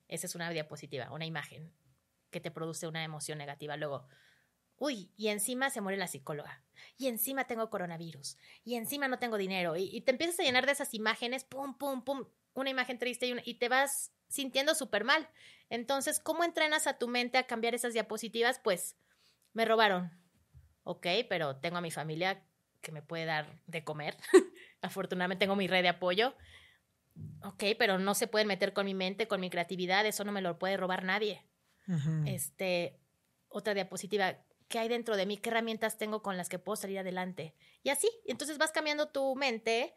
Esa 0.08 0.26
es 0.26 0.34
una 0.34 0.48
diapositiva, 0.48 1.12
una 1.12 1.26
imagen 1.26 1.70
que 2.30 2.40
te 2.40 2.50
produce 2.50 2.86
una 2.86 3.04
emoción 3.04 3.36
negativa. 3.36 3.76
Luego, 3.76 4.08
uy, 4.80 5.12
y 5.16 5.28
encima 5.28 5.70
se 5.70 5.80
muere 5.80 5.98
la 5.98 6.08
psicóloga, 6.08 6.64
y 6.96 7.06
encima 7.06 7.46
tengo 7.46 7.70
coronavirus, 7.70 8.38
y 8.64 8.74
encima 8.74 9.06
no 9.06 9.18
tengo 9.18 9.36
dinero, 9.36 9.76
y, 9.76 10.00
te 10.00 10.10
empiezas 10.10 10.40
a 10.40 10.42
llenar 10.42 10.66
de 10.66 10.72
esas 10.72 10.94
imágenes, 10.94 11.44
pum, 11.44 11.76
pum, 11.76 12.02
pum, 12.02 12.24
una 12.54 12.70
imagen 12.70 12.98
triste 12.98 13.26
y, 13.26 13.34
y 13.44 13.54
te 13.54 13.68
vas 13.68 14.12
sintiendo 14.28 14.74
súper 14.74 15.04
mal. 15.04 15.28
Entonces, 15.68 16.18
¿cómo 16.18 16.44
entrenas 16.44 16.86
a 16.86 16.98
tu 16.98 17.08
mente 17.08 17.38
a 17.38 17.46
cambiar 17.46 17.74
esas 17.74 17.92
diapositivas? 17.92 18.58
Pues, 18.58 18.96
me 19.52 19.64
robaron. 19.64 20.10
Ok, 20.82 21.06
pero 21.28 21.56
tengo 21.56 21.76
a 21.76 21.82
mi 21.82 21.90
familia 21.90 22.42
que 22.80 22.92
me 22.92 23.02
puede 23.02 23.26
dar 23.26 23.60
de 23.66 23.84
comer. 23.84 24.16
Afortunadamente 24.80 25.44
tengo 25.44 25.56
mi 25.56 25.68
red 25.68 25.82
de 25.82 25.90
apoyo. 25.90 26.34
Ok, 27.42 27.64
pero 27.78 27.98
no 27.98 28.14
se 28.14 28.28
pueden 28.28 28.48
meter 28.48 28.72
con 28.72 28.86
mi 28.86 28.94
mente, 28.94 29.28
con 29.28 29.40
mi 29.40 29.50
creatividad, 29.50 30.06
eso 30.06 30.24
no 30.24 30.32
me 30.32 30.40
lo 30.40 30.58
puede 30.58 30.76
robar 30.76 31.04
nadie. 31.04 31.44
Este, 32.24 33.00
otra 33.48 33.74
diapositiva, 33.74 34.38
¿qué 34.70 34.78
hay 34.78 34.88
dentro 34.88 35.18
de 35.18 35.26
mí? 35.26 35.37
¿Qué 35.37 35.50
herramientas 35.50 35.98
tengo 35.98 36.22
con 36.22 36.38
las 36.38 36.48
que 36.48 36.59
puedo 36.59 36.76
salir 36.76 36.98
adelante? 37.00 37.54
Y 37.83 37.90
así, 37.90 38.09
entonces 38.24 38.56
vas 38.56 38.72
cambiando 38.72 39.11
tu 39.11 39.37
mente 39.37 39.94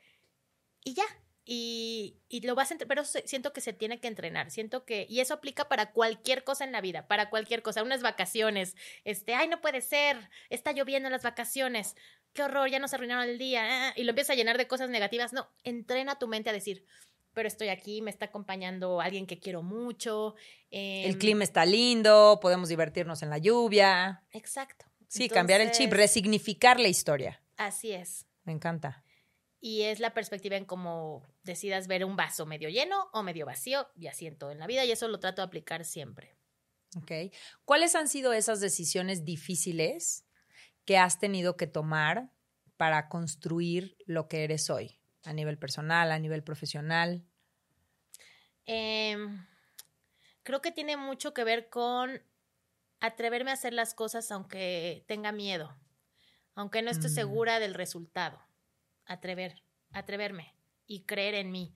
y 0.83 0.95
ya. 0.95 1.05
Y, 1.45 2.21
y 2.29 2.41
lo 2.41 2.55
vas 2.55 2.71
a 2.71 2.77
pero 2.87 3.03
siento 3.03 3.51
que 3.51 3.61
se 3.61 3.73
tiene 3.73 3.99
que 3.99 4.07
entrenar, 4.07 4.49
siento 4.49 4.85
que, 4.85 5.05
y 5.09 5.19
eso 5.19 5.33
aplica 5.33 5.67
para 5.67 5.91
cualquier 5.91 6.45
cosa 6.45 6.63
en 6.63 6.71
la 6.71 6.79
vida, 6.79 7.07
para 7.07 7.29
cualquier 7.29 7.61
cosa, 7.61 7.83
unas 7.83 8.01
vacaciones, 8.01 8.77
este, 9.03 9.35
ay, 9.35 9.49
no 9.49 9.59
puede 9.59 9.81
ser, 9.81 10.29
está 10.49 10.71
lloviendo 10.71 11.07
en 11.07 11.11
las 11.11 11.23
vacaciones, 11.23 11.97
qué 12.31 12.43
horror, 12.43 12.69
ya 12.69 12.79
nos 12.79 12.93
arruinaron 12.93 13.25
el 13.25 13.37
día, 13.37 13.89
ah", 13.89 13.93
y 13.97 14.03
lo 14.03 14.11
empiezas 14.11 14.35
a 14.35 14.35
llenar 14.37 14.57
de 14.57 14.67
cosas 14.67 14.89
negativas, 14.89 15.33
no, 15.33 15.49
entrena 15.65 16.17
tu 16.17 16.29
mente 16.29 16.49
a 16.49 16.53
decir, 16.53 16.85
pero 17.33 17.47
estoy 17.47 17.69
aquí, 17.69 18.01
me 18.01 18.11
está 18.11 18.25
acompañando 18.25 19.01
alguien 19.01 19.25
que 19.25 19.39
quiero 19.39 19.63
mucho. 19.63 20.35
el 20.69 21.11
em, 21.11 21.17
clima 21.17 21.43
está 21.43 21.65
lindo, 21.65 22.39
podemos 22.41 22.69
divertirnos 22.69 23.23
en 23.23 23.29
la 23.29 23.37
lluvia. 23.37 24.23
Exacto. 24.31 24.85
Sí, 25.07 25.29
cambiar 25.29 25.61
el 25.61 25.71
chip, 25.71 25.93
resignificar 25.93 26.79
la 26.79 26.87
historia. 26.87 27.41
Así 27.57 27.91
es. 27.91 28.25
Me 28.45 28.51
encanta. 28.51 29.03
Y 29.59 29.83
es 29.83 29.99
la 29.99 30.13
perspectiva 30.13 30.57
en 30.57 30.65
cómo 30.65 31.23
decidas 31.43 31.87
ver 31.87 32.03
un 32.03 32.15
vaso 32.15 32.45
medio 32.45 32.67
lleno 32.67 33.09
o 33.13 33.23
medio 33.23 33.45
vacío, 33.45 33.87
y 33.95 34.07
así 34.07 34.25
en 34.27 34.37
todo 34.37 34.51
en 34.51 34.59
la 34.59 34.67
vida, 34.67 34.83
y 34.85 34.91
eso 34.91 35.07
lo 35.07 35.19
trato 35.19 35.41
de 35.41 35.45
aplicar 35.45 35.85
siempre. 35.85 36.35
Ok. 36.97 37.11
¿Cuáles 37.63 37.95
han 37.95 38.07
sido 38.07 38.33
esas 38.33 38.59
decisiones 38.59 39.23
difíciles 39.23 40.25
que 40.85 40.97
has 40.97 41.19
tenido 41.19 41.55
que 41.55 41.67
tomar 41.67 42.31
para 42.75 43.07
construir 43.07 43.95
lo 44.05 44.27
que 44.27 44.43
eres 44.43 44.69
hoy? 44.69 44.99
A 45.23 45.33
nivel 45.33 45.57
personal, 45.57 46.11
a 46.11 46.19
nivel 46.19 46.43
profesional? 46.43 47.23
Em, 48.65 49.45
creo 50.43 50.61
que 50.61 50.71
tiene 50.71 50.97
mucho 50.97 51.33
que 51.33 51.43
ver 51.43 51.69
con 51.69 52.21
atreverme 52.99 53.51
a 53.51 53.55
hacer 53.55 53.73
las 53.73 53.93
cosas 53.93 54.31
aunque 54.31 55.03
tenga 55.07 55.31
miedo, 55.31 55.77
aunque 56.55 56.81
no 56.81 56.89
esté 56.89 57.07
mm. 57.07 57.11
segura 57.11 57.59
del 57.59 57.73
resultado. 57.73 58.41
Atrever, 59.05 59.63
atreverme 59.91 60.55
y 60.87 61.03
creer 61.03 61.35
en 61.35 61.51
mí. 61.51 61.75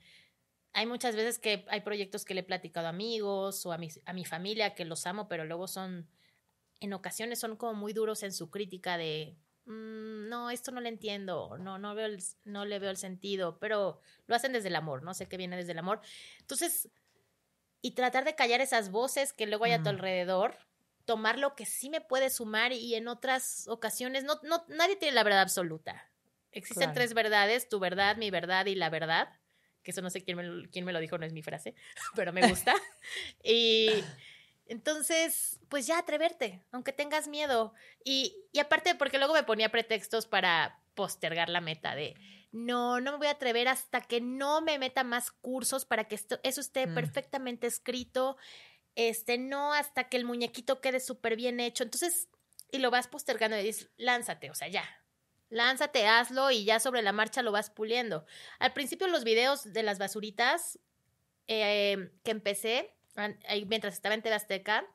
Hay 0.71 0.85
muchas 0.85 1.15
veces 1.15 1.39
que 1.39 1.65
hay 1.69 1.81
proyectos 1.81 2.23
que 2.23 2.33
le 2.33 2.41
he 2.41 2.43
platicado 2.43 2.87
a 2.87 2.91
amigos 2.91 3.65
o 3.65 3.73
a 3.73 3.77
mi, 3.77 3.89
a 4.05 4.13
mi 4.13 4.23
familia 4.23 4.75
que 4.75 4.85
los 4.85 5.05
amo, 5.05 5.27
pero 5.27 5.43
luego 5.43 5.67
son, 5.67 6.09
en 6.79 6.93
ocasiones 6.93 7.39
son 7.39 7.57
como 7.57 7.73
muy 7.73 7.91
duros 7.93 8.23
en 8.23 8.31
su 8.31 8.49
crítica 8.49 8.97
de 8.97 9.37
Mm, 9.67 10.29
no, 10.29 10.49
esto 10.49 10.71
no 10.71 10.79
lo 10.79 10.87
entiendo, 10.87 11.57
no, 11.59 11.77
no, 11.77 11.93
veo 11.93 12.07
no 12.45 12.63
le 12.63 12.79
veo 12.79 12.89
el 12.89 12.95
sentido, 12.95 13.59
pero 13.59 13.99
lo 14.25 14.35
hacen 14.35 14.53
desde 14.53 14.69
el 14.69 14.77
amor, 14.77 15.03
no 15.03 15.13
sé 15.13 15.27
qué 15.27 15.35
viene 15.35 15.57
desde 15.57 15.73
el 15.73 15.79
amor. 15.79 15.99
Entonces, 16.39 16.89
y 17.81 17.91
tratar 17.91 18.23
de 18.23 18.35
callar 18.35 18.61
esas 18.61 18.91
voces 18.91 19.33
que 19.33 19.45
luego 19.45 19.65
hay 19.65 19.73
a 19.73 19.83
tu 19.83 19.89
alrededor, 19.89 20.57
tomar 21.03 21.37
lo 21.37 21.53
que 21.55 21.65
sí 21.65 21.89
me 21.89 21.99
puede 21.99 22.29
sumar 22.29 22.71
y 22.71 22.95
en 22.95 23.09
otras 23.09 23.67
ocasiones, 23.67 24.23
no, 24.23 24.39
no, 24.43 24.63
nadie 24.69 24.95
tiene 24.95 25.15
la 25.15 25.23
verdad 25.23 25.41
absoluta. 25.41 26.09
Existen 26.53 26.93
tres 26.93 27.13
verdades, 27.13 27.67
tu 27.67 27.79
verdad, 27.79 28.15
mi 28.15 28.31
verdad 28.31 28.67
y 28.67 28.75
la 28.75 28.89
verdad, 28.89 29.27
que 29.83 29.91
eso 29.91 30.01
no 30.01 30.09
sé 30.09 30.23
quién 30.23 30.37
me, 30.37 30.69
quién 30.69 30.85
me 30.85 30.93
lo 30.93 31.01
dijo, 31.01 31.17
no 31.17 31.25
es 31.25 31.33
mi 31.33 31.43
frase, 31.43 31.75
pero 32.15 32.31
me 32.31 32.47
gusta. 32.47 32.73
y 33.43 34.01
entonces, 34.69 35.59
pues 35.69 35.87
ya 35.87 35.99
atreverte, 35.99 36.63
aunque 36.71 36.93
tengas 36.93 37.27
miedo. 37.27 37.73
Y, 38.03 38.35
y 38.51 38.59
aparte, 38.59 38.95
porque 38.95 39.17
luego 39.17 39.33
me 39.33 39.43
ponía 39.43 39.69
pretextos 39.69 40.27
para 40.27 40.79
postergar 40.95 41.49
la 41.49 41.61
meta 41.61 41.95
de, 41.95 42.15
no, 42.51 42.99
no 42.99 43.13
me 43.13 43.17
voy 43.19 43.27
a 43.27 43.31
atrever 43.31 43.67
hasta 43.67 44.01
que 44.01 44.21
no 44.21 44.61
me 44.61 44.79
meta 44.79 45.03
más 45.03 45.31
cursos 45.31 45.85
para 45.85 46.05
que 46.07 46.15
esto, 46.15 46.39
eso 46.43 46.61
esté 46.61 46.87
mm. 46.87 46.95
perfectamente 46.95 47.67
escrito, 47.67 48.37
este, 48.95 49.37
no 49.37 49.73
hasta 49.73 50.05
que 50.05 50.17
el 50.17 50.25
muñequito 50.25 50.81
quede 50.81 50.99
súper 50.99 51.35
bien 51.35 51.59
hecho. 51.59 51.83
Entonces, 51.83 52.29
y 52.71 52.79
lo 52.79 52.91
vas 52.91 53.07
postergando 53.07 53.57
y 53.57 53.63
dices, 53.63 53.89
lánzate, 53.97 54.49
o 54.49 54.55
sea, 54.55 54.67
ya. 54.67 54.85
Lánzate, 55.49 56.07
hazlo 56.07 56.51
y 56.51 56.65
ya 56.65 56.79
sobre 56.79 57.01
la 57.01 57.13
marcha 57.13 57.41
lo 57.41 57.51
vas 57.51 57.69
puliendo. 57.69 58.25
Al 58.59 58.73
principio 58.73 59.07
los 59.07 59.23
videos 59.23 59.71
de 59.71 59.83
las 59.83 59.97
basuritas 59.97 60.79
eh, 61.47 62.11
que 62.23 62.31
empecé, 62.31 62.96
mientras 63.67 63.93
estaba 63.93 64.15
en 64.15 64.21
TV 64.21 64.35
Azteca, 64.35 64.85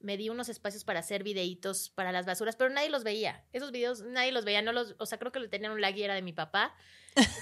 me 0.00 0.16
di 0.16 0.28
unos 0.28 0.48
espacios 0.48 0.84
para 0.84 1.00
hacer 1.00 1.22
videitos 1.22 1.88
para 1.90 2.12
las 2.12 2.26
basuras, 2.26 2.56
pero 2.56 2.70
nadie 2.70 2.90
los 2.90 3.04
veía. 3.04 3.44
Esos 3.52 3.72
videos 3.72 4.02
nadie 4.02 4.32
los 4.32 4.44
veía, 4.44 4.60
no 4.62 4.72
los, 4.72 4.94
o 4.98 5.06
sea, 5.06 5.18
creo 5.18 5.32
que 5.32 5.40
lo 5.40 5.48
tenían 5.48 5.72
un 5.72 5.80
lag 5.80 5.96
y 5.96 6.02
era 6.02 6.14
de 6.14 6.22
mi 6.22 6.32
papá 6.32 6.76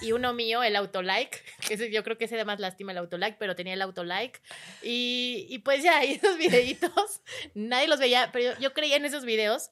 y 0.00 0.12
uno 0.12 0.32
mío, 0.34 0.62
el 0.62 0.76
autolike, 0.76 1.42
que 1.66 1.90
yo 1.90 2.04
creo 2.04 2.18
que 2.18 2.26
ese 2.26 2.36
de 2.36 2.44
más 2.44 2.60
lástima 2.60 2.92
el 2.92 2.98
autolike, 2.98 3.36
pero 3.38 3.56
tenía 3.56 3.74
el 3.74 3.82
autolike. 3.82 4.40
Y, 4.82 5.46
y 5.48 5.58
pues 5.58 5.82
ya, 5.82 6.02
esos 6.04 6.36
videitos, 6.38 7.22
nadie 7.54 7.88
los 7.88 7.98
veía, 7.98 8.30
pero 8.32 8.52
yo, 8.52 8.60
yo 8.60 8.72
creía 8.72 8.96
en 8.96 9.04
esos 9.04 9.24
videos. 9.24 9.70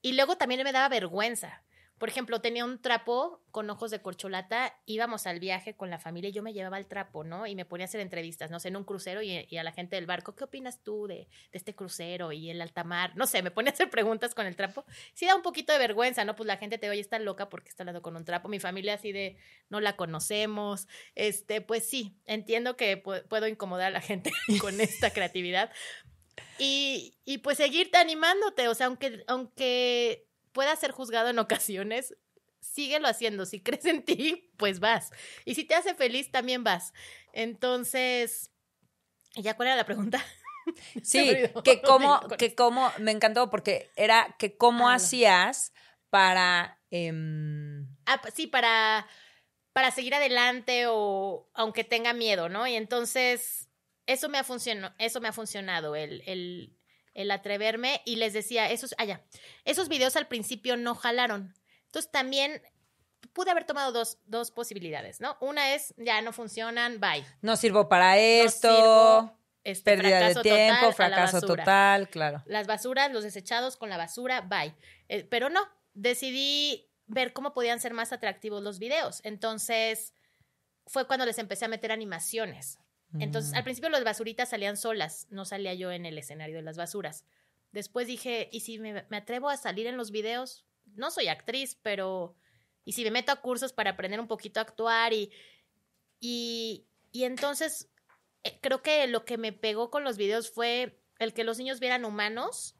Y 0.00 0.12
luego 0.12 0.36
también 0.36 0.62
me 0.62 0.72
daba 0.72 0.88
vergüenza. 0.88 1.62
Por 1.98 2.08
ejemplo, 2.08 2.40
tenía 2.40 2.64
un 2.64 2.80
trapo 2.80 3.42
con 3.50 3.68
ojos 3.70 3.90
de 3.90 4.00
corcholata, 4.00 4.76
íbamos 4.86 5.26
al 5.26 5.40
viaje 5.40 5.74
con 5.74 5.90
la 5.90 5.98
familia 5.98 6.30
y 6.30 6.32
yo 6.32 6.42
me 6.42 6.52
llevaba 6.52 6.78
el 6.78 6.86
trapo, 6.86 7.24
¿no? 7.24 7.46
Y 7.46 7.56
me 7.56 7.64
ponía 7.64 7.84
a 7.84 7.88
hacer 7.88 8.00
entrevistas, 8.00 8.50
no 8.50 8.60
sé, 8.60 8.68
en 8.68 8.76
un 8.76 8.84
crucero 8.84 9.20
y, 9.20 9.56
a 9.56 9.62
la 9.64 9.72
gente 9.72 9.96
del 9.96 10.06
barco, 10.06 10.36
¿qué 10.36 10.44
opinas 10.44 10.82
tú 10.84 11.08
de, 11.08 11.28
este 11.50 11.74
crucero 11.74 12.30
y 12.30 12.50
el 12.50 12.60
alta 12.60 12.84
mar? 12.84 13.12
No 13.16 13.26
sé, 13.26 13.42
me 13.42 13.50
ponía 13.50 13.72
a 13.72 13.74
hacer 13.74 13.90
preguntas 13.90 14.34
con 14.34 14.46
el 14.46 14.54
trapo. 14.54 14.84
Sí 15.14 15.26
da 15.26 15.34
un 15.34 15.42
poquito 15.42 15.72
de 15.72 15.78
vergüenza, 15.80 16.24
¿no? 16.24 16.36
Pues 16.36 16.46
la 16.46 16.56
gente 16.56 16.78
te 16.78 16.88
oye, 16.88 17.00
está 17.00 17.18
loca 17.18 17.48
porque 17.48 17.68
está 17.68 17.82
hablando 17.82 18.02
con 18.02 18.16
un 18.16 18.24
trapo. 18.24 18.48
Mi 18.48 18.60
familia 18.60 18.94
así 18.94 19.10
de, 19.10 19.36
no 19.68 19.80
la 19.80 19.96
conocemos. 19.96 20.86
Este, 21.16 21.60
pues 21.60 21.88
sí, 21.88 22.16
entiendo 22.26 22.76
que 22.76 22.96
puedo 22.96 23.48
incomodar 23.48 23.88
a 23.88 23.90
la 23.90 24.00
gente 24.00 24.30
con 24.60 24.80
esta 24.80 25.10
creatividad. 25.10 25.72
Y, 26.58 27.18
y 27.24 27.38
pues 27.38 27.56
seguirte 27.56 27.98
animándote, 27.98 28.68
o 28.68 28.74
sea, 28.74 28.86
aunque, 28.86 29.24
aunque 29.26 30.27
pueda 30.52 30.74
ser 30.76 30.90
juzgado 30.90 31.28
en 31.28 31.38
ocasiones, 31.38 32.14
síguelo 32.60 33.08
haciendo. 33.08 33.46
Si 33.46 33.60
crees 33.60 33.84
en 33.84 34.04
ti, 34.04 34.50
pues 34.56 34.80
vas. 34.80 35.10
Y 35.44 35.54
si 35.54 35.64
te 35.64 35.74
hace 35.74 35.94
feliz, 35.94 36.30
también 36.30 36.64
vas. 36.64 36.92
Entonces, 37.32 38.50
¿ya 39.34 39.54
cuál 39.54 39.68
era 39.68 39.76
la 39.76 39.86
pregunta? 39.86 40.24
Sí, 41.02 41.34
que 41.64 41.80
cómo, 41.80 42.20
que 42.38 42.54
cómo, 42.54 42.92
me 42.98 43.10
encantó 43.10 43.48
porque 43.48 43.90
era 43.96 44.36
que 44.38 44.58
cómo 44.58 44.90
ah, 44.90 44.96
hacías 44.96 45.72
para... 46.10 46.78
Em, 46.90 47.88
ah, 48.04 48.20
sí, 48.34 48.48
para, 48.48 49.06
para 49.72 49.90
seguir 49.90 50.14
adelante 50.14 50.84
o 50.86 51.50
aunque 51.54 51.84
tenga 51.84 52.12
miedo, 52.12 52.50
¿no? 52.50 52.66
Y 52.66 52.74
entonces, 52.74 53.70
eso 54.08 54.28
me 54.28 54.38
ha 54.38 54.44
funcionado, 54.44 54.94
eso 54.98 55.20
me 55.20 55.28
ha 55.28 55.32
funcionado, 55.32 55.94
el, 55.94 56.22
el, 56.26 56.77
el 57.18 57.32
atreverme 57.32 58.00
y 58.04 58.16
les 58.16 58.32
decía, 58.32 58.70
esos, 58.70 58.94
allá, 58.96 59.20
ah, 59.24 59.38
esos 59.64 59.88
videos 59.88 60.14
al 60.14 60.28
principio 60.28 60.76
no 60.76 60.94
jalaron. 60.94 61.52
Entonces 61.86 62.10
también 62.12 62.62
pude 63.32 63.50
haber 63.50 63.64
tomado 63.64 63.90
dos, 63.90 64.18
dos 64.26 64.52
posibilidades, 64.52 65.20
¿no? 65.20 65.36
Una 65.40 65.74
es, 65.74 65.94
ya 65.96 66.22
no 66.22 66.32
funcionan, 66.32 67.00
bye. 67.00 67.26
No 67.42 67.56
sirvo 67.56 67.88
para 67.88 68.18
esto. 68.18 69.36
este, 69.64 69.96
pérdida 69.96 70.28
de 70.28 70.42
tiempo, 70.42 70.92
fracaso 70.92 71.40
total, 71.40 72.08
claro. 72.08 72.44
Las 72.46 72.68
basuras, 72.68 73.10
los 73.10 73.24
desechados 73.24 73.76
con 73.76 73.90
la 73.90 73.96
basura, 73.96 74.42
bye. 74.42 74.72
Eh, 75.08 75.24
pero 75.24 75.50
no, 75.50 75.68
decidí 75.94 76.88
ver 77.06 77.32
cómo 77.32 77.52
podían 77.52 77.80
ser 77.80 77.94
más 77.94 78.12
atractivos 78.12 78.62
los 78.62 78.78
videos. 78.78 79.22
Entonces, 79.24 80.14
fue 80.86 81.08
cuando 81.08 81.26
les 81.26 81.38
empecé 81.38 81.64
a 81.64 81.68
meter 81.68 81.90
animaciones. 81.90 82.78
Entonces, 83.18 83.54
al 83.54 83.62
mm. 83.62 83.64
principio 83.64 83.88
las 83.88 84.04
basuritas 84.04 84.50
salían 84.50 84.76
solas, 84.76 85.26
no 85.30 85.44
salía 85.44 85.74
yo 85.74 85.90
en 85.90 86.04
el 86.04 86.18
escenario 86.18 86.56
de 86.56 86.62
las 86.62 86.76
basuras. 86.76 87.24
Después 87.72 88.06
dije, 88.06 88.48
¿y 88.52 88.60
si 88.60 88.78
me, 88.78 89.04
atrevo 89.10 89.48
a 89.48 89.56
salir 89.56 89.86
en 89.86 89.96
los 89.96 90.10
videos? 90.10 90.64
No 90.94 91.10
soy 91.10 91.28
actriz, 91.28 91.78
pero... 91.82 92.36
¿Y 92.84 92.92
si 92.92 93.04
me 93.04 93.10
meto 93.10 93.32
a 93.32 93.40
cursos 93.42 93.72
para 93.72 93.90
aprender 93.90 94.18
un 94.18 94.28
poquito 94.28 94.60
a 94.60 94.62
actuar? 94.62 95.12
Y, 95.12 95.30
y, 96.20 96.86
y 97.12 97.24
entonces 97.24 97.90
eh, 98.44 98.58
creo 98.60 98.82
que 98.82 99.06
lo 99.06 99.24
que 99.24 99.36
me 99.36 99.52
pegó 99.52 99.90
con 99.90 100.04
los 100.04 100.16
videos 100.16 100.50
fue 100.50 100.98
el 101.18 101.34
que 101.34 101.44
los 101.44 101.58
niños 101.58 101.80
vieran 101.80 102.04
humanos 102.04 102.76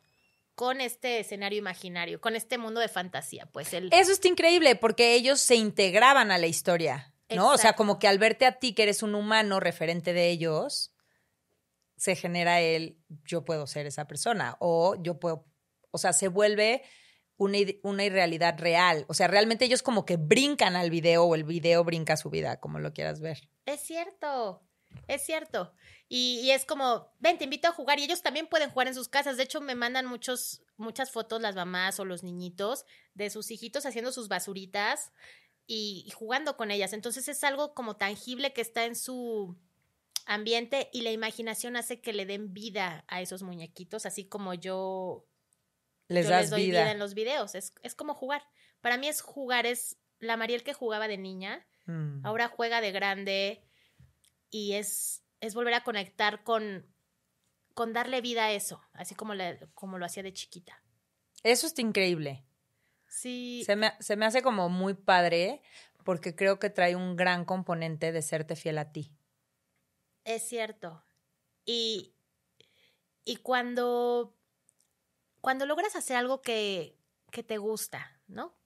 con 0.54 0.80
este 0.80 1.20
escenario 1.20 1.58
imaginario, 1.58 2.20
con 2.20 2.34
este 2.34 2.58
mundo 2.58 2.80
de 2.80 2.88
fantasía. 2.88 3.46
Pues 3.52 3.72
el... 3.74 3.90
Eso 3.92 4.12
está 4.12 4.28
increíble 4.28 4.74
porque 4.76 5.14
ellos 5.14 5.40
se 5.40 5.54
integraban 5.54 6.30
a 6.30 6.38
la 6.38 6.46
historia, 6.46 7.14
¿no? 7.34 7.52
O 7.52 7.58
sea, 7.58 7.74
como 7.74 7.98
que 7.98 8.08
al 8.08 8.18
verte 8.18 8.46
a 8.46 8.58
ti 8.58 8.74
que 8.74 8.84
eres 8.84 9.02
un 9.02 9.14
humano 9.14 9.60
referente 9.60 10.12
de 10.12 10.30
ellos, 10.30 10.94
se 11.96 12.14
genera 12.14 12.60
el 12.60 12.98
yo 13.24 13.44
puedo 13.44 13.66
ser 13.66 13.86
esa 13.86 14.06
persona 14.06 14.56
o 14.60 14.96
yo 15.02 15.18
puedo, 15.18 15.46
o 15.90 15.98
sea, 15.98 16.12
se 16.12 16.28
vuelve 16.28 16.82
una, 17.36 17.58
una 17.82 18.04
irrealidad 18.04 18.58
real. 18.58 19.04
O 19.08 19.14
sea, 19.14 19.26
realmente 19.28 19.64
ellos 19.64 19.82
como 19.82 20.04
que 20.04 20.16
brincan 20.16 20.76
al 20.76 20.90
video 20.90 21.24
o 21.24 21.34
el 21.34 21.44
video 21.44 21.84
brinca 21.84 22.14
a 22.14 22.16
su 22.16 22.30
vida, 22.30 22.60
como 22.60 22.78
lo 22.78 22.92
quieras 22.92 23.20
ver. 23.20 23.48
Es 23.66 23.80
cierto, 23.80 24.62
es 25.06 25.24
cierto. 25.24 25.72
Y, 26.08 26.40
y 26.42 26.52
es 26.52 26.64
como, 26.64 27.12
ven, 27.18 27.36
te 27.38 27.44
invito 27.44 27.68
a 27.68 27.72
jugar. 27.72 27.98
Y 27.98 28.04
ellos 28.04 28.22
también 28.22 28.46
pueden 28.46 28.70
jugar 28.70 28.88
en 28.88 28.94
sus 28.94 29.08
casas. 29.08 29.36
De 29.36 29.42
hecho, 29.42 29.60
me 29.60 29.74
mandan 29.74 30.06
muchos, 30.06 30.62
muchas 30.76 31.10
fotos 31.10 31.40
las 31.40 31.54
mamás 31.54 32.00
o 32.00 32.04
los 32.04 32.22
niñitos 32.22 32.84
de 33.14 33.30
sus 33.30 33.50
hijitos 33.50 33.86
haciendo 33.86 34.12
sus 34.12 34.28
basuritas 34.28 35.12
y, 35.68 36.02
y 36.06 36.10
jugando 36.10 36.56
con 36.56 36.72
ellas. 36.72 36.92
Entonces 36.92 37.28
es 37.28 37.44
algo 37.44 37.74
como 37.74 37.96
tangible 37.96 38.52
que 38.52 38.60
está 38.62 38.84
en 38.86 38.96
su 38.96 39.56
ambiente 40.26 40.90
y 40.92 41.02
la 41.02 41.12
imaginación 41.12 41.76
hace 41.76 42.00
que 42.00 42.12
le 42.12 42.26
den 42.26 42.52
vida 42.52 43.04
a 43.06 43.20
esos 43.20 43.42
muñequitos, 43.44 44.04
así 44.06 44.24
como 44.26 44.54
yo, 44.54 45.26
Les 46.08 46.24
yo 46.24 46.30
das 46.30 46.40
les 46.42 46.50
doy 46.50 46.64
vida. 46.66 46.80
vida 46.82 46.90
en 46.92 46.98
los 46.98 47.14
videos. 47.14 47.54
Es, 47.54 47.72
es 47.82 47.94
como 47.94 48.14
jugar. 48.14 48.42
Para 48.80 48.96
mí 48.98 49.06
es 49.08 49.20
jugar, 49.20 49.64
es 49.66 49.96
la 50.18 50.36
Mariel 50.36 50.64
que 50.64 50.72
jugaba 50.74 51.06
de 51.06 51.18
niña 51.18 51.64
Mm. 51.86 52.20
ahora 52.26 52.48
juega 52.48 52.82
de 52.82 52.92
grande 52.92 53.64
y 54.50 54.74
es, 54.74 55.22
es 55.40 55.54
volver 55.54 55.72
a 55.72 55.84
conectar 55.84 56.42
con, 56.44 56.86
con 57.72 57.94
darle 57.94 58.20
vida 58.20 58.44
a 58.44 58.52
eso, 58.52 58.82
así 58.92 59.14
como, 59.14 59.32
como 59.72 59.96
lo 59.96 60.04
hacía 60.04 60.22
de 60.22 60.34
chiquita. 60.34 60.82
Eso 61.42 61.66
está 61.66 61.80
increíble. 61.80 62.44
Sí, 63.08 63.64
Se 63.66 63.76
me, 63.76 63.92
se 64.00 64.16
me 64.16 64.26
hace 64.26 64.42
como 64.42 64.68
muy 64.68 64.94
padre 64.94 65.62
porque 66.04 66.34
creo 66.34 66.58
que 66.58 66.70
trae 66.70 66.96
un 66.96 67.16
gran 67.16 67.44
componente 67.44 68.12
de 68.12 68.22
serte 68.22 68.56
fiel 68.56 68.78
a 68.78 68.92
ti. 68.92 69.12
es 70.24 70.46
cierto. 70.48 71.04
Y, 71.64 72.14
y 73.24 73.36
cuando, 73.36 74.36
cuando 75.40 75.66
logras 75.66 75.96
hacer 75.96 76.16
algo 76.16 76.40
que, 76.42 76.98
que 77.30 77.42
te 77.42 77.58
gusta, 77.58 78.20
¿no? 78.26 78.56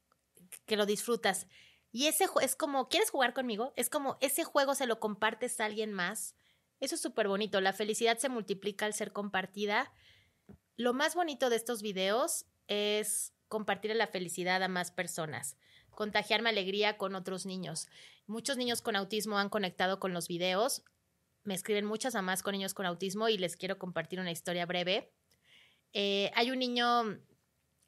Que 0.67 0.77
lo 0.77 0.87
disfrutas. 0.87 1.47
Y 1.91 2.07
ese 2.07 2.27
es 2.43 2.57
como, 2.57 2.89
¿quieres 2.89 3.11
jugar 3.11 3.35
conmigo? 3.35 3.73
Es 3.77 3.91
como, 3.91 4.19
ese 4.21 4.45
juego 4.45 4.75
se 4.75 4.87
lo 4.87 5.01
compartes 5.01 5.61
a 5.61 5.67
alguien 5.67 5.93
más. 5.93 6.35
Eso 6.81 6.95
es 6.97 7.01
súper 7.03 7.29
bonito. 7.29 7.61
La 7.61 7.73
felicidad 7.73 8.19
se 8.19 8.29
multiplica 8.29 8.87
al 8.87 8.95
ser 8.95 9.13
compartida. 9.13 9.93
Lo 10.77 10.95
más 10.95 11.15
bonito 11.15 11.51
de 11.51 11.57
estos 11.57 11.83
videos 11.83 12.47
es 12.67 13.35
compartir 13.53 13.95
la 13.95 14.07
felicidad 14.07 14.62
a 14.62 14.69
más 14.69 14.91
personas, 14.91 15.59
contagiarme 15.91 16.49
alegría 16.49 16.97
con 16.97 17.15
otros 17.15 17.45
niños. 17.45 17.87
Muchos 18.27 18.57
niños 18.57 18.81
con 18.81 18.97
autismo 18.97 19.37
han 19.37 19.51
conectado 19.51 20.01
con 20.01 20.15
los 20.15 20.27
videos. 20.27 20.85
Me 21.45 21.53
escriben 21.53 21.85
muchas 21.85 22.15
mamás 22.15 22.43
con 22.43 22.53
niños 22.53 22.73
con 22.73 22.87
autismo 22.87 23.29
y 23.29 23.37
les 23.37 23.59
quiero 23.59 23.79
compartir 23.79 24.21
una 24.21 24.31
historia 24.31 24.65
breve. 24.65 25.12
Eh, 25.93 26.31
hay 26.35 26.51
un 26.51 26.61
niño 26.61 27.21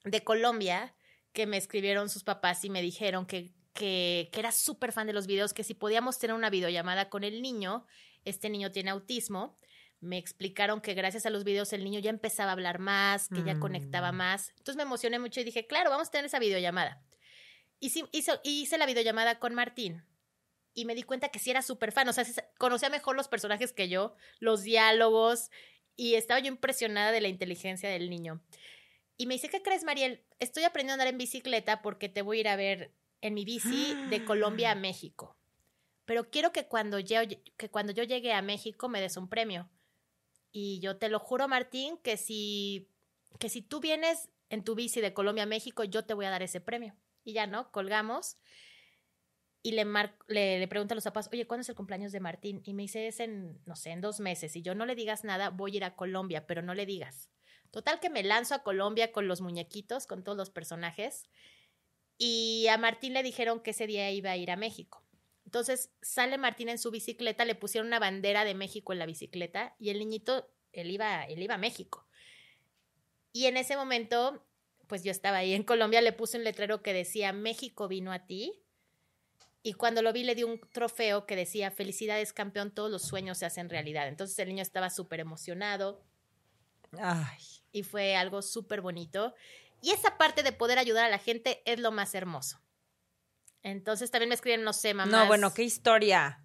de 0.05 0.23
Colombia 0.23 0.95
que 1.33 1.47
me 1.47 1.57
escribieron 1.57 2.11
sus 2.11 2.25
papás 2.25 2.63
y 2.67 2.69
me 2.69 2.83
dijeron 2.83 3.25
que, 3.25 3.55
que, 3.73 4.29
que 4.35 4.41
era 4.41 4.53
súper 4.53 4.93
fan 4.93 5.07
de 5.07 5.15
los 5.15 5.27
videos, 5.27 5.55
que 5.55 5.65
si 5.65 5.73
podíamos 5.73 6.19
tener 6.19 6.37
una 6.37 6.51
videollamada 6.51 7.09
con 7.09 7.25
el 7.25 7.41
niño, 7.41 7.87
este 8.27 8.51
niño 8.51 8.71
tiene 8.71 8.91
autismo. 8.91 9.57
Me 10.05 10.19
explicaron 10.19 10.81
que 10.81 10.95
gracias 10.95 11.27
a 11.27 11.31
los 11.31 11.45
videos 11.45 11.73
el 11.73 11.83
niño 11.85 11.99
ya 12.01 12.11
empezaba 12.11 12.51
a 12.51 12.53
hablar 12.53 12.79
más, 12.79 13.29
que 13.29 13.43
ya 13.43 13.55
Mm. 13.55 13.61
conectaba 13.61 14.13
más. 14.13 14.51
Entonces 14.51 14.77
me 14.77 14.83
emocioné 14.83 15.19
mucho 15.19 15.41
y 15.41 15.45
dije, 15.45 15.67
claro, 15.67 15.91
vamos 15.91 16.09
a 16.09 16.11
tener 16.11 16.27
esa 16.27 16.39
videollamada. 16.39 17.03
Y 17.81 17.91
sí, 17.91 18.05
hizo- 18.13 18.41
hice 18.45 18.79
la 18.79 18.87
videollamada 18.87 19.39
con 19.39 19.55
Martín 19.55 20.05
y 20.75 20.85
me 20.85 20.95
di 20.95 21.03
cuenta 21.03 21.29
que 21.29 21.39
sí 21.39 21.51
era 21.51 21.63
súper 21.63 21.93
fan, 21.93 22.09
o 22.09 22.13
sea, 22.13 22.25
conocía 22.59 22.89
mejor 22.91 23.17
los 23.17 23.29
personajes 23.29 23.73
que 23.73 23.89
yo, 23.89 24.15
los 24.41 24.63
diálogos, 24.63 25.51
y 25.97 26.15
estaba 26.15 26.41
yo 26.41 26.49
impresionada 26.49 27.13
de 27.13 27.21
la 27.21 27.29
inteligencia 27.29 27.89
del 27.89 28.11
niño. 28.11 28.43
Y 29.17 29.27
me 29.27 29.35
dice, 29.35 29.49
¿qué 29.49 29.63
crees, 29.63 29.85
Mariel? 29.85 30.25
Estoy 30.41 30.65
aprendiendo 30.65 30.93
a 30.93 30.95
andar 30.95 31.09
en 31.09 31.19
bicicleta 31.19 31.83
porque 31.83 32.09
te 32.09 32.23
voy 32.23 32.39
a 32.39 32.41
ir 32.41 32.49
a 32.49 32.57
ver 32.57 32.93
en 33.21 33.35
mi 33.35 33.45
bici 33.45 33.95
de 34.11 34.25
Colombia 34.25 34.73
a 34.73 34.75
México. 34.75 35.37
Pero 36.05 36.29
quiero 36.31 36.53
que 36.53 36.67
cuando, 36.67 36.99
yo, 36.99 37.21
que 37.57 37.71
cuando 37.71 37.93
yo 37.93 38.03
llegue 38.03 38.33
a 38.33 38.43
México 38.43 38.89
me 38.89 39.01
des 39.01 39.17
un 39.17 39.29
premio. 39.29 39.71
Y 40.57 40.79
yo 40.79 40.99
te 40.99 41.09
lo 41.09 41.19
juro, 41.19 41.49
Martín, 41.49 41.99
que 41.99 42.17
si, 42.17 42.89
que 43.41 43.49
si 43.49 43.61
tú 43.61 43.81
vienes 43.81 44.31
en 44.51 44.63
tu 44.63 44.77
bici 44.77 45.01
de 45.01 45.13
Colombia 45.13 45.43
a 45.43 45.47
México, 45.47 45.83
yo 45.83 46.05
te 46.05 46.15
voy 46.15 46.27
a 46.27 46.31
dar 46.31 46.45
ese 46.45 46.61
premio. 46.61 46.95
Y 47.25 47.33
ya, 47.33 47.49
¿no? 47.49 47.73
Colgamos 47.73 48.39
y 49.65 49.73
le, 49.73 49.85
mar 49.85 50.17
le, 50.29 50.61
le 50.61 50.69
a 50.73 50.95
los 50.95 51.03
papás, 51.03 51.29
oye, 51.33 51.49
¿cuándo 51.49 51.63
es 51.63 51.69
el 51.71 51.75
cumpleaños 51.75 52.13
de 52.13 52.21
Martín? 52.21 52.63
Y 52.65 52.73
me 52.73 52.83
dice, 52.83 53.09
es 53.09 53.19
en, 53.19 53.61
no 53.67 53.75
sé, 53.75 53.91
en 53.91 54.01
dos 54.01 54.21
meses. 54.21 54.55
Y 54.55 54.63
yo, 54.63 54.77
no 54.77 54.87
le 54.87 54.95
digas 54.95 55.25
nada, 55.25 55.51
voy 55.51 55.73
a 55.73 55.77
ir 55.79 55.85
a 55.85 55.97
Colombia, 55.97 56.47
pero 56.47 56.63
no 56.63 56.73
le 56.73 56.87
digas. 56.87 57.31
Total 57.73 57.99
que 57.99 58.09
me 58.09 58.23
lanzo 58.23 58.55
a 58.55 58.63
Colombia 58.63 59.11
con 59.11 59.27
los 59.27 59.41
muñequitos, 59.41 60.07
con 60.07 60.23
todos 60.23 60.39
los 60.39 60.51
personajes. 60.51 61.25
Y 62.17 62.69
a 62.69 62.79
Martín 62.79 63.13
le 63.13 63.25
dijeron 63.25 63.59
que 63.59 63.73
ese 63.73 63.89
día 63.89 64.09
iba 64.13 64.31
a 64.31 64.37
ir 64.37 64.53
a 64.53 64.57
México. 64.57 65.04
Entonces 65.55 65.93
sale 66.03 66.37
Martín 66.37 66.69
en 66.69 66.79
su 66.79 66.91
bicicleta, 66.91 67.45
le 67.45 67.55
pusieron 67.55 67.87
una 67.87 68.01
bandera 68.01 68.45
de 68.45 68.57
México 68.57 68.93
en 68.93 68.99
la 68.99 69.07
bicicleta 69.07 69.77
y 69.79 69.91
el 69.91 70.01
niñito, 70.01 70.51
él 70.73 70.91
iba, 70.91 71.23
él 71.27 71.41
iba 71.41 71.55
a 71.55 71.59
México. 71.59 72.09
Y 73.33 73.47
en 73.47 73.57
ese 73.57 73.77
momento, 73.77 74.45
pues 74.89 75.05
yo 75.05 75.13
estaba 75.13 75.37
ahí 75.37 75.55
en 75.55 75.63
Colombia, 75.63 76.01
le 76.01 76.13
puse 76.13 76.39
un 76.39 76.43
letrero 76.43 76.83
que 76.83 76.93
decía, 76.93 77.33
México 77.33 77.87
vino 77.87 78.11
a 78.11 78.27
ti. 78.27 78.65
Y 79.63 79.75
cuando 79.75 80.03
lo 80.03 80.13
vi 80.13 80.25
le 80.25 80.35
di 80.35 80.43
un 80.43 80.61
trofeo 80.73 81.25
que 81.25 81.37
decía, 81.37 81.71
felicidades 81.71 82.33
campeón, 82.33 82.75
todos 82.75 82.91
los 82.91 83.03
sueños 83.03 83.39
se 83.39 83.47
hacen 83.47 83.71
realidad. 83.71 84.09
Entonces 84.09 84.37
el 84.41 84.49
niño 84.49 84.63
estaba 84.63 84.91
súper 84.91 85.21
emocionado 85.21 86.03
Ay, 86.99 87.39
y 87.71 87.85
fue 87.85 88.17
algo 88.17 88.43
súper 88.43 88.81
bonito. 88.81 89.37
Y 89.81 89.93
esa 89.93 90.19
parte 90.19 90.43
de 90.43 90.51
poder 90.51 90.81
ayudar 90.81 91.05
a 91.05 91.11
la 91.11 91.19
gente 91.19 91.63
es 91.65 91.79
lo 91.79 91.93
más 91.93 92.17
hermoso. 92.17 92.64
Entonces 93.65 94.11
también 94.11 94.29
me 94.29 94.35
escriben, 94.35 94.63
no 94.63 94.73
sé, 94.73 94.95
mamá. 94.95 95.11
no, 95.11 95.27
bueno, 95.27 95.53
qué 95.53 95.63
historia. 95.65 96.45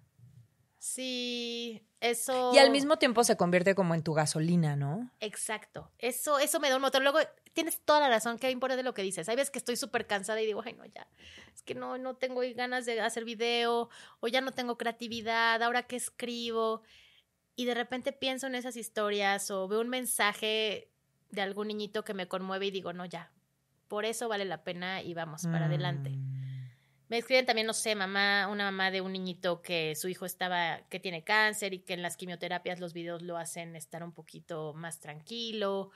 Sí, 0.78 1.86
eso. 2.00 2.52
Y 2.54 2.58
al 2.58 2.70
mismo 2.70 2.96
tiempo 2.96 3.22
se 3.24 3.36
convierte 3.36 3.74
como 3.74 3.94
en 3.94 4.02
tu 4.02 4.14
gasolina, 4.14 4.74
¿no? 4.74 5.10
Exacto. 5.20 5.92
Eso, 5.98 6.38
eso 6.38 6.58
me 6.60 6.70
da 6.70 6.76
un 6.76 6.82
motor. 6.82 7.02
Luego, 7.02 7.18
tienes 7.52 7.78
toda 7.84 8.00
la 8.00 8.08
razón, 8.08 8.38
qué 8.38 8.50
importa 8.50 8.74
de 8.74 8.82
lo 8.82 8.94
que 8.94 9.02
dices. 9.02 9.28
Hay 9.28 9.36
veces 9.36 9.50
que 9.50 9.58
estoy 9.58 9.76
súper 9.76 10.06
cansada 10.06 10.40
y 10.40 10.46
digo, 10.46 10.62
ay, 10.64 10.72
no, 10.72 10.86
ya. 10.86 11.06
Es 11.54 11.62
que 11.62 11.74
no, 11.74 11.98
no 11.98 12.16
tengo 12.16 12.40
ganas 12.56 12.86
de 12.86 12.98
hacer 13.02 13.26
video, 13.26 13.90
o 14.20 14.28
ya 14.28 14.40
no 14.40 14.52
tengo 14.52 14.78
creatividad, 14.78 15.62
ahora 15.62 15.82
que 15.82 15.96
escribo. 15.96 16.82
Y 17.54 17.66
de 17.66 17.74
repente 17.74 18.12
pienso 18.12 18.46
en 18.46 18.54
esas 18.54 18.76
historias 18.76 19.50
o 19.50 19.68
veo 19.68 19.82
un 19.82 19.90
mensaje 19.90 20.90
de 21.28 21.42
algún 21.42 21.68
niñito 21.68 22.02
que 22.02 22.14
me 22.14 22.28
conmueve 22.28 22.66
y 22.66 22.70
digo, 22.70 22.94
no, 22.94 23.04
ya. 23.04 23.30
Por 23.88 24.06
eso 24.06 24.28
vale 24.28 24.46
la 24.46 24.64
pena 24.64 25.02
y 25.02 25.12
vamos 25.12 25.42
para 25.42 25.66
adelante. 25.66 26.16
Me 27.10 27.18
escriben 27.18 27.44
también, 27.44 27.66
no 27.66 27.74
sé, 27.74 27.96
mamá, 27.96 28.46
una 28.46 28.66
mamá 28.66 28.92
de 28.92 29.00
un 29.00 29.12
niñito 29.12 29.62
que 29.62 29.96
su 29.96 30.06
hijo 30.06 30.26
estaba, 30.26 30.82
que 30.88 31.00
tiene 31.00 31.24
cáncer 31.24 31.74
y 31.74 31.80
que 31.80 31.94
en 31.94 32.02
las 32.02 32.16
quimioterapias 32.16 32.78
los 32.78 32.92
videos 32.92 33.20
lo 33.20 33.36
hacen 33.36 33.74
estar 33.74 34.04
un 34.04 34.12
poquito 34.12 34.74
más 34.74 35.00
tranquilo. 35.00 35.90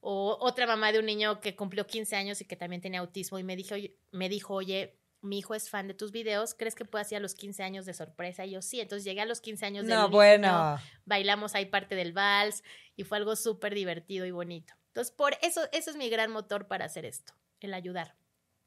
O 0.00 0.38
otra 0.40 0.66
mamá 0.66 0.90
de 0.90 1.00
un 1.00 1.04
niño 1.04 1.38
que 1.42 1.54
cumplió 1.54 1.86
15 1.86 2.16
años 2.16 2.40
y 2.40 2.46
que 2.46 2.56
también 2.56 2.80
tiene 2.80 2.96
autismo 2.96 3.38
y 3.38 3.42
me 3.44 3.56
dijo, 3.56 3.74
me 4.10 4.30
dijo, 4.30 4.54
oye, 4.54 4.98
mi 5.20 5.40
hijo 5.40 5.54
es 5.54 5.68
fan 5.68 5.86
de 5.86 5.92
tus 5.92 6.12
videos, 6.12 6.54
¿crees 6.54 6.74
que 6.74 6.86
puedo 6.86 7.04
ir 7.10 7.18
a 7.18 7.20
los 7.20 7.34
15 7.34 7.62
años 7.62 7.84
de 7.84 7.92
sorpresa? 7.92 8.46
Y 8.46 8.52
yo 8.52 8.62
sí, 8.62 8.80
entonces 8.80 9.04
llegué 9.04 9.20
a 9.20 9.26
los 9.26 9.42
15 9.42 9.66
años 9.66 9.86
del 9.86 9.96
No, 9.96 10.08
bueno. 10.08 10.78
bailamos 11.04 11.54
ahí 11.54 11.66
parte 11.66 11.94
del 11.94 12.14
vals 12.14 12.62
y 12.96 13.04
fue 13.04 13.18
algo 13.18 13.36
súper 13.36 13.74
divertido 13.74 14.24
y 14.24 14.30
bonito. 14.30 14.72
Entonces, 14.86 15.12
por 15.12 15.36
eso, 15.42 15.60
eso 15.72 15.90
es 15.90 15.96
mi 15.96 16.08
gran 16.08 16.30
motor 16.30 16.68
para 16.68 16.86
hacer 16.86 17.04
esto, 17.04 17.34
el 17.60 17.74
ayudar. 17.74 18.16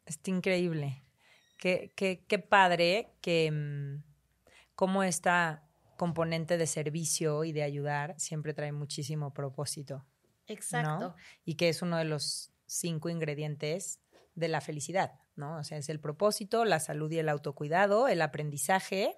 Está 0.05 0.29
increíble. 0.29 1.06
Qué, 1.57 1.91
qué, 1.95 2.23
qué 2.27 2.39
padre 2.39 3.09
que 3.21 3.51
mm, 3.51 4.03
como 4.75 5.03
esta 5.03 5.63
componente 5.97 6.57
de 6.57 6.67
servicio 6.67 7.43
y 7.43 7.51
de 7.51 7.63
ayudar 7.63 8.13
siempre 8.19 8.53
trae 8.53 8.71
muchísimo 8.71 9.33
propósito. 9.33 10.05
Exacto. 10.45 11.15
Y 11.43 11.55
que 11.55 11.69
es 11.69 11.81
uno 11.81 11.97
de 11.97 12.05
los 12.05 12.51
cinco 12.65 13.09
ingredientes 13.09 13.99
de 14.35 14.47
la 14.47 14.61
felicidad, 14.61 15.19
¿no? 15.35 15.57
O 15.57 15.63
sea, 15.63 15.77
es 15.77 15.89
el 15.89 15.99
propósito, 15.99 16.63
la 16.63 16.79
salud 16.79 17.11
y 17.11 17.17
el 17.17 17.27
autocuidado, 17.27 18.07
el 18.07 18.21
aprendizaje, 18.21 19.17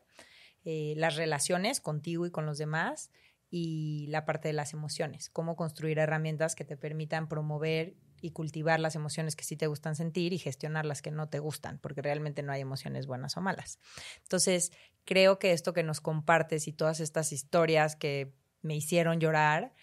eh, 0.63 0.93
las 0.97 1.17
relaciones 1.17 1.81
contigo 1.81 2.25
y 2.25 2.31
con 2.31 2.45
los 2.45 2.57
demás 2.57 3.11
y 3.51 4.07
la 4.07 4.25
parte 4.25 4.47
de 4.47 4.53
las 4.53 4.73
emociones, 4.73 5.29
cómo 5.29 5.55
construir 5.55 5.99
herramientas 5.99 6.55
que 6.55 6.65
te 6.65 6.77
permitan 6.77 7.27
promover 7.27 7.95
y 8.21 8.31
cultivar 8.31 8.79
las 8.79 8.95
emociones 8.95 9.35
que 9.35 9.43
sí 9.43 9.55
te 9.55 9.67
gustan 9.67 9.95
sentir 9.95 10.33
y 10.33 10.37
gestionar 10.37 10.85
las 10.85 11.01
que 11.01 11.11
no 11.11 11.29
te 11.29 11.39
gustan, 11.39 11.79
porque 11.79 12.01
realmente 12.01 12.43
no 12.43 12.51
hay 12.51 12.61
emociones 12.61 13.07
buenas 13.07 13.37
o 13.37 13.41
malas. 13.41 13.79
Entonces, 14.23 14.71
creo 15.05 15.39
que 15.39 15.51
esto 15.51 15.73
que 15.73 15.83
nos 15.83 16.01
compartes 16.01 16.67
y 16.67 16.73
todas 16.73 16.99
estas 16.99 17.31
historias 17.31 17.95
que 17.95 18.33
me 18.61 18.75
hicieron 18.75 19.19
llorar 19.19 19.73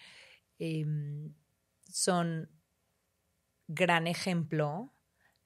em, 0.59 1.33
son 1.89 2.49
gran 3.67 4.07
ejemplo 4.07 4.93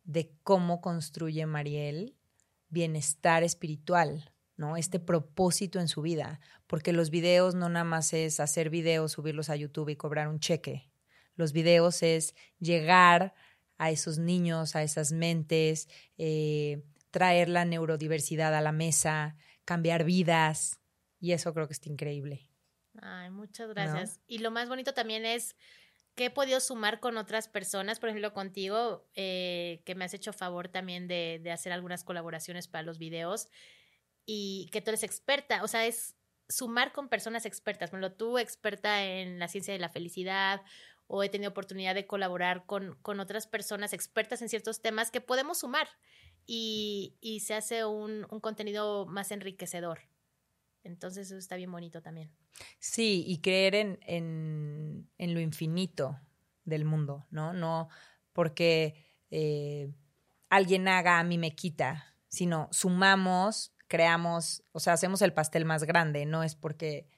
de 0.03 0.33
cómo 0.43 0.81
construye 0.81 1.45
Mariel 1.45 2.15
bienestar 2.69 3.43
espiritual, 3.43 4.33
¿no? 4.55 4.77
Este 4.77 4.99
propósito 4.99 5.79
en 5.79 5.87
su 5.87 6.01
vida, 6.01 6.39
porque 6.67 6.93
los 6.93 7.09
videos 7.09 7.55
no 7.55 7.69
nada 7.69 7.83
más 7.83 8.13
es 8.13 8.39
hacer 8.39 8.69
videos, 8.69 9.13
subirlos 9.13 9.49
a 9.49 9.55
YouTube 9.55 9.89
y 9.89 9.95
cobrar 9.95 10.27
un 10.27 10.39
cheque. 10.39 10.90
Los 11.35 11.53
videos 11.53 12.03
es 12.03 12.35
llegar 12.59 13.33
a 13.77 13.89
esos 13.89 14.19
niños, 14.19 14.75
a 14.75 14.83
esas 14.83 15.11
mentes, 15.11 15.89
eh, 16.17 16.83
traer 17.09 17.49
la 17.49 17.65
neurodiversidad 17.65 18.55
a 18.55 18.61
la 18.61 18.71
mesa, 18.71 19.35
cambiar 19.65 20.03
vidas, 20.03 20.79
y 21.19 21.33
eso 21.33 21.53
creo 21.53 21.67
que 21.67 21.73
está 21.73 21.89
increíble. 21.89 22.49
Ay, 23.01 23.29
muchas 23.29 23.69
gracias. 23.69 24.19
Y 24.27 24.39
lo 24.39 24.51
más 24.51 24.69
bonito 24.69 24.93
también 24.93 25.25
es 25.25 25.55
que 26.15 26.25
he 26.25 26.29
podido 26.29 26.59
sumar 26.59 26.99
con 26.99 27.17
otras 27.17 27.47
personas, 27.47 27.99
por 27.99 28.09
ejemplo, 28.09 28.33
contigo, 28.33 29.07
eh, 29.15 29.81
que 29.85 29.95
me 29.95 30.05
has 30.05 30.13
hecho 30.13 30.33
favor 30.33 30.67
también 30.67 31.07
de, 31.07 31.39
de, 31.41 31.51
hacer 31.51 31.71
algunas 31.71 32.03
colaboraciones 32.03 32.67
para 32.67 32.83
los 32.83 32.97
videos 32.97 33.47
y 34.25 34.69
que 34.71 34.81
tú 34.81 34.91
eres 34.91 35.03
experta, 35.03 35.63
o 35.63 35.67
sea, 35.67 35.85
es 35.85 36.15
sumar 36.49 36.91
con 36.91 37.09
personas 37.09 37.45
expertas, 37.45 37.89
por 37.89 37.99
ejemplo, 37.99 38.17
tú 38.17 38.37
experta 38.37 39.05
en 39.05 39.39
la 39.39 39.47
ciencia 39.47 39.73
de 39.73 39.79
la 39.79 39.89
felicidad 39.89 40.61
o 41.13 41.23
he 41.23 41.29
tenido 41.29 41.51
oportunidad 41.51 41.93
de 41.93 42.07
colaborar 42.07 42.65
con, 42.65 42.95
con 43.01 43.19
otras 43.19 43.45
personas 43.45 43.91
expertas 43.91 44.41
en 44.41 44.47
ciertos 44.47 44.81
temas 44.81 45.11
que 45.11 45.19
podemos 45.19 45.57
sumar 45.59 45.89
y, 46.45 47.17
y 47.19 47.41
se 47.41 47.53
hace 47.53 47.83
un, 47.83 48.25
un 48.29 48.39
contenido 48.39 49.05
más 49.07 49.31
enriquecedor. 49.31 49.99
Entonces 50.83 51.27
eso 51.27 51.37
está 51.37 51.57
bien 51.57 51.69
bonito 51.69 52.01
también. 52.01 52.31
Sí, 52.79 53.25
y 53.27 53.41
creer 53.41 53.75
en, 53.75 53.99
en, 54.03 55.09
en 55.17 55.33
lo 55.33 55.41
infinito 55.41 56.17
del 56.63 56.85
mundo, 56.85 57.27
¿no? 57.29 57.51
No 57.51 57.89
porque 58.31 58.95
eh, 59.31 59.91
alguien 60.49 60.87
haga, 60.87 61.19
a 61.19 61.25
mí 61.25 61.37
me 61.37 61.55
quita, 61.55 62.15
sino 62.29 62.69
sumamos, 62.71 63.73
creamos, 63.87 64.63
o 64.71 64.79
sea, 64.79 64.93
hacemos 64.93 65.21
el 65.21 65.33
pastel 65.33 65.65
más 65.65 65.83
grande, 65.83 66.25
no 66.25 66.41
es 66.41 66.55
porque 66.55 67.09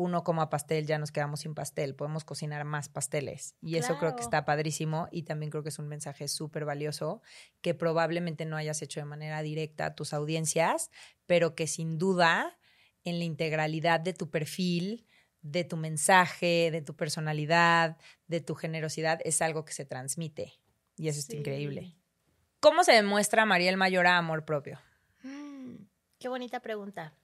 uno 0.00 0.24
coma 0.24 0.48
pastel, 0.48 0.86
ya 0.86 0.98
nos 0.98 1.12
quedamos 1.12 1.40
sin 1.40 1.54
pastel, 1.54 1.94
podemos 1.94 2.24
cocinar 2.24 2.64
más 2.64 2.88
pasteles. 2.88 3.54
Y 3.60 3.76
eso 3.76 3.98
creo 3.98 4.16
que 4.16 4.22
está 4.22 4.46
padrísimo 4.46 5.08
y 5.12 5.24
también 5.24 5.50
creo 5.50 5.62
que 5.62 5.68
es 5.68 5.78
un 5.78 5.88
mensaje 5.88 6.26
súper 6.26 6.64
valioso 6.64 7.20
que 7.60 7.74
probablemente 7.74 8.46
no 8.46 8.56
hayas 8.56 8.80
hecho 8.80 8.98
de 8.98 9.04
manera 9.04 9.42
directa 9.42 9.84
a 9.84 9.94
tus 9.94 10.14
audiencias, 10.14 10.90
pero 11.26 11.54
que 11.54 11.66
sin 11.66 11.98
duda 11.98 12.58
en 13.04 13.18
la 13.18 13.24
integralidad 13.24 14.00
de 14.00 14.14
tu 14.14 14.30
perfil, 14.30 15.06
de 15.42 15.64
tu 15.64 15.76
mensaje, 15.76 16.70
de 16.70 16.80
tu 16.80 16.96
personalidad, 16.96 17.98
de 18.26 18.40
tu 18.40 18.54
generosidad, 18.54 19.20
es 19.24 19.42
algo 19.42 19.66
que 19.66 19.74
se 19.74 19.84
transmite. 19.84 20.54
Y 20.96 21.08
eso 21.08 21.20
es 21.20 21.28
increíble. 21.28 21.94
¿Cómo 22.60 22.84
se 22.84 22.92
demuestra 22.92 23.44
Mariel 23.44 23.76
Mayor 23.76 24.06
a 24.06 24.16
amor 24.16 24.46
propio? 24.46 24.80
Mm, 25.24 25.74
qué 26.18 26.28
bonita 26.28 26.60
pregunta. 26.60 27.14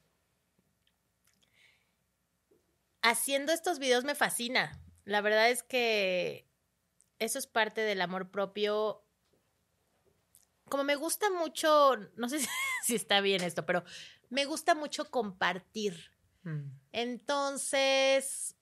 Haciendo 3.08 3.52
estos 3.52 3.78
videos 3.78 4.02
me 4.02 4.16
fascina. 4.16 4.82
La 5.04 5.20
verdad 5.20 5.48
es 5.48 5.62
que 5.62 6.50
eso 7.20 7.38
es 7.38 7.46
parte 7.46 7.82
del 7.82 8.00
amor 8.00 8.32
propio. 8.32 9.04
Como 10.68 10.82
me 10.82 10.96
gusta 10.96 11.30
mucho, 11.30 11.94
no 12.16 12.28
sé 12.28 12.40
si 12.82 12.96
está 12.96 13.20
bien 13.20 13.44
esto, 13.44 13.64
pero 13.64 13.84
me 14.28 14.44
gusta 14.44 14.74
mucho 14.74 15.08
compartir. 15.08 16.10
Mm. 16.42 16.64
Entonces, 16.90 18.56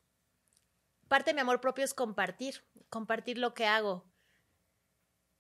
parte 1.09 1.30
de 1.30 1.37
mi 1.37 1.40
amor 1.40 1.62
propio 1.62 1.83
es 1.83 1.94
compartir, 1.94 2.66
compartir 2.90 3.38
lo 3.38 3.54
que 3.54 3.64
hago. 3.64 4.04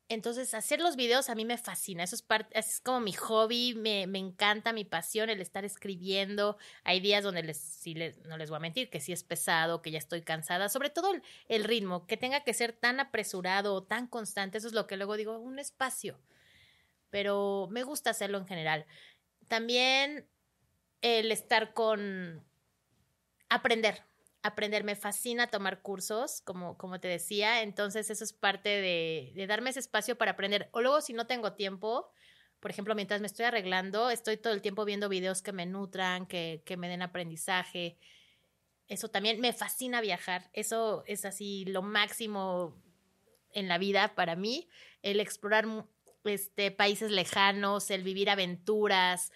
Entonces, 0.08 0.52
hacer 0.52 0.80
los 0.80 0.96
videos 0.96 1.30
a 1.30 1.34
mí 1.34 1.44
me 1.46 1.56
fascina. 1.56 2.02
Eso 2.02 2.16
es, 2.16 2.24
es 2.50 2.80
como 2.80 3.00
mi 3.00 3.12
hobby, 3.14 3.74
me, 3.74 4.02
encanta 4.02 4.72
mi 4.72 4.84
pasión, 4.84 5.30
el 5.30 5.40
estar 5.40 5.64
escribiendo. 5.64 6.58
Hay 6.82 7.00
días 7.00 7.24
donde 7.24 7.42
les, 7.42 7.56
sí 7.58 7.94
les, 7.94 8.18
no 8.26 8.36
les 8.36 8.50
voy 8.50 8.56
a 8.56 8.60
mentir, 8.60 8.90
que 8.90 9.00
sí 9.00 9.12
es 9.12 9.24
pesado, 9.24 9.80
que 9.80 9.90
ya 9.90 9.98
estoy 9.98 10.20
cansada. 10.22 10.68
Sobre 10.68 10.90
todo 10.90 11.14
el, 11.14 11.22
el 11.48 11.64
ritmo, 11.64 12.06
que 12.06 12.18
tenga 12.18 12.44
que 12.44 12.52
ser 12.52 12.72
tan 12.72 13.00
apresurado 13.00 13.74
o 13.74 13.82
tan 13.82 14.06
constante. 14.06 14.58
Eso 14.58 14.68
es 14.68 14.74
lo 14.74 14.86
que 14.86 14.98
luego 14.98 15.16
digo, 15.16 15.38
un 15.38 15.58
espacio. 15.58 16.20
Pero 17.08 17.68
me 17.70 17.82
gusta 17.82 18.10
hacerlo 18.10 18.38
en 18.38 18.46
general. 18.46 18.86
También 19.48 20.28
el 21.00 21.32
estar 21.32 21.72
con 21.72 22.44
aprender, 23.48 24.02
aprender. 24.44 24.84
Me 24.84 24.94
fascina 24.94 25.48
tomar 25.48 25.82
cursos, 25.82 26.40
como, 26.42 26.78
como 26.78 27.00
te 27.00 27.08
decía. 27.08 27.62
Entonces, 27.62 28.10
eso 28.10 28.22
es 28.22 28.32
parte 28.32 28.68
de, 28.68 29.32
de, 29.34 29.46
darme 29.46 29.70
ese 29.70 29.80
espacio 29.80 30.16
para 30.16 30.32
aprender. 30.32 30.68
O 30.72 30.80
luego, 30.80 31.00
si 31.00 31.12
no 31.12 31.26
tengo 31.26 31.54
tiempo, 31.54 32.12
por 32.60 32.70
ejemplo, 32.70 32.94
mientras 32.94 33.20
me 33.20 33.26
estoy 33.26 33.46
arreglando, 33.46 34.10
estoy 34.10 34.36
todo 34.36 34.52
el 34.52 34.62
tiempo 34.62 34.84
viendo 34.84 35.08
videos 35.08 35.42
que 35.42 35.52
me 35.52 35.66
nutran, 35.66 36.26
que, 36.26 36.62
que 36.64 36.76
me 36.76 36.88
den 36.88 37.02
aprendizaje. 37.02 37.98
Eso 38.86 39.08
también 39.08 39.40
me 39.40 39.52
fascina 39.52 40.00
viajar. 40.00 40.50
Eso 40.52 41.02
es 41.06 41.24
así 41.24 41.64
lo 41.64 41.82
máximo 41.82 42.80
en 43.50 43.68
la 43.68 43.78
vida 43.78 44.14
para 44.14 44.36
mí. 44.36 44.68
El 45.02 45.20
explorar 45.20 45.66
este, 46.24 46.70
países 46.70 47.10
lejanos, 47.10 47.90
el 47.90 48.02
vivir 48.02 48.30
aventuras, 48.30 49.32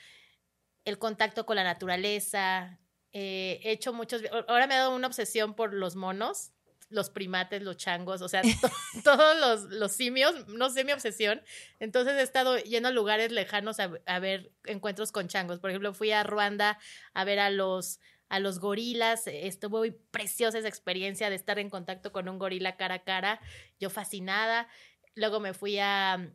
el 0.85 0.99
contacto 0.99 1.47
con 1.47 1.57
la 1.57 1.65
naturaleza. 1.65 2.79
Eh, 3.13 3.61
he 3.63 3.73
hecho 3.73 3.93
muchos, 3.93 4.23
ahora 4.49 4.67
me 4.67 4.75
ha 4.75 4.79
dado 4.79 4.95
una 4.95 5.07
obsesión 5.07 5.55
por 5.55 5.73
los 5.73 5.97
monos, 5.97 6.53
los 6.91 7.11
primates, 7.11 7.63
los 7.63 7.77
changos, 7.77 8.23
o 8.23 8.29
sea, 8.29 8.43
todos 9.05 9.39
los, 9.39 9.73
los, 9.73 9.93
simios, 9.93 10.47
no 10.49 10.71
sé 10.71 10.85
mi 10.85 10.93
obsesión. 10.93 11.43
Entonces 11.81 12.15
he 12.15 12.23
estado 12.23 12.59
yendo 12.59 12.89
a 12.89 12.93
lugares 12.93 13.31
lejanos 13.33 13.79
a, 13.81 13.91
a, 14.07 14.19
ver 14.19 14.53
encuentros 14.65 15.13
con 15.13 15.29
changos. 15.29 15.59
Por 15.59 15.71
ejemplo, 15.71 15.93
fui 15.93 16.13
a 16.13 16.23
Ruanda 16.23 16.79
a 17.13 17.25
ver 17.25 17.41
a 17.41 17.51
los, 17.51 18.01
a 18.29 18.41
los 18.41 18.59
gorilas. 18.59 19.27
Estuvo 19.27 19.79
muy 19.79 19.91
preciosa 19.91 20.59
esa 20.59 20.69
experiencia 20.69 21.29
de 21.31 21.37
estar 21.37 21.59
en 21.59 21.71
contacto 21.71 22.13
con 22.13 22.29
un 22.29 22.39
gorila 22.39 22.77
cara 22.77 22.97
a 22.97 23.05
cara. 23.05 23.41
Yo 23.79 23.91
fascinada. 23.91 24.69
Luego 25.15 25.41
me 25.41 25.53
fui 25.53 25.79
a, 25.79 26.31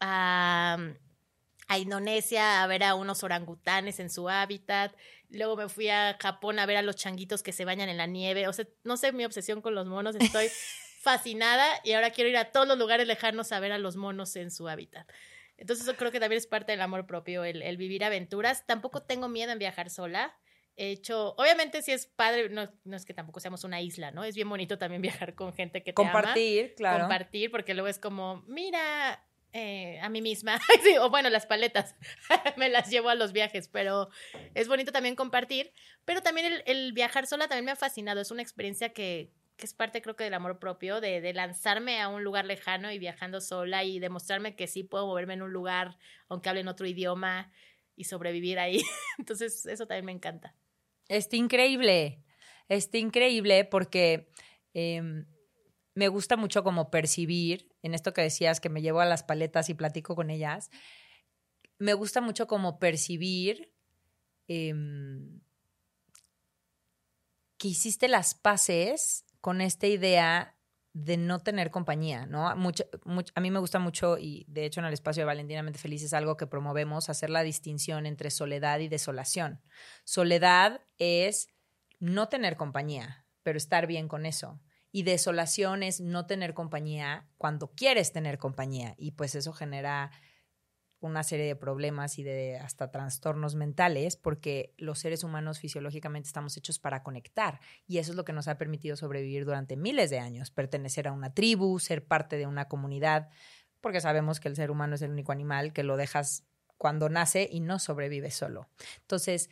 a, 0.00 0.78
a 1.68 1.78
Indonesia 1.78 2.62
a 2.62 2.66
ver 2.66 2.84
a 2.84 2.94
unos 2.94 3.22
orangutanes 3.22 4.00
en 4.00 4.10
su 4.10 4.28
hábitat. 4.28 4.94
Luego 5.34 5.56
me 5.56 5.68
fui 5.68 5.88
a 5.88 6.16
Japón 6.20 6.58
a 6.58 6.66
ver 6.66 6.76
a 6.76 6.82
los 6.82 6.96
changuitos 6.96 7.42
que 7.42 7.52
se 7.52 7.64
bañan 7.64 7.88
en 7.88 7.96
la 7.96 8.06
nieve. 8.06 8.48
O 8.48 8.52
sea, 8.52 8.66
no 8.84 8.96
sé 8.96 9.12
mi 9.12 9.24
obsesión 9.24 9.60
con 9.60 9.74
los 9.74 9.86
monos. 9.86 10.16
Estoy 10.16 10.48
fascinada 11.00 11.68
y 11.84 11.92
ahora 11.92 12.10
quiero 12.10 12.30
ir 12.30 12.36
a 12.36 12.50
todos 12.50 12.66
los 12.66 12.78
lugares 12.78 13.06
lejanos 13.06 13.52
a 13.52 13.60
ver 13.60 13.72
a 13.72 13.78
los 13.78 13.96
monos 13.96 14.36
en 14.36 14.50
su 14.50 14.68
hábitat. 14.68 15.10
Entonces 15.56 15.86
eso 15.86 15.96
creo 15.96 16.10
que 16.10 16.20
también 16.20 16.38
es 16.38 16.46
parte 16.46 16.72
del 16.72 16.80
amor 16.80 17.06
propio, 17.06 17.44
el, 17.44 17.62
el 17.62 17.76
vivir 17.76 18.04
aventuras. 18.04 18.66
Tampoco 18.66 19.02
tengo 19.02 19.28
miedo 19.28 19.52
en 19.52 19.58
viajar 19.58 19.90
sola. 19.90 20.34
He 20.76 20.90
hecho, 20.90 21.34
obviamente 21.38 21.82
si 21.82 21.92
es 21.92 22.06
padre, 22.06 22.48
no, 22.48 22.68
no, 22.82 22.96
es 22.96 23.04
que 23.04 23.14
tampoco 23.14 23.38
seamos 23.38 23.62
una 23.62 23.80
isla, 23.80 24.10
¿no? 24.10 24.24
Es 24.24 24.34
bien 24.34 24.48
bonito 24.48 24.78
también 24.78 25.02
viajar 25.28 25.34
con 25.34 25.52
gente 25.52 25.82
que 25.82 25.92
te 25.92 25.94
Compartir, 25.94 26.74
claro. 26.74 27.00
Compartir, 27.00 27.50
porque 27.50 27.74
luego 27.74 27.88
es 27.88 27.98
como, 27.98 28.42
mira, 28.46 29.24
eh, 29.56 30.00
a 30.02 30.08
mí 30.08 30.20
misma, 30.20 30.58
o 31.00 31.10
bueno, 31.10 31.30
las 31.30 31.46
paletas, 31.46 31.94
me 32.56 32.68
las 32.68 32.90
llevo 32.90 33.08
a 33.08 33.14
los 33.14 33.32
viajes, 33.32 33.68
pero 33.68 34.08
es 34.54 34.66
bonito 34.66 34.90
también 34.90 35.14
compartir, 35.14 35.72
pero 36.04 36.22
también 36.22 36.60
el, 36.66 36.92
viajar 36.92 37.28
sola 37.28 37.46
también 37.46 37.66
me 37.66 37.70
ha 37.70 37.76
fascinado, 37.76 38.20
es 38.20 38.32
una 38.32 38.42
experiencia 38.42 38.92
que, 38.92 39.30
que 39.56 39.64
es 39.64 39.72
parte 39.72 40.02
creo 40.02 40.16
que 40.16 40.24
del 40.24 40.34
amor 40.34 40.58
propio, 40.58 41.00
de, 41.00 41.32
lanzarme 41.34 42.00
a 42.00 42.08
un 42.08 42.24
lugar 42.24 42.46
lejano 42.46 42.90
y 42.90 42.98
viajando 42.98 43.40
sola 43.40 43.84
y 43.84 44.00
demostrarme 44.00 44.56
que 44.56 44.66
sí 44.66 44.82
puedo 44.82 45.06
moverme 45.06 45.34
en 45.34 45.42
un 45.42 45.52
lugar, 45.52 45.98
aunque 46.28 46.48
hable 46.48 46.62
en 46.62 46.68
otro 46.68 46.88
idioma 46.88 47.52
y 47.94 48.04
sobrevivir 48.04 48.58
ahí, 48.58 48.82
entonces 49.18 49.66
eso 49.66 49.86
también 49.86 50.06
me 50.06 50.12
encanta. 50.12 50.56
Está 51.06 51.36
increíble, 51.36 52.24
está 52.68 52.98
increíble 52.98 53.64
porque... 53.64 54.28
Eh, 54.76 55.24
me 55.94 56.08
gusta 56.08 56.36
mucho 56.36 56.64
como 56.64 56.90
percibir, 56.90 57.72
en 57.82 57.94
esto 57.94 58.12
que 58.12 58.22
decías, 58.22 58.60
que 58.60 58.68
me 58.68 58.82
llevo 58.82 59.00
a 59.00 59.06
las 59.06 59.22
paletas 59.22 59.68
y 59.68 59.74
platico 59.74 60.16
con 60.16 60.30
ellas, 60.30 60.70
me 61.78 61.94
gusta 61.94 62.20
mucho 62.20 62.46
como 62.46 62.78
percibir 62.78 63.72
em, 64.48 65.40
que 67.58 67.68
hiciste 67.68 68.08
las 68.08 68.34
paces 68.34 69.24
con 69.40 69.60
esta 69.60 69.86
idea 69.86 70.58
de 70.92 71.16
no 71.16 71.40
tener 71.40 71.70
compañía, 71.70 72.26
¿no? 72.26 72.54
Mucho, 72.56 72.84
a 73.34 73.40
mí 73.40 73.50
me 73.50 73.58
gusta 73.58 73.80
mucho, 73.80 74.16
y 74.16 74.44
de 74.48 74.64
hecho 74.64 74.80
en 74.80 74.86
el 74.86 74.92
espacio 74.92 75.22
de 75.22 75.26
Valentinamente 75.26 75.78
Feliz 75.78 76.02
es 76.04 76.12
algo 76.12 76.36
que 76.36 76.46
promovemos, 76.46 77.08
hacer 77.08 77.30
la 77.30 77.42
distinción 77.42 78.06
entre 78.06 78.30
soledad 78.30 78.78
y 78.78 78.88
desolación. 78.88 79.60
Soledad 80.04 80.82
es 80.98 81.48
no 81.98 82.28
tener 82.28 82.56
compañía, 82.56 83.26
pero 83.42 83.58
estar 83.58 83.88
bien 83.88 84.06
con 84.06 84.24
eso 84.24 84.60
Y 84.94 85.02
desolación 85.02 85.82
es 85.82 86.00
no 86.00 86.24
tener 86.24 86.54
compañía 86.54 87.26
cuando 87.36 87.72
quieres 87.72 88.12
tener 88.12 88.38
compañía. 88.38 88.94
Y 88.96 89.10
pues 89.10 89.34
eso 89.34 89.52
genera 89.52 90.12
una 91.00 91.24
serie 91.24 91.46
de 91.46 91.56
problemas 91.56 92.16
y 92.20 92.22
de 92.22 92.58
hasta 92.58 92.92
trastornos 92.92 93.56
mentales, 93.56 94.14
porque 94.14 94.72
los 94.76 95.00
seres 95.00 95.24
humanos 95.24 95.58
fisiológicamente 95.58 96.28
estamos 96.28 96.56
hechos 96.56 96.78
para 96.78 97.02
conectar 97.02 97.58
y 97.88 97.98
eso 97.98 98.12
es 98.12 98.16
lo 98.16 98.24
que 98.24 98.32
nos 98.32 98.46
ha 98.46 98.56
permitido 98.56 98.94
sobrevivir 98.94 99.44
durante 99.44 99.76
miles 99.76 100.10
de 100.10 100.20
años, 100.20 100.52
pertenecer 100.52 101.08
a 101.08 101.12
una 101.12 101.34
tribu, 101.34 101.80
ser 101.80 102.06
parte 102.06 102.36
de 102.36 102.46
una 102.46 102.68
comunidad, 102.68 103.30
porque 103.80 104.00
sabemos 104.00 104.38
que 104.38 104.46
el 104.46 104.54
ser 104.54 104.70
humano 104.70 104.94
es 104.94 105.02
el 105.02 105.10
único 105.10 105.32
animal 105.32 105.72
que 105.72 105.82
lo 105.82 105.96
dejas 105.96 106.44
cuando 106.78 107.08
nace 107.08 107.48
y 107.50 107.58
no 107.58 107.80
sobrevive 107.80 108.30
solo. 108.30 108.68
Entonces, 109.00 109.50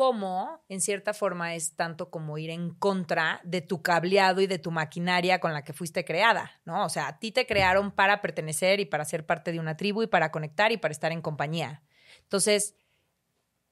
cómo, 0.00 0.64
en 0.70 0.80
cierta 0.80 1.12
forma, 1.12 1.54
es 1.54 1.76
tanto 1.76 2.08
como 2.08 2.38
ir 2.38 2.48
en 2.48 2.70
contra 2.70 3.38
de 3.44 3.60
tu 3.60 3.82
cableado 3.82 4.40
y 4.40 4.46
de 4.46 4.58
tu 4.58 4.70
maquinaria 4.70 5.40
con 5.40 5.52
la 5.52 5.62
que 5.62 5.74
fuiste 5.74 6.06
creada, 6.06 6.58
¿no? 6.64 6.86
O 6.86 6.88
sea, 6.88 7.06
a 7.06 7.18
ti 7.18 7.32
te 7.32 7.46
crearon 7.46 7.92
para 7.92 8.22
pertenecer 8.22 8.80
y 8.80 8.86
para 8.86 9.04
ser 9.04 9.26
parte 9.26 9.52
de 9.52 9.60
una 9.60 9.76
tribu 9.76 10.02
y 10.02 10.06
para 10.06 10.30
conectar 10.30 10.72
y 10.72 10.78
para 10.78 10.92
estar 10.92 11.12
en 11.12 11.20
compañía. 11.20 11.82
Entonces, 12.22 12.76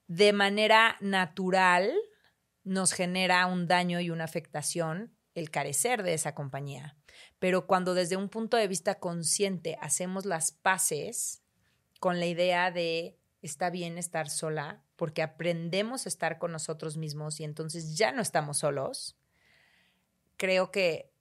de 0.06 0.34
manera 0.34 0.98
natural, 1.00 1.90
nos 2.62 2.92
genera 2.92 3.46
un 3.46 3.66
daño 3.66 3.98
y 3.98 4.10
una 4.10 4.24
afectación 4.24 5.16
el 5.34 5.50
carecer 5.50 6.02
de 6.02 6.12
esa 6.12 6.34
compañía. 6.34 6.98
Pero 7.38 7.66
cuando 7.66 7.94
desde 7.94 8.18
un 8.18 8.28
punto 8.28 8.58
de 8.58 8.68
vista 8.68 8.98
consciente 8.98 9.78
hacemos 9.80 10.26
las 10.26 10.52
paces 10.52 11.42
con 12.00 12.20
la 12.20 12.26
idea 12.26 12.70
de 12.70 13.18
está 13.40 13.70
bien 13.70 13.96
estar 13.96 14.28
sola 14.28 14.84
porque 14.98 15.22
aprendemos 15.22 16.04
a 16.04 16.08
estar 16.08 16.38
con 16.38 16.50
nosotros 16.50 16.96
mismos 16.96 17.38
y 17.38 17.44
entonces 17.44 17.96
ya 17.96 18.10
no 18.10 18.20
estamos 18.20 18.58
solos, 18.58 19.16
creo 20.36 20.72
que 20.72 21.12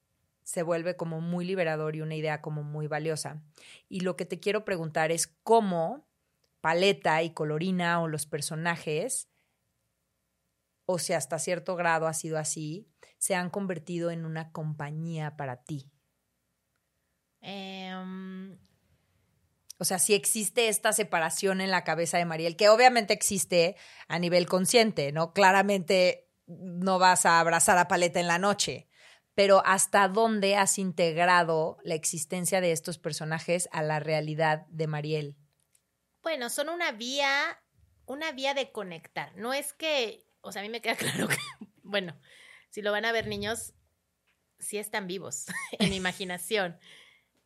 se 0.41 0.63
vuelve 0.63 0.95
como 0.95 1.21
muy 1.21 1.45
liberador 1.45 1.95
y 1.95 2.01
una 2.01 2.15
idea 2.15 2.41
como 2.41 2.63
muy 2.63 2.87
valiosa. 2.87 3.43
Y 3.87 3.99
lo 3.99 4.15
que 4.15 4.25
te 4.25 4.39
quiero 4.39 4.65
preguntar 4.65 5.11
es 5.11 5.27
cómo 5.43 6.07
Paleta 6.59 7.21
y 7.21 7.35
Colorina 7.35 8.01
o 8.01 8.07
los 8.07 8.25
personajes, 8.25 9.29
o 10.87 10.97
si 10.97 11.13
hasta 11.13 11.37
cierto 11.37 11.75
grado 11.75 12.07
ha 12.07 12.13
sido 12.13 12.39
así, 12.39 12.89
se 13.19 13.35
han 13.35 13.51
convertido 13.51 14.09
en 14.09 14.25
una 14.25 14.51
compañía 14.51 15.37
para 15.37 15.63
ti. 15.63 15.91
Em, 17.41 18.57
o 19.77 19.85
sea, 19.85 19.99
si 19.99 20.13
existe 20.13 20.69
esta 20.69 20.93
separación 20.93 21.61
en 21.61 21.71
la 21.71 21.83
cabeza 21.83 22.17
de 22.17 22.25
Mariel, 22.25 22.55
que 22.55 22.69
obviamente 22.69 23.13
existe 23.13 23.75
a 24.07 24.19
nivel 24.19 24.47
consciente, 24.47 25.11
¿no? 25.11 25.33
Claramente 25.33 26.29
no 26.47 26.97
vas 26.97 27.25
a 27.25 27.39
abrazar 27.39 27.77
a 27.77 27.87
Paleta 27.87 28.19
en 28.19 28.27
la 28.27 28.39
noche, 28.39 28.87
pero 29.35 29.61
¿hasta 29.65 30.07
dónde 30.07 30.55
has 30.55 30.79
integrado 30.79 31.77
la 31.83 31.93
existencia 31.93 32.59
de 32.59 32.71
estos 32.71 32.97
personajes 32.97 33.69
a 33.71 33.83
la 33.83 33.99
realidad 33.99 34.65
de 34.69 34.87
Mariel? 34.87 35.35
Bueno, 36.23 36.49
son 36.49 36.69
una 36.69 36.91
vía, 36.91 37.61
una 38.05 38.31
vía 38.31 38.53
de 38.53 38.71
conectar. 38.71 39.35
No 39.35 39.53
es 39.53 39.73
que, 39.73 40.25
o 40.41 40.51
sea, 40.51 40.61
a 40.61 40.65
mí 40.65 40.69
me 40.69 40.81
queda 40.81 40.95
claro 40.97 41.27
que, 41.27 41.37
bueno, 41.83 42.19
si 42.71 42.81
lo 42.81 42.91
van 42.91 43.05
a 43.05 43.11
ver 43.11 43.27
niños, 43.27 43.73
sí 44.57 44.77
están 44.79 45.05
vivos 45.05 45.45
en 45.79 45.91
mi 45.91 45.97
imaginación. 45.97 46.79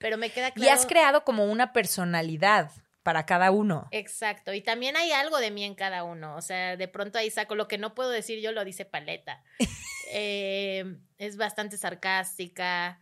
Pero 0.02 0.18
me 0.18 0.32
queda 0.32 0.52
claro. 0.52 0.68
Y 0.68 0.70
has 0.70 0.86
creado 0.86 1.24
como 1.24 1.46
una 1.46 1.74
personalidad 1.74 2.72
para 3.04 3.26
cada 3.26 3.52
uno. 3.52 3.88
Exacto. 3.92 4.54
Y 4.54 4.62
también 4.62 4.96
hay 4.96 5.12
algo 5.12 5.38
de 5.40 5.52
mí 5.52 5.64
en 5.64 5.76
cada 5.76 6.04
uno. 6.04 6.36
O 6.36 6.42
sea, 6.42 6.78
de 6.78 6.88
pronto 6.88 7.18
ahí 7.18 7.32
saco 7.32 7.56
lo 7.56 7.68
que 7.68 7.78
no 7.78 7.96
puedo 7.96 8.10
decir 8.10 8.40
yo, 8.40 8.52
lo 8.52 8.66
dice 8.66 8.86
Paleta. 8.86 9.44
Eh, 10.14 10.98
es 11.20 11.38
bastante 11.38 11.78
sarcástica. 11.78 13.00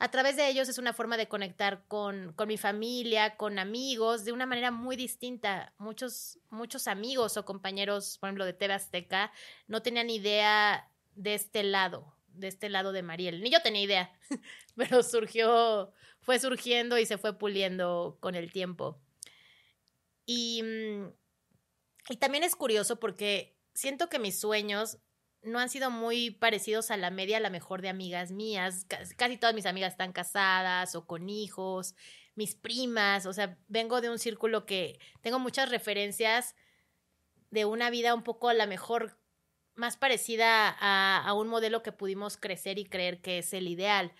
A 0.00 0.10
través 0.10 0.34
de 0.34 0.48
ellos 0.48 0.68
es 0.68 0.76
una 0.76 0.92
forma 0.92 1.16
de 1.16 1.28
conectar 1.28 1.84
con, 1.86 2.32
con, 2.32 2.48
mi 2.48 2.56
familia, 2.56 3.36
con 3.36 3.60
amigos, 3.60 4.24
de 4.24 4.32
una 4.32 4.44
manera 4.44 4.72
muy 4.72 4.96
distinta. 4.96 5.72
Muchos, 5.78 6.40
muchos 6.50 6.88
amigos 6.88 7.36
o 7.36 7.44
compañeros, 7.44 8.18
por 8.18 8.26
ejemplo, 8.26 8.44
de 8.44 8.54
TV 8.54 8.74
Azteca, 8.74 9.30
no 9.68 9.82
tenían 9.82 10.10
idea 10.10 10.90
de 11.14 11.34
este 11.34 11.62
lado 11.62 12.15
de 12.38 12.48
este 12.48 12.68
lado 12.68 12.92
de 12.92 13.02
Mariel. 13.02 13.42
Ni 13.42 13.50
yo 13.50 13.60
tenía 13.60 13.82
idea, 13.82 14.12
pero 14.76 15.02
surgió, 15.02 15.92
fue 16.20 16.38
surgiendo 16.38 16.98
y 16.98 17.06
se 17.06 17.18
fue 17.18 17.38
puliendo 17.38 18.18
con 18.20 18.34
el 18.34 18.52
tiempo. 18.52 19.00
Y, 20.24 20.62
mm, 20.62 21.12
y 22.10 22.16
también 22.16 22.44
es 22.44 22.56
curioso 22.56 22.98
porque 22.98 23.56
siento 23.74 24.08
que 24.08 24.18
mis 24.18 24.38
sueños 24.38 24.98
no 25.42 25.58
han 25.58 25.68
sido 25.68 25.90
muy 25.90 26.30
parecidos 26.30 26.90
a 26.90 26.96
la 26.96 27.10
media, 27.10 27.36
a 27.36 27.40
la 27.40 27.50
mejor 27.50 27.80
de 27.80 27.88
amigas 27.88 28.32
mías. 28.32 28.86
Casi 29.16 29.36
todas 29.36 29.54
mis 29.54 29.66
amigas 29.66 29.92
están 29.92 30.12
casadas 30.12 30.94
o 30.94 31.06
con 31.06 31.28
hijos, 31.30 31.94
mis 32.34 32.54
primas, 32.54 33.26
o 33.26 33.32
sea, 33.32 33.58
vengo 33.68 34.00
de 34.00 34.10
un 34.10 34.18
círculo 34.18 34.66
que 34.66 34.98
tengo 35.22 35.38
muchas 35.38 35.70
referencias 35.70 36.54
de 37.50 37.64
una 37.64 37.90
vida 37.90 38.14
un 38.14 38.22
poco 38.22 38.48
a 38.48 38.54
la 38.54 38.66
mejor 38.66 39.18
más 39.76 39.96
parecida 39.96 40.76
a, 40.80 41.22
a, 41.24 41.34
un 41.34 41.48
modelo 41.48 41.82
que 41.82 41.92
pudimos 41.92 42.36
crecer 42.36 42.78
y 42.78 42.84
creer 42.84 43.20
que 43.20 43.38
es 43.38 43.52
el 43.52 43.68
ideal. 43.68 44.12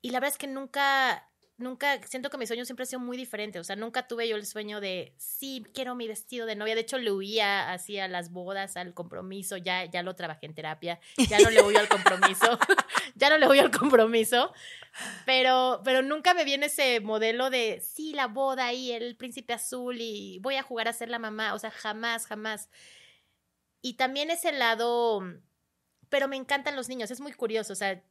Y 0.00 0.10
la 0.10 0.20
verdad 0.20 0.34
es 0.34 0.38
que 0.38 0.46
nunca, 0.46 1.28
nunca, 1.56 2.00
siento 2.06 2.30
que 2.30 2.38
mi 2.38 2.46
sueño 2.46 2.64
siempre 2.64 2.84
ha 2.84 2.86
sido 2.86 3.00
muy 3.00 3.16
diferente. 3.16 3.58
O 3.58 3.64
sea, 3.64 3.74
nunca 3.74 4.06
tuve 4.06 4.28
yo 4.28 4.36
el 4.36 4.46
sueño 4.46 4.80
de, 4.80 5.12
sí, 5.18 5.64
quiero 5.74 5.96
mi 5.96 6.06
vestido 6.06 6.46
de 6.46 6.54
novia. 6.54 6.76
De 6.76 6.82
hecho, 6.82 6.98
le 6.98 7.10
huía 7.10 7.72
así 7.72 7.98
a 7.98 8.06
las 8.06 8.30
bodas, 8.30 8.76
al 8.76 8.94
compromiso. 8.94 9.56
Ya, 9.56 9.84
ya 9.84 10.02
lo 10.02 10.14
trabajé 10.14 10.46
en 10.46 10.54
terapia. 10.54 11.00
Ya 11.28 11.40
no 11.40 11.50
le 11.50 11.62
huyo 11.62 11.80
al 11.80 11.88
compromiso. 11.88 12.58
ya 13.16 13.28
no 13.28 13.38
le 13.38 13.48
huyo 13.48 13.62
al 13.62 13.72
compromiso. 13.72 14.52
Pero, 15.26 15.82
pero 15.84 16.02
nunca 16.02 16.32
me 16.32 16.44
viene 16.44 16.66
ese 16.66 17.00
modelo 17.00 17.50
de, 17.50 17.80
sí, 17.80 18.12
la 18.12 18.28
boda 18.28 18.72
y 18.72 18.92
el 18.92 19.16
príncipe 19.16 19.52
azul 19.52 20.00
y 20.00 20.38
voy 20.40 20.54
a 20.56 20.62
jugar 20.62 20.86
a 20.86 20.92
ser 20.92 21.08
la 21.08 21.18
mamá. 21.18 21.54
O 21.54 21.58
sea, 21.58 21.72
jamás, 21.72 22.26
jamás. 22.26 22.70
Y 23.80 23.94
también 23.94 24.30
ese 24.30 24.52
lado, 24.52 25.22
pero 26.08 26.28
me 26.28 26.36
encantan 26.36 26.76
los 26.76 26.88
niños, 26.88 27.10
es 27.10 27.20
muy 27.20 27.32
curioso, 27.32 27.72
o 27.72 27.76
sea, 27.76 28.02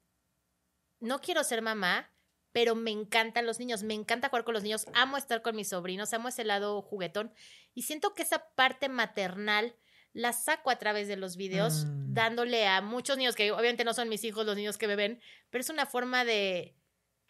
no 1.00 1.20
quiero 1.20 1.44
ser 1.44 1.62
mamá, 1.62 2.12
pero 2.52 2.74
me 2.74 2.92
encantan 2.92 3.46
los 3.46 3.60
niños, 3.60 3.84
me 3.84 3.94
encanta 3.94 4.30
jugar 4.30 4.44
con 4.44 4.54
los 4.54 4.64
niños, 4.64 4.86
amo 4.94 5.18
estar 5.18 5.42
con 5.42 5.56
mis 5.56 5.70
sobrinos, 5.70 6.14
amo 6.14 6.30
ese 6.30 6.44
lado 6.44 6.82
juguetón 6.82 7.34
y 7.74 7.84
siento 7.84 8.14
que 8.14 8.24
esa 8.24 8.50
parte 8.56 8.90
maternal 8.90 9.76
la 10.14 10.34
saco 10.34 10.72
a 10.72 10.80
través 10.80 11.08
de 11.08 11.18
los 11.18 11.38
videos, 11.38 11.86
mm. 11.86 12.14
dándole 12.14 12.66
a 12.66 12.82
muchos 12.82 13.18
niños, 13.18 13.36
que 13.36 13.52
obviamente 13.52 13.84
no 13.84 13.94
son 13.94 14.10
mis 14.10 14.24
hijos 14.24 14.46
los 14.46 14.56
niños 14.56 14.80
que 14.80 14.88
me 14.88 14.96
ven, 14.96 15.22
pero 15.52 15.62
es 15.62 15.70
una 15.70 15.86
forma 15.86 16.26
de, 16.26 16.76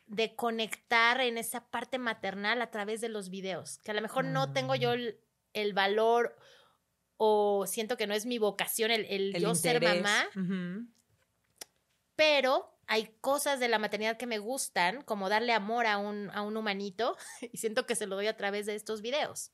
de 0.06 0.36
conectar 0.36 1.20
en 1.20 1.38
esa 1.38 1.70
parte 1.70 1.98
maternal 1.98 2.62
a 2.62 2.72
través 2.72 3.02
de 3.02 3.10
los 3.10 3.30
videos, 3.30 3.80
que 3.80 3.92
a 3.92 3.96
lo 3.96 4.02
mejor 4.02 4.24
no 4.24 4.54
tengo 4.54 4.76
yo 4.76 4.92
mm. 4.92 4.94
el, 4.94 5.20
el 5.52 5.74
valor 5.74 6.38
o 7.18 7.66
siento 7.68 7.98
que 7.98 8.08
no 8.08 8.14
es 8.14 8.26
mi 8.26 8.38
vocación 8.38 8.92
el, 8.92 9.34
yo 9.34 9.56
ser 9.56 9.84
mamá, 9.84 10.28
pero 12.16 12.78
hay 12.88 13.14
cosas 13.20 13.60
de 13.60 13.68
la 13.68 13.80
maternidad 13.80 14.18
que 14.18 14.28
me 14.28 14.40
gustan, 14.40 15.02
como 15.02 15.30
darle 15.30 15.54
amor 15.54 15.86
a 15.86 15.98
un, 15.98 16.30
a 16.32 16.42
un 16.42 16.56
humanito, 16.56 17.18
y 17.52 17.58
siento 17.58 17.86
que 17.86 17.96
se 17.96 18.08
lo 18.08 18.16
doy 18.16 18.28
a 18.28 18.38
través 18.38 18.66
de 18.66 18.76
estos 18.76 19.02
videos. 19.02 19.52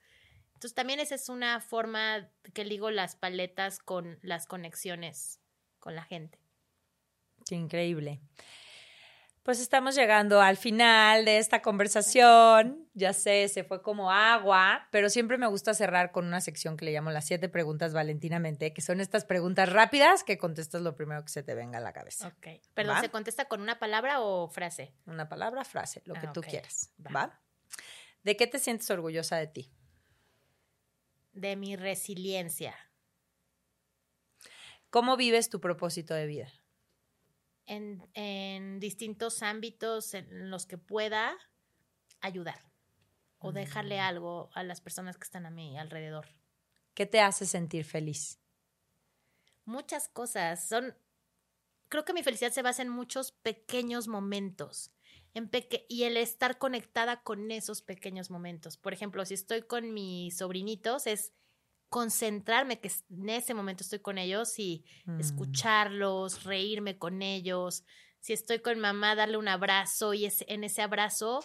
Entonces 0.54 0.76
también 0.76 1.00
esa 1.00 1.16
es 1.16 1.28
una 1.30 1.60
forma 1.60 2.30
que 2.54 2.64
ligo 2.64 2.92
las 2.92 3.16
paletas 3.16 3.80
con 3.80 4.20
las 4.22 4.46
conexiones 4.46 5.42
con 5.80 5.96
la 5.96 6.04
gente. 6.04 6.40
Qué 7.46 7.56
increíble. 7.56 8.22
Pues 9.44 9.60
estamos 9.60 9.94
llegando 9.96 10.40
al 10.40 10.56
final 10.56 11.26
de 11.26 11.38
esta 11.38 11.62
conversación. 11.62 12.88
Ya 12.94 13.12
sé, 13.12 13.50
se 13.50 13.66
fue 13.66 13.82
como 13.82 14.10
agua, 14.10 14.88
pero 14.90 15.10
siempre 15.10 15.38
me 15.38 15.48
gusta 15.48 15.74
cerrar 15.74 16.14
con 16.14 16.26
una 16.26 16.40
sección 16.40 16.78
que 16.78 16.86
le 16.86 16.94
llamo 16.94 17.12
las 17.12 17.26
siete 17.26 17.50
preguntas 17.50 17.94
valentinamente, 17.94 18.74
que 18.74 18.82
son 18.82 19.02
estas 19.02 19.26
preguntas 19.26 19.70
rápidas 19.70 20.24
que 20.24 20.38
contestas 20.38 20.82
lo 20.82 20.96
primero 20.96 21.24
que 21.26 21.30
se 21.30 21.44
te 21.44 21.56
venga 21.56 21.80
a 21.80 21.82
la 21.82 21.92
cabeza. 21.92 22.30
Ok. 22.30 22.62
Perdón, 22.74 23.02
¿se 23.02 23.10
contesta 23.10 23.50
con 23.50 23.62
una 23.62 23.80
palabra 23.80 24.22
o 24.22 24.48
frase? 24.48 24.94
Una 25.08 25.28
palabra, 25.28 25.66
frase, 25.66 26.02
lo 26.06 26.14
que 26.14 26.28
ah, 26.28 26.32
tú 26.32 26.42
quieras. 26.42 26.94
¿Va? 27.14 27.42
¿De 28.24 28.38
qué 28.38 28.48
te 28.48 28.60
sientes 28.60 28.90
orgullosa 28.92 29.36
de 29.36 29.48
ti? 29.48 29.74
De 31.34 31.58
mi 31.58 31.76
resiliencia. 31.76 32.74
¿Cómo 34.90 35.18
vives 35.18 35.50
tu 35.50 35.60
propósito 35.60 36.14
de 36.14 36.28
vida? 36.28 36.48
En, 37.66 38.80
distintos 38.80 39.44
ámbitos 39.44 40.14
en 40.14 40.50
los 40.50 40.66
que 40.66 40.78
pueda 40.78 41.36
ayudar 42.22 42.60
o 43.40 43.52
dejarle 43.52 43.98
mm. 43.98 44.02
algo 44.02 44.50
a 44.54 44.64
las 44.64 44.82
personas 44.82 45.18
que 45.18 45.24
están 45.24 45.46
a 45.46 45.50
mi 45.50 45.78
alrededor. 45.78 46.28
¿Qué 46.94 47.06
te 47.06 47.20
hace 47.20 47.46
sentir 47.46 47.86
feliz? 47.86 48.40
Muchas 49.66 50.08
cosas. 50.10 50.68
Son. 50.68 50.96
Creo 51.90 52.06
que 52.06 52.14
mi 52.14 52.24
felicidad 52.24 52.52
se 52.52 52.62
basa 52.62 52.82
en 52.82 52.90
muchos 52.90 53.32
pequeños 53.32 54.08
momentos. 54.08 54.92
En 55.34 55.50
y 55.90 56.04
el 56.04 56.18
estar 56.18 56.60
conectada 56.60 57.24
con 57.24 57.50
esos 57.50 57.82
pequeños 57.82 58.30
momentos. 58.30 58.78
Por 58.78 58.94
ejemplo, 58.94 59.26
si 59.26 59.34
estoy 59.34 59.64
con 59.64 59.94
mis 59.94 60.38
sobrinitos, 60.38 61.08
es 61.08 61.34
concentrarme 61.94 62.80
que 62.80 62.92
en 63.12 63.30
ese 63.30 63.54
momento 63.54 63.84
estoy 63.84 64.00
con 64.00 64.18
ellos 64.18 64.58
y 64.58 64.84
mm. 65.06 65.20
escucharlos, 65.20 66.44
reírme 66.44 66.98
con 66.98 67.22
ellos, 67.22 67.84
Si 68.20 68.34
estoy 68.34 68.60
con 68.60 68.80
mamá, 68.80 69.14
darle 69.14 69.38
un 69.38 69.48
abrazo 69.48 70.16
y 70.16 70.26
es, 70.26 70.44
en 70.48 70.64
ese 70.64 70.82
abrazo 70.82 71.42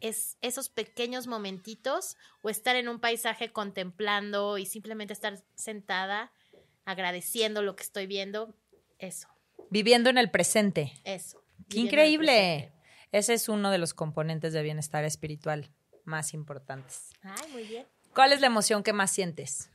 es 0.00 0.36
esos 0.42 0.68
pequeños 0.68 1.26
momentitos 1.26 2.16
o 2.40 2.50
estar 2.50 2.76
en 2.76 2.88
un 2.88 3.00
paisaje 3.00 3.50
contemplando 3.50 4.58
y 4.58 4.64
simplemente 4.64 5.12
estar 5.12 5.42
sentada 5.56 6.30
agradeciendo 6.84 7.60
lo 7.60 7.74
que 7.74 7.82
estoy 7.82 8.06
viendo, 8.06 8.54
eso. 9.00 9.26
Viviendo 9.70 10.08
en 10.08 10.18
el 10.18 10.30
presente. 10.30 10.92
Eso. 11.02 11.42
¡Qué 11.68 11.80
increíble! 11.80 12.72
Ese 13.10 13.34
es 13.34 13.48
uno 13.48 13.72
de 13.72 13.78
los 13.78 13.92
componentes 13.92 14.52
de 14.52 14.62
bienestar 14.62 15.02
espiritual 15.04 15.72
más 16.04 16.32
importantes. 16.32 17.10
Ay, 17.22 17.50
muy 17.50 17.64
bien. 17.64 17.86
¿Cuál 18.14 18.32
es 18.32 18.40
la 18.40 18.46
emoción 18.46 18.82
que 18.82 18.92
más 18.92 19.10
sientes? 19.10 19.70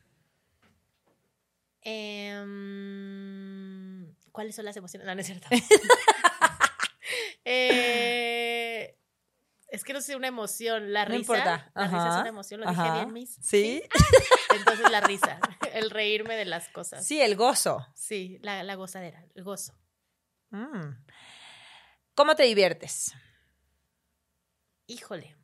Em, 1.82 2.54
¿Cuáles 4.32 4.56
son 4.56 4.66
las 4.66 4.76
emociones? 4.78 5.06
No, 5.06 5.14
no 5.16 5.22
es 5.22 5.28
cierto. 5.28 5.48
eh, 7.46 8.98
es 9.68 9.84
que 9.84 9.94
no 9.94 10.02
sé 10.02 10.16
una 10.16 10.28
emoción. 10.28 10.94
La 10.94 11.06
risa. 11.06 11.14
No 11.14 11.20
importa. 11.20 11.72
La 11.76 11.86
risa 11.86 12.08
es 12.10 12.16
una 12.22 12.30
emoción. 12.30 12.62
Lo 12.62 12.70
dije 12.70 12.92
bien, 12.92 13.12
Miss. 13.12 13.40
¿Sí? 13.42 13.84
Entonces 14.56 14.90
la 14.92 15.02
risa. 15.02 15.40
El 15.74 15.90
reírme 15.90 16.36
de 16.36 16.46
las 16.46 16.70
cosas. 16.70 17.06
Sí, 17.06 17.20
el 17.20 17.36
gozo. 17.36 17.86
Sí, 17.96 18.38
la, 18.44 18.62
la 18.62 18.76
gozadera, 18.76 19.26
el 19.34 19.44
gozo. 19.44 19.74
Mm. 20.52 20.92
¿Cómo 22.14 22.36
te 22.36 22.44
diviertes? 22.44 23.16
Híjole. 24.86 25.36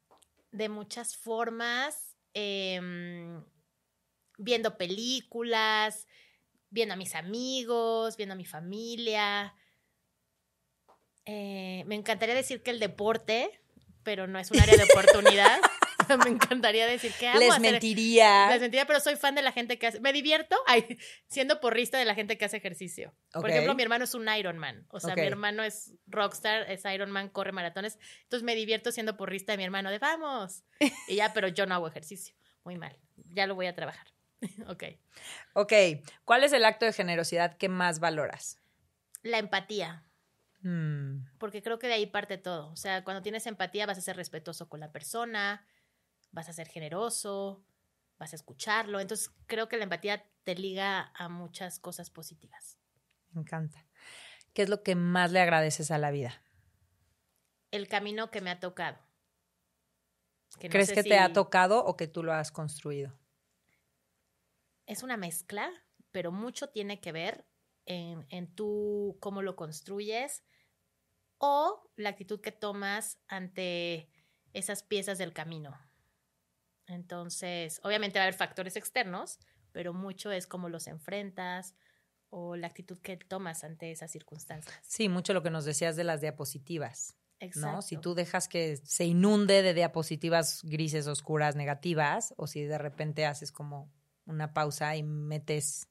De 0.51 0.69
muchas 0.69 1.17
formas. 1.17 2.08
Em, 2.33 3.43
viendo 4.37 4.77
películas, 4.77 6.07
viendo 6.69 6.93
a 6.93 6.97
mis 6.97 7.15
amigos, 7.15 8.17
viendo 8.17 8.33
a 8.33 8.37
mi 8.37 8.45
familia. 8.45 9.55
Eh, 11.25 11.83
me 11.87 11.95
encantaría 11.95 12.35
decir 12.35 12.63
que 12.63 12.71
el 12.71 12.79
deporte, 12.79 13.61
pero 14.03 14.27
no 14.27 14.39
es 14.39 14.51
un 14.51 14.59
área 14.59 14.77
de 14.77 14.83
oportunidad. 14.83 15.59
me 16.23 16.29
encantaría 16.29 16.85
decir 16.87 17.11
que 17.19 17.27
amo 17.27 17.39
Les 17.39 17.49
hacer- 17.51 17.61
mentiría. 17.61 18.49
Les 18.49 18.61
mentiría, 18.61 18.85
pero 18.85 18.99
soy 18.99 19.15
fan 19.15 19.35
de 19.35 19.41
la 19.41 19.51
gente 19.51 19.77
que 19.77 19.87
hace. 19.87 19.99
Me 19.99 20.11
divierto 20.13 20.55
ay, 20.67 20.97
siendo 21.27 21.59
porrista 21.59 21.97
de 21.97 22.05
la 22.05 22.15
gente 22.15 22.37
que 22.37 22.45
hace 22.45 22.57
ejercicio. 22.57 23.13
Por 23.31 23.49
ejemplo, 23.49 23.75
mi 23.75 23.83
hermano 23.83 24.03
es 24.03 24.13
un 24.13 24.27
Ironman. 24.27 24.85
O 24.89 24.99
sea, 24.99 25.15
mi 25.15 25.21
hermano 25.21 25.63
es 25.63 25.93
rockstar, 26.07 26.69
es 26.71 26.83
Ironman, 26.85 27.29
corre 27.29 27.51
maratones. 27.51 27.97
Entonces 28.23 28.43
me 28.43 28.55
divierto 28.55 28.91
siendo 28.91 29.17
porrista 29.17 29.53
de 29.53 29.57
mi 29.57 29.63
hermano 29.63 29.91
de 29.91 29.99
vamos. 29.99 30.63
Y 31.07 31.15
ya, 31.15 31.33
pero 31.33 31.47
yo 31.47 31.65
no 31.65 31.75
hago 31.75 31.87
ejercicio. 31.87 32.35
Muy 32.63 32.77
mal. 32.77 32.97
Ya 33.33 33.47
lo 33.47 33.55
voy 33.55 33.67
a 33.67 33.75
trabajar. 33.75 34.07
ok. 34.67 34.83
Ok. 35.53 35.73
¿Cuál 36.25 36.43
es 36.43 36.53
el 36.53 36.65
acto 36.65 36.85
de 36.85 36.93
generosidad 36.93 37.57
que 37.57 37.69
más 37.69 37.99
valoras? 37.99 38.59
La 39.23 39.37
empatía. 39.37 40.05
Mm, 40.61 41.25
Porque 41.37 41.61
creo 41.63 41.79
que 41.79 41.87
de 41.87 41.93
ahí 41.93 42.05
parte 42.05 42.37
todo. 42.37 42.69
O 42.71 42.75
sea, 42.75 43.03
cuando 43.03 43.21
tienes 43.21 43.47
empatía 43.47 43.85
vas 43.85 43.97
a 43.97 44.01
ser 44.01 44.15
respetuoso 44.17 44.67
con 44.67 44.79
la 44.81 44.91
persona, 44.91 45.65
vas 46.31 46.49
a 46.49 46.53
ser 46.53 46.67
generoso, 46.69 47.65
vas 48.19 48.33
a 48.33 48.35
escucharlo. 48.37 48.99
Entonces 48.99 49.31
creo 49.47 49.69
que 49.69 49.77
la 49.77 49.83
empatía 49.85 50.31
te 50.43 50.55
liga 50.55 51.11
a 51.15 51.29
muchas 51.29 51.79
cosas 51.79 52.09
positivas. 52.11 52.79
me 53.31 53.41
encanta. 53.41 53.87
¿Qué 54.53 54.63
es 54.63 54.69
lo 54.69 54.83
que 54.83 54.95
más 54.95 55.31
le 55.31 55.41
agradeces 55.41 55.91
a 55.91 55.97
la 55.99 56.11
vida? 56.11 56.43
El 57.71 57.87
camino 57.87 58.29
que 58.29 58.41
me 58.41 58.51
ha 58.51 58.59
tocado. 58.59 58.99
Que 60.59 60.69
no 60.69 60.79
¿Crees 60.79 60.93
que 60.93 61.03
si- 61.03 61.09
te 61.09 61.17
ha 61.19 61.33
tocado 61.33 61.83
o 61.85 61.97
que 61.97 62.07
tú 62.07 62.23
lo 62.23 62.31
has 62.33 62.51
construido? 62.51 63.19
Es 64.85 65.03
una 65.03 65.17
mezcla, 65.17 65.71
pero 66.11 66.31
mucho 66.31 66.69
tiene 66.69 66.99
que 66.99 67.11
ver 67.11 67.47
en, 67.85 68.25
en 68.29 68.53
tú 68.55 69.17
cómo 69.21 69.41
lo 69.41 69.55
construyes 69.55 70.43
o 71.39 71.91
la 71.97 72.09
actitud 72.09 72.41
que 72.41 72.51
tomas 72.53 73.19
ante 73.27 74.09
esas 74.53 74.83
piezas 74.83 75.17
del 75.17 75.33
camino. 75.33 75.77
Entonces, 76.89 77.79
obviamente 77.83 78.17
va 78.17 78.23
a 78.23 78.27
haber 78.27 78.33
factores 78.33 78.75
externos, 78.75 79.39
pero 79.71 79.93
mucho 79.93 80.31
es 80.31 80.47
cómo 80.47 80.69
los 80.69 80.87
enfrentas 80.87 81.75
o 82.31 82.55
la 82.55 82.67
actitud 82.67 82.97
que 82.99 83.15
tomas 83.17 83.63
ante 83.63 83.91
esas 83.91 84.11
circunstancias. 84.11 84.75
Sí, 84.81 85.07
mucho 85.07 85.33
lo 85.33 85.43
que 85.43 85.51
nos 85.51 85.65
decías 85.65 85.95
de 85.95 86.03
las 86.03 86.21
diapositivas, 86.21 87.15
Exacto. 87.39 87.71
¿no? 87.75 87.81
Si 87.81 87.97
tú 87.97 88.15
dejas 88.15 88.47
que 88.47 88.77
se 88.77 89.05
inunde 89.05 89.61
de 89.61 89.73
diapositivas 89.73 90.63
grises, 90.63 91.07
oscuras, 91.07 91.55
negativas, 91.55 92.33
o 92.37 92.47
si 92.47 92.63
de 92.63 92.77
repente 92.77 93.25
haces 93.25 93.51
como 93.51 93.91
una 94.25 94.53
pausa 94.53 94.95
y 94.95 95.03
metes 95.03 95.87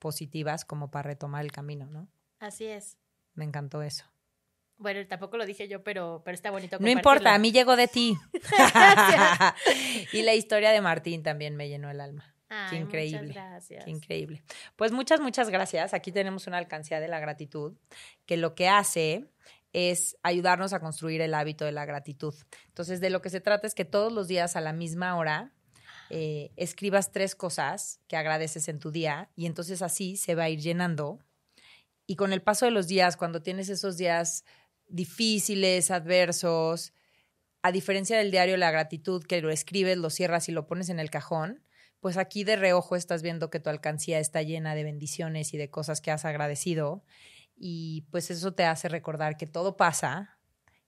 positivas 0.00 0.64
como 0.64 0.90
para 0.90 1.08
retomar 1.10 1.44
el 1.44 1.52
camino, 1.52 1.86
¿no? 1.86 2.08
Así 2.40 2.66
es. 2.66 2.98
Me 3.34 3.44
encantó 3.44 3.82
eso. 3.82 4.09
Bueno, 4.80 5.06
tampoco 5.06 5.36
lo 5.36 5.44
dije 5.44 5.68
yo, 5.68 5.84
pero, 5.84 6.22
pero 6.24 6.34
está 6.34 6.50
bonito. 6.50 6.78
No 6.80 6.88
importa, 6.88 7.34
a 7.34 7.38
mí 7.38 7.52
llegó 7.52 7.76
de 7.76 7.86
ti. 7.86 8.16
Y 10.12 10.22
la 10.22 10.34
historia 10.34 10.70
de 10.70 10.80
Martín 10.80 11.22
también 11.22 11.54
me 11.54 11.68
llenó 11.68 11.90
el 11.90 12.00
alma. 12.00 12.34
Ay, 12.48 12.70
Qué 12.70 12.76
increíble. 12.76 13.28
Muchas 13.28 13.34
gracias. 13.34 13.84
Qué 13.84 13.90
increíble. 13.90 14.42
Pues 14.76 14.90
muchas, 14.90 15.20
muchas 15.20 15.50
gracias. 15.50 15.92
Aquí 15.92 16.12
tenemos 16.12 16.46
una 16.46 16.56
alcancía 16.56 16.98
de 16.98 17.08
la 17.08 17.20
gratitud 17.20 17.74
que 18.24 18.38
lo 18.38 18.54
que 18.54 18.68
hace 18.68 19.26
es 19.74 20.16
ayudarnos 20.22 20.72
a 20.72 20.80
construir 20.80 21.20
el 21.20 21.34
hábito 21.34 21.66
de 21.66 21.72
la 21.72 21.84
gratitud. 21.84 22.34
Entonces, 22.68 23.00
de 23.00 23.10
lo 23.10 23.20
que 23.20 23.28
se 23.28 23.40
trata 23.40 23.66
es 23.66 23.74
que 23.74 23.84
todos 23.84 24.12
los 24.12 24.28
días 24.28 24.56
a 24.56 24.62
la 24.62 24.72
misma 24.72 25.14
hora 25.16 25.52
eh, 26.08 26.52
escribas 26.56 27.12
tres 27.12 27.34
cosas 27.34 28.00
que 28.08 28.16
agradeces 28.16 28.68
en 28.68 28.78
tu 28.78 28.90
día 28.90 29.30
y 29.36 29.44
entonces 29.44 29.82
así 29.82 30.16
se 30.16 30.34
va 30.34 30.44
a 30.44 30.48
ir 30.48 30.60
llenando. 30.60 31.20
Y 32.06 32.16
con 32.16 32.32
el 32.32 32.42
paso 32.42 32.64
de 32.64 32.72
los 32.72 32.88
días, 32.88 33.16
cuando 33.16 33.42
tienes 33.42 33.68
esos 33.68 33.96
días 33.96 34.44
difíciles, 34.90 35.90
adversos, 35.90 36.92
a 37.62 37.72
diferencia 37.72 38.16
del 38.16 38.30
diario 38.30 38.56
La 38.56 38.70
gratitud, 38.70 39.24
que 39.24 39.40
lo 39.42 39.50
escribes, 39.50 39.98
lo 39.98 40.10
cierras 40.10 40.48
y 40.48 40.52
lo 40.52 40.66
pones 40.66 40.88
en 40.88 40.98
el 41.00 41.10
cajón, 41.10 41.62
pues 42.00 42.16
aquí 42.16 42.44
de 42.44 42.56
reojo 42.56 42.96
estás 42.96 43.22
viendo 43.22 43.50
que 43.50 43.60
tu 43.60 43.68
alcancía 43.68 44.18
está 44.18 44.42
llena 44.42 44.74
de 44.74 44.84
bendiciones 44.84 45.52
y 45.52 45.58
de 45.58 45.70
cosas 45.70 46.00
que 46.00 46.10
has 46.10 46.24
agradecido. 46.24 47.04
Y 47.56 48.06
pues 48.10 48.30
eso 48.30 48.54
te 48.54 48.64
hace 48.64 48.88
recordar 48.88 49.36
que 49.36 49.46
todo 49.46 49.76
pasa 49.76 50.38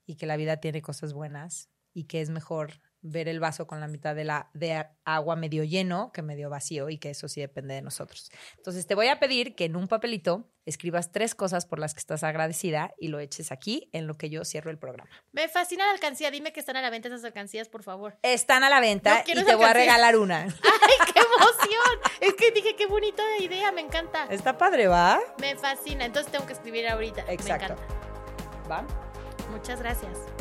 y 0.06 0.16
que 0.16 0.26
la 0.26 0.36
vida 0.36 0.56
tiene 0.56 0.80
cosas 0.80 1.12
buenas 1.12 1.68
y 1.92 2.04
que 2.04 2.22
es 2.22 2.30
mejor 2.30 2.80
ver 3.02 3.28
el 3.28 3.40
vaso 3.40 3.66
con 3.66 3.80
la 3.80 3.88
mitad 3.88 4.14
de 4.14 4.24
la 4.24 4.50
de 4.54 4.86
agua 5.04 5.36
medio 5.36 5.64
lleno 5.64 6.12
que 6.12 6.22
medio 6.22 6.48
vacío 6.48 6.88
y 6.88 6.98
que 6.98 7.10
eso 7.10 7.28
sí 7.28 7.40
depende 7.40 7.74
de 7.74 7.82
nosotros. 7.82 8.30
Entonces 8.56 8.86
te 8.86 8.94
voy 8.94 9.08
a 9.08 9.18
pedir 9.18 9.54
que 9.54 9.64
en 9.64 9.76
un 9.76 9.88
papelito 9.88 10.48
escribas 10.64 11.10
tres 11.10 11.34
cosas 11.34 11.66
por 11.66 11.80
las 11.80 11.94
que 11.94 11.98
estás 11.98 12.22
agradecida 12.22 12.94
y 12.98 13.08
lo 13.08 13.18
eches 13.18 13.50
aquí 13.50 13.90
en 13.92 14.06
lo 14.06 14.16
que 14.16 14.30
yo 14.30 14.44
cierro 14.44 14.70
el 14.70 14.78
programa. 14.78 15.10
Me 15.32 15.48
fascina 15.48 15.84
la 15.86 15.92
alcancía. 15.92 16.30
Dime 16.30 16.52
que 16.52 16.60
están 16.60 16.76
a 16.76 16.82
la 16.82 16.90
venta 16.90 17.08
esas 17.08 17.24
alcancías, 17.24 17.68
por 17.68 17.82
favor. 17.82 18.18
Están 18.22 18.62
a 18.62 18.70
la 18.70 18.80
venta 18.80 19.22
quiero 19.24 19.40
y 19.40 19.44
te 19.44 19.54
voy 19.56 19.66
a 19.66 19.72
regalar 19.72 20.16
una. 20.16 20.42
¡Ay, 20.42 21.12
qué 21.12 21.20
emoción! 21.20 21.98
Es 22.20 22.34
que 22.34 22.52
dije, 22.52 22.76
qué 22.76 22.86
bonita 22.86 23.22
idea, 23.40 23.72
me 23.72 23.80
encanta. 23.80 24.26
Está 24.30 24.56
padre, 24.56 24.86
¿va? 24.86 25.20
Me 25.40 25.56
fascina. 25.56 26.04
Entonces 26.04 26.30
tengo 26.30 26.46
que 26.46 26.52
escribir 26.52 26.88
ahorita. 26.88 27.24
Exacto. 27.28 27.74
Me 27.74 27.82
encanta. 27.82 28.68
¿Va? 28.70 28.86
Muchas 29.50 29.80
gracias. 29.80 30.31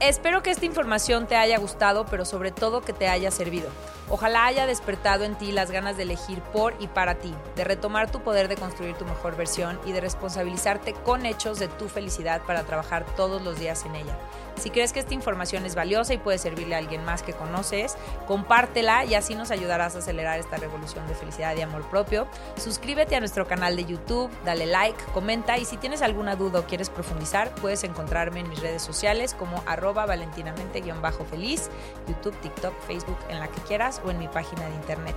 Espero 0.00 0.42
que 0.42 0.50
esta 0.50 0.64
información 0.64 1.26
te 1.26 1.36
haya 1.36 1.58
gustado, 1.58 2.06
pero 2.06 2.24
sobre 2.24 2.52
todo 2.52 2.80
que 2.80 2.94
te 2.94 3.06
haya 3.06 3.30
servido. 3.30 3.68
Ojalá 4.12 4.46
haya 4.46 4.66
despertado 4.66 5.22
en 5.22 5.36
ti 5.36 5.52
las 5.52 5.70
ganas 5.70 5.96
de 5.96 6.02
elegir 6.02 6.40
por 6.40 6.74
y 6.80 6.88
para 6.88 7.14
ti, 7.14 7.32
de 7.54 7.62
retomar 7.62 8.10
tu 8.10 8.22
poder 8.22 8.48
de 8.48 8.56
construir 8.56 8.96
tu 8.96 9.04
mejor 9.04 9.36
versión 9.36 9.78
y 9.86 9.92
de 9.92 10.00
responsabilizarte 10.00 10.94
con 10.94 11.26
hechos 11.26 11.60
de 11.60 11.68
tu 11.68 11.88
felicidad 11.88 12.42
para 12.44 12.64
trabajar 12.64 13.06
todos 13.16 13.40
los 13.40 13.60
días 13.60 13.84
en 13.86 13.94
ella. 13.94 14.18
Si 14.56 14.70
crees 14.70 14.92
que 14.92 15.00
esta 15.00 15.14
información 15.14 15.64
es 15.64 15.74
valiosa 15.74 16.12
y 16.12 16.18
puede 16.18 16.36
servirle 16.36 16.74
a 16.74 16.78
alguien 16.78 17.04
más 17.04 17.22
que 17.22 17.32
conoces, 17.32 17.96
compártela 18.26 19.04
y 19.04 19.14
así 19.14 19.34
nos 19.34 19.50
ayudarás 19.50 19.94
a 19.94 20.00
acelerar 20.00 20.38
esta 20.38 20.56
revolución 20.56 21.06
de 21.06 21.14
felicidad 21.14 21.56
y 21.56 21.62
amor 21.62 21.82
propio. 21.84 22.26
Suscríbete 22.56 23.16
a 23.16 23.20
nuestro 23.20 23.46
canal 23.46 23.76
de 23.76 23.84
YouTube, 23.84 24.30
dale 24.44 24.66
like, 24.66 25.02
comenta 25.14 25.56
y 25.56 25.64
si 25.64 25.76
tienes 25.76 26.02
alguna 26.02 26.36
duda 26.36 26.60
o 26.60 26.64
quieres 26.64 26.90
profundizar, 26.90 27.54
puedes 27.54 27.84
encontrarme 27.84 28.40
en 28.40 28.48
mis 28.48 28.60
redes 28.60 28.82
sociales 28.82 29.34
como 29.34 29.62
arroba 29.66 30.04
valentinamente-feliz, 30.04 31.70
YouTube, 32.08 32.38
TikTok, 32.40 32.74
Facebook, 32.86 33.18
en 33.28 33.38
la 33.40 33.48
que 33.48 33.60
quieras 33.62 33.99
o 34.04 34.10
en 34.10 34.18
mi 34.18 34.28
página 34.28 34.66
de 34.68 34.74
internet. 34.74 35.16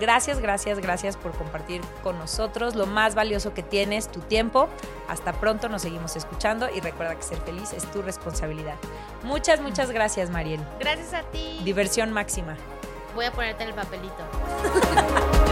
Gracias, 0.00 0.40
gracias, 0.40 0.78
gracias 0.78 1.16
por 1.16 1.32
compartir 1.32 1.80
con 2.02 2.18
nosotros 2.18 2.74
lo 2.74 2.86
más 2.86 3.14
valioso 3.14 3.54
que 3.54 3.62
tienes, 3.62 4.08
tu 4.08 4.20
tiempo. 4.20 4.68
Hasta 5.08 5.32
pronto, 5.32 5.68
nos 5.68 5.82
seguimos 5.82 6.16
escuchando 6.16 6.68
y 6.74 6.80
recuerda 6.80 7.14
que 7.14 7.22
ser 7.22 7.38
feliz 7.38 7.72
es 7.72 7.90
tu 7.90 8.02
responsabilidad. 8.02 8.76
Muchas, 9.22 9.60
muchas 9.60 9.90
gracias, 9.90 10.28
Mariel. 10.30 10.60
Gracias 10.80 11.14
a 11.14 11.22
ti. 11.22 11.60
Diversión 11.64 12.12
máxima. 12.12 12.56
Voy 13.14 13.24
a 13.24 13.32
ponerte 13.32 13.62
en 13.62 13.70
el 13.70 13.74
papelito. 13.74 14.14